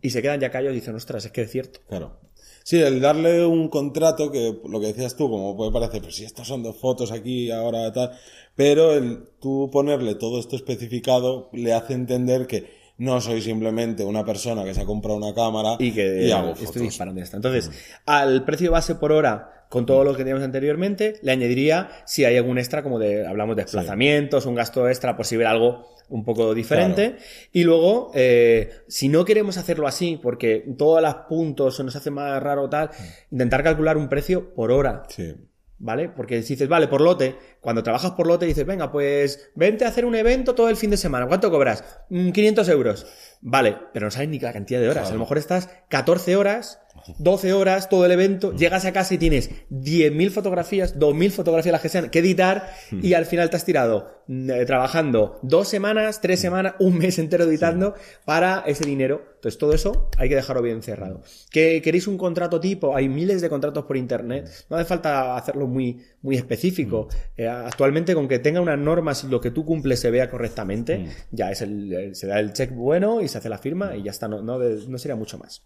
Y 0.03 0.11
se 0.11 0.21
quedan 0.21 0.41
ya 0.41 0.51
callados 0.51 0.77
y 0.77 0.81
dicen, 0.81 0.95
ostras, 0.95 1.25
es 1.25 1.33
que 1.33 1.41
es 1.41 1.51
cierto. 1.51 1.81
Claro. 1.89 2.19
Sí, 2.65 2.79
el 2.79 3.01
darle 3.01 3.47
un 3.47 3.69
contrato, 3.69 4.31
que 4.31 4.61
lo 4.69 4.79
que 4.79 4.89
decías 4.89 5.17
tú, 5.17 5.31
como 5.31 5.57
puede 5.57 5.73
parecer, 5.73 6.03
pues 6.03 6.17
si 6.17 6.25
estas 6.27 6.47
son 6.49 6.63
dos 6.63 6.77
fotos 6.77 7.13
aquí, 7.13 7.51
ahora 7.51 7.91
tal, 7.95 8.11
pero 8.55 8.93
el 8.93 9.25
tú 9.41 9.71
ponerle 9.73 10.17
todo 10.17 10.39
esto 10.39 10.55
especificado 10.55 11.49
le 11.55 11.73
hace 11.73 11.95
entender 11.95 12.47
que 12.47 12.82
no 12.99 13.21
soy 13.21 13.41
simplemente 13.41 14.05
una 14.05 14.25
persona 14.25 14.65
que 14.65 14.75
se 14.75 14.83
ha 14.83 14.85
comprado 14.85 15.17
una 15.17 15.35
cámara 15.35 15.77
y 15.79 15.93
que 15.93 16.33
hago 16.33 16.51
estoy 16.51 16.67
fotos. 16.67 16.83
disparando 16.83 17.21
esto. 17.21 17.37
Entonces, 17.37 17.71
al 18.07 18.45
precio 18.45 18.71
base 18.71 18.95
por 18.95 19.13
hora, 19.13 19.67
con 19.69 19.87
todo 19.87 20.05
lo 20.05 20.13
que 20.13 20.19
teníamos 20.19 20.45
anteriormente, 20.45 21.15
le 21.23 21.33
añadiría 21.33 21.89
si 22.05 22.27
hay 22.27 22.37
algún 22.37 22.59
extra, 22.59 22.83
como 22.83 22.99
de, 22.99 23.27
hablamos 23.27 23.57
de 23.57 23.63
desplazamientos, 23.63 24.45
un 24.45 24.55
gasto 24.55 24.87
extra, 24.87 25.17
por 25.17 25.25
si 25.25 25.37
ver 25.39 25.47
algo 25.47 25.87
un 26.11 26.25
poco 26.25 26.53
diferente. 26.53 27.17
Y 27.53 27.65
luego, 27.65 28.11
eh, 28.15 28.71
si 28.87 29.09
no 29.09 29.25
queremos 29.25 29.57
hacerlo 29.57 29.89
así, 29.89 30.21
porque 30.23 30.63
todos 30.77 31.01
los 31.01 31.15
puntos 31.27 31.77
se 31.77 31.85
nos 31.85 31.97
hace 31.97 32.11
más 32.11 32.43
raro 32.43 32.65
o 32.65 32.69
tal, 32.69 32.91
intentar 33.31 33.63
calcular 33.63 33.97
un 33.97 34.11
precio 34.11 34.55
por 34.55 34.71
hora. 34.71 35.05
Sí. 35.09 35.35
¿Vale? 35.79 36.11
Porque 36.11 36.43
si 36.43 36.53
dices, 36.53 36.69
vale, 36.69 36.87
por 36.87 37.01
lote, 37.01 37.35
cuando 37.63 37.85
trabajas 37.85 38.11
por 38.11 38.27
lote 38.27 38.45
dices, 38.45 38.67
venga, 38.67 38.91
pues 38.91 39.51
vente 39.55 39.85
a 39.85 39.89
hacer 39.89 40.05
un 40.05 40.17
evento 40.17 40.55
todo 40.55 40.69
el 40.69 40.77
fin 40.77 40.91
de 40.91 40.97
semana. 40.97 41.29
¿Cuánto 41.29 41.49
cobras? 41.49 41.85
Mm, 42.11 42.33
500 42.33 42.69
euros. 42.69 43.07
Vale, 43.41 43.77
pero 43.93 44.07
no 44.07 44.11
sabes 44.11 44.29
ni 44.29 44.41
la 44.41 44.53
cantidad 44.53 44.81
de 44.81 44.89
horas. 44.89 45.11
A 45.11 45.15
lo 45.15 45.21
mejor 45.21 45.39
estás 45.39 45.69
14 45.89 46.37
horas, 46.37 46.81
12 47.19 47.53
horas, 47.53 47.89
todo 47.89 48.05
el 48.07 48.13
evento, 48.13 48.53
llegas 48.55 48.85
a 48.85 48.93
casa 48.93 49.15
y 49.15 49.19
tienes 49.19 49.51
10.000 49.71 50.31
fotografías, 50.31 50.99
2.000 50.99 51.31
fotografías 51.31 51.73
las 51.73 51.81
que 51.83 51.89
sean, 51.89 52.11
que 52.11 52.19
editar 52.21 52.73
y 52.91 53.15
al 53.15 53.27
final 53.27 53.51
te 53.51 53.57
has 53.57 53.65
tirado 53.65 54.23
mm, 54.27 54.51
eh, 54.51 54.65
trabajando 54.67 55.39
dos 55.43 55.69
semanas, 55.69 56.21
tres 56.21 56.41
semanas, 56.41 56.75
un 56.79 56.99
mes 56.99 57.19
entero 57.19 57.45
editando 57.45 57.95
para 58.25 58.63
ese 58.67 58.85
dinero. 58.85 59.33
Entonces 59.35 59.59
todo 59.59 59.73
eso 59.73 60.09
hay 60.19 60.29
que 60.29 60.37
dejarlo 60.37 60.63
bien 60.63 60.83
cerrado. 60.83 61.23
¿Que 61.51 61.83
queréis 61.83 62.07
un 62.07 62.17
contrato 62.17 62.61
tipo? 62.61 62.95
Hay 62.95 63.09
miles 63.09 63.41
de 63.41 63.49
contratos 63.49 63.85
por 63.87 63.97
internet. 63.97 64.49
No 64.71 64.77
hace 64.77 64.85
falta 64.85 65.37
hacerlo 65.37 65.67
muy, 65.67 66.01
muy 66.21 66.37
específico. 66.37 67.09
Eh, 67.37 67.49
actualmente 67.67 68.15
con 68.15 68.27
que 68.29 68.39
tenga 68.39 68.61
unas 68.61 68.79
normas 68.79 69.25
y 69.25 69.29
lo 69.29 69.41
que 69.41 69.51
tú 69.51 69.65
cumples 69.65 70.01
se 70.01 70.11
vea 70.11 70.31
correctamente, 70.31 71.07
ya 71.31 71.51
es 71.51 71.61
el, 71.63 71.93
el- 71.93 72.15
se 72.17 72.27
da 72.27 72.41
el 72.41 72.53
check 72.53 72.73
bueno 72.73 73.21
y 73.21 73.29
se 73.29 73.39
hace 73.39 73.49
la 73.49 73.59
firma 73.59 73.97
y 73.97 74.03
ya 74.03 74.11
está. 74.11 74.29
No, 74.29 74.43
no, 74.43 74.59
no 74.59 74.99
sería 74.99 75.17
mucho 75.17 75.39
más. 75.39 75.63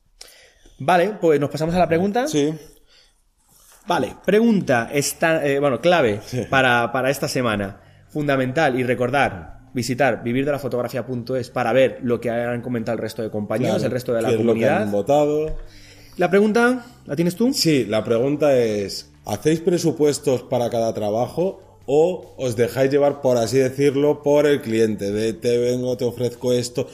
Vale, 0.79 1.15
pues 1.21 1.41
nos 1.41 1.51
pasamos 1.51 1.75
a 1.75 1.79
la 1.79 1.89
pregunta. 1.89 2.27
Sí. 2.29 2.53
Vale, 3.87 4.17
pregunta, 4.25 4.91
esta, 4.93 5.47
eh, 5.47 5.61
bueno, 5.61 5.81
clave 5.81 6.21
para, 6.51 6.91
para 6.93 7.09
esta 7.11 7.29
semana. 7.29 7.81
Fundamental 8.09 8.79
y 8.79 8.83
recordar, 8.83 9.61
visitar 9.75 10.23
vivirdelafotografía.es 10.25 11.51
para 11.51 11.73
ver 11.73 11.99
lo 12.03 12.21
que 12.21 12.31
han 12.31 12.63
comentado 12.63 12.97
el 12.97 13.03
resto 13.03 13.23
de 13.23 13.31
compañeros, 13.31 13.77
Claro. 13.77 13.87
el 13.87 13.93
resto 13.93 14.13
de 14.15 14.23
la 14.23 14.29
¿Qué 14.31 14.35
es 14.37 14.41
lo 14.45 14.55
que 14.55 14.69
han 14.69 14.91
comunidad. 14.91 14.93
votado? 14.93 15.57
La 16.17 16.31
pregunta, 16.31 16.85
¿la 17.05 17.15
tienes 17.15 17.37
tú? 17.37 17.53
Sí, 17.53 17.85
la 17.85 18.03
pregunta 18.03 18.57
es, 18.57 19.13
¿hacéis 19.27 19.61
presupuestos 19.61 20.43
para 20.45 20.71
cada 20.71 20.93
trabajo 20.95 21.63
o 21.87 22.35
os 22.37 22.57
dejáis 22.57 22.91
llevar, 22.91 23.23
por 23.23 23.37
así 23.37 23.59
decirlo, 23.59 24.23
por 24.23 24.47
el 24.47 24.61
cliente? 24.61 25.11
De 25.13 25.33
te 25.33 25.57
vengo, 25.59 25.97
te 25.97 26.05
ofrezco 26.05 26.53
esto, 26.53 26.87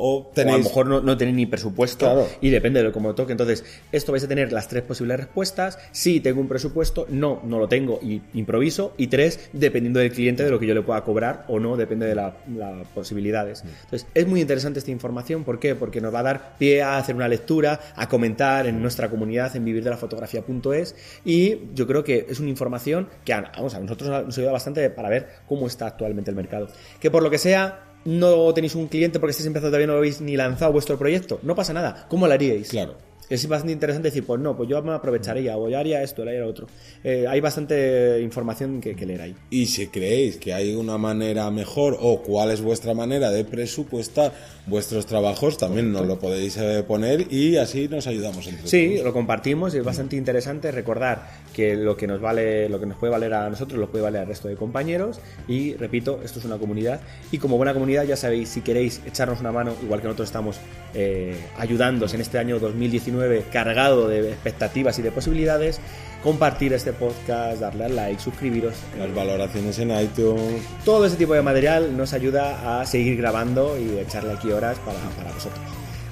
o 0.00 0.18
O 0.20 0.32
a 0.40 0.44
lo 0.44 0.58
mejor 0.58 0.86
no, 0.86 1.00
no 1.00 1.16
tenéis 1.16 1.36
ni 1.36 1.46
presupuesto 1.46 2.06
Claro. 2.06 2.26
y 2.40 2.50
depende 2.50 2.80
de 2.80 2.84
lo 2.84 2.92
como 2.92 3.14
toque. 3.14 3.32
Entonces, 3.32 3.64
esto 3.92 4.12
vais 4.12 4.24
a 4.24 4.28
tener 4.28 4.52
las 4.52 4.66
tres 4.68 4.82
posibles 4.82 5.16
respuestas. 5.18 5.78
Sí, 5.92 6.20
tengo 6.20 6.40
un 6.40 6.48
presupuesto. 6.48 7.06
No, 7.10 7.40
no 7.44 7.58
lo 7.58 7.68
tengo 7.68 7.98
y 8.02 8.22
improviso. 8.34 8.94
Y 8.96 9.08
tres, 9.08 9.50
dependiendo 9.52 10.00
del 10.00 10.10
cliente, 10.12 10.42
de 10.44 10.50
lo 10.50 10.58
que 10.58 10.66
yo 10.66 10.74
le 10.74 10.82
pueda 10.82 11.02
cobrar 11.04 11.44
o 11.48 11.60
no, 11.60 11.76
depende 11.76 12.06
de 12.06 12.14
la- 12.14 12.36
las 12.56 12.86
posibilidades. 12.88 13.62
Entonces, 13.84 14.06
es 14.14 14.26
muy 14.26 14.40
interesante 14.40 14.78
esta 14.78 14.90
información. 14.90 15.44
¿Por 15.44 15.58
qué? 15.58 15.74
Porque 15.74 16.00
nos 16.00 16.14
va 16.14 16.20
a 16.20 16.24
dar 16.24 16.56
pie 16.58 16.82
a 16.82 16.96
hacer 16.98 17.14
una 17.14 17.28
lectura, 17.28 17.80
a 17.96 18.08
comentar 18.08 18.66
en 18.66 18.80
nuestra 18.80 19.10
comunidad 19.10 19.54
en 19.56 19.64
vivirdelafotografía.es 19.64 20.94
y 21.24 21.58
yo 21.74 21.86
creo 21.86 22.04
que 22.04 22.26
es 22.28 22.40
una 22.40 22.48
información 22.48 23.08
que 23.24 23.32
vamos, 23.34 23.74
a 23.74 23.80
nosotros 23.80 24.08
nos 24.26 24.38
ayuda 24.38 24.52
bastante 24.52 24.88
para 24.90 25.08
ver 25.08 25.28
cómo 25.48 25.66
está 25.66 25.86
actualmente 25.86 26.30
el 26.30 26.36
mercado. 26.36 26.68
Que 27.00 27.10
por 27.10 27.22
lo 27.22 27.30
que 27.30 27.38
sea, 27.38 27.84
no 28.04 28.52
tenéis 28.54 28.74
un 28.74 28.88
cliente 28.88 29.18
porque 29.20 29.30
estáis 29.30 29.46
empezando 29.46 29.70
todavía 29.70 29.86
no 29.86 29.94
habéis 29.94 30.20
ni 30.20 30.36
lanzado 30.36 30.72
vuestro 30.72 30.98
proyecto, 30.98 31.40
no 31.42 31.54
pasa 31.54 31.72
nada. 31.72 32.06
¿Cómo 32.08 32.26
lo 32.26 32.32
haríais? 32.32 32.70
Claro. 32.70 33.09
Es 33.30 33.46
bastante 33.48 33.72
interesante 33.72 34.08
decir, 34.08 34.24
pues 34.26 34.40
no, 34.40 34.56
pues 34.56 34.68
yo 34.68 34.82
me 34.82 34.92
aprovecharía, 34.92 35.56
o 35.56 35.68
yo 35.68 35.78
haría 35.78 36.02
esto, 36.02 36.22
yo 36.24 36.28
haría 36.28 36.40
lo 36.42 36.48
otro. 36.48 36.66
Eh, 37.04 37.26
hay 37.28 37.40
bastante 37.40 38.20
información 38.20 38.80
que, 38.80 38.94
que 38.96 39.06
leer 39.06 39.22
ahí. 39.22 39.34
Y 39.50 39.66
si 39.66 39.86
creéis 39.86 40.36
que 40.36 40.52
hay 40.52 40.74
una 40.74 40.98
manera 40.98 41.50
mejor 41.50 41.96
o 42.00 42.22
cuál 42.22 42.50
es 42.50 42.60
vuestra 42.60 42.92
manera 42.92 43.30
de 43.30 43.44
presupuestar 43.44 44.32
vuestros 44.66 45.06
trabajos, 45.06 45.56
también 45.58 45.92
nos 45.92 46.06
lo 46.06 46.18
podéis 46.18 46.56
eh, 46.56 46.82
poner 46.86 47.32
y 47.32 47.56
así 47.56 47.88
nos 47.88 48.06
ayudamos 48.06 48.46
entre 48.46 48.66
Sí, 48.66 48.90
todos. 48.94 49.04
lo 49.06 49.12
compartimos 49.12 49.74
y 49.74 49.78
es 49.78 49.84
bastante 49.84 50.16
interesante 50.16 50.70
recordar 50.72 51.28
que 51.54 51.76
lo 51.76 51.96
que 51.96 52.06
nos 52.06 52.20
vale, 52.20 52.68
lo 52.68 52.78
que 52.80 52.86
nos 52.86 52.98
puede 52.98 53.12
valer 53.12 53.32
a 53.34 53.48
nosotros, 53.48 53.78
lo 53.78 53.90
puede 53.90 54.02
valer 54.04 54.22
al 54.22 54.26
resto 54.28 54.48
de 54.48 54.56
compañeros. 54.56 55.20
Y 55.48 55.74
repito, 55.74 56.20
esto 56.24 56.40
es 56.40 56.44
una 56.44 56.58
comunidad. 56.58 57.00
Y 57.30 57.38
como 57.38 57.56
buena 57.56 57.72
comunidad, 57.74 58.04
ya 58.04 58.16
sabéis, 58.16 58.48
si 58.48 58.60
queréis 58.60 59.00
echarnos 59.06 59.40
una 59.40 59.52
mano, 59.52 59.72
igual 59.82 60.00
que 60.00 60.06
nosotros 60.08 60.28
estamos 60.28 60.56
eh, 60.94 61.36
ayudándoos 61.56 62.12
en 62.14 62.20
este 62.22 62.38
año 62.38 62.58
2019 62.58 63.19
cargado 63.50 64.08
de 64.08 64.30
expectativas 64.30 64.98
y 64.98 65.02
de 65.02 65.12
posibilidades, 65.12 65.80
compartir 66.22 66.72
este 66.72 66.92
podcast, 66.92 67.60
darle 67.60 67.84
al 67.84 67.96
like, 67.96 68.20
suscribiros. 68.20 68.74
Las 68.98 69.14
valoraciones 69.14 69.78
en 69.78 69.90
iTunes. 69.98 70.62
Todo 70.84 71.06
ese 71.06 71.16
tipo 71.16 71.34
de 71.34 71.42
material 71.42 71.96
nos 71.96 72.12
ayuda 72.12 72.80
a 72.80 72.86
seguir 72.86 73.16
grabando 73.16 73.78
y 73.78 73.98
echarle 73.98 74.32
aquí 74.32 74.50
horas 74.52 74.78
para, 74.80 74.98
para 75.16 75.32
vosotros. 75.32 75.60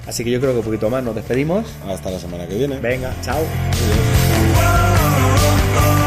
Así 0.07 0.23
que 0.23 0.31
yo 0.31 0.39
creo 0.39 0.53
que 0.53 0.59
un 0.59 0.65
poquito 0.65 0.89
más 0.89 1.03
nos 1.03 1.13
despedimos. 1.13 1.65
Hasta 1.87 2.09
la 2.09 2.19
semana 2.19 2.47
que 2.47 2.55
viene. 2.55 2.79
Venga, 2.79 3.13
chao. 3.21 3.39
Adiós. 5.75 5.98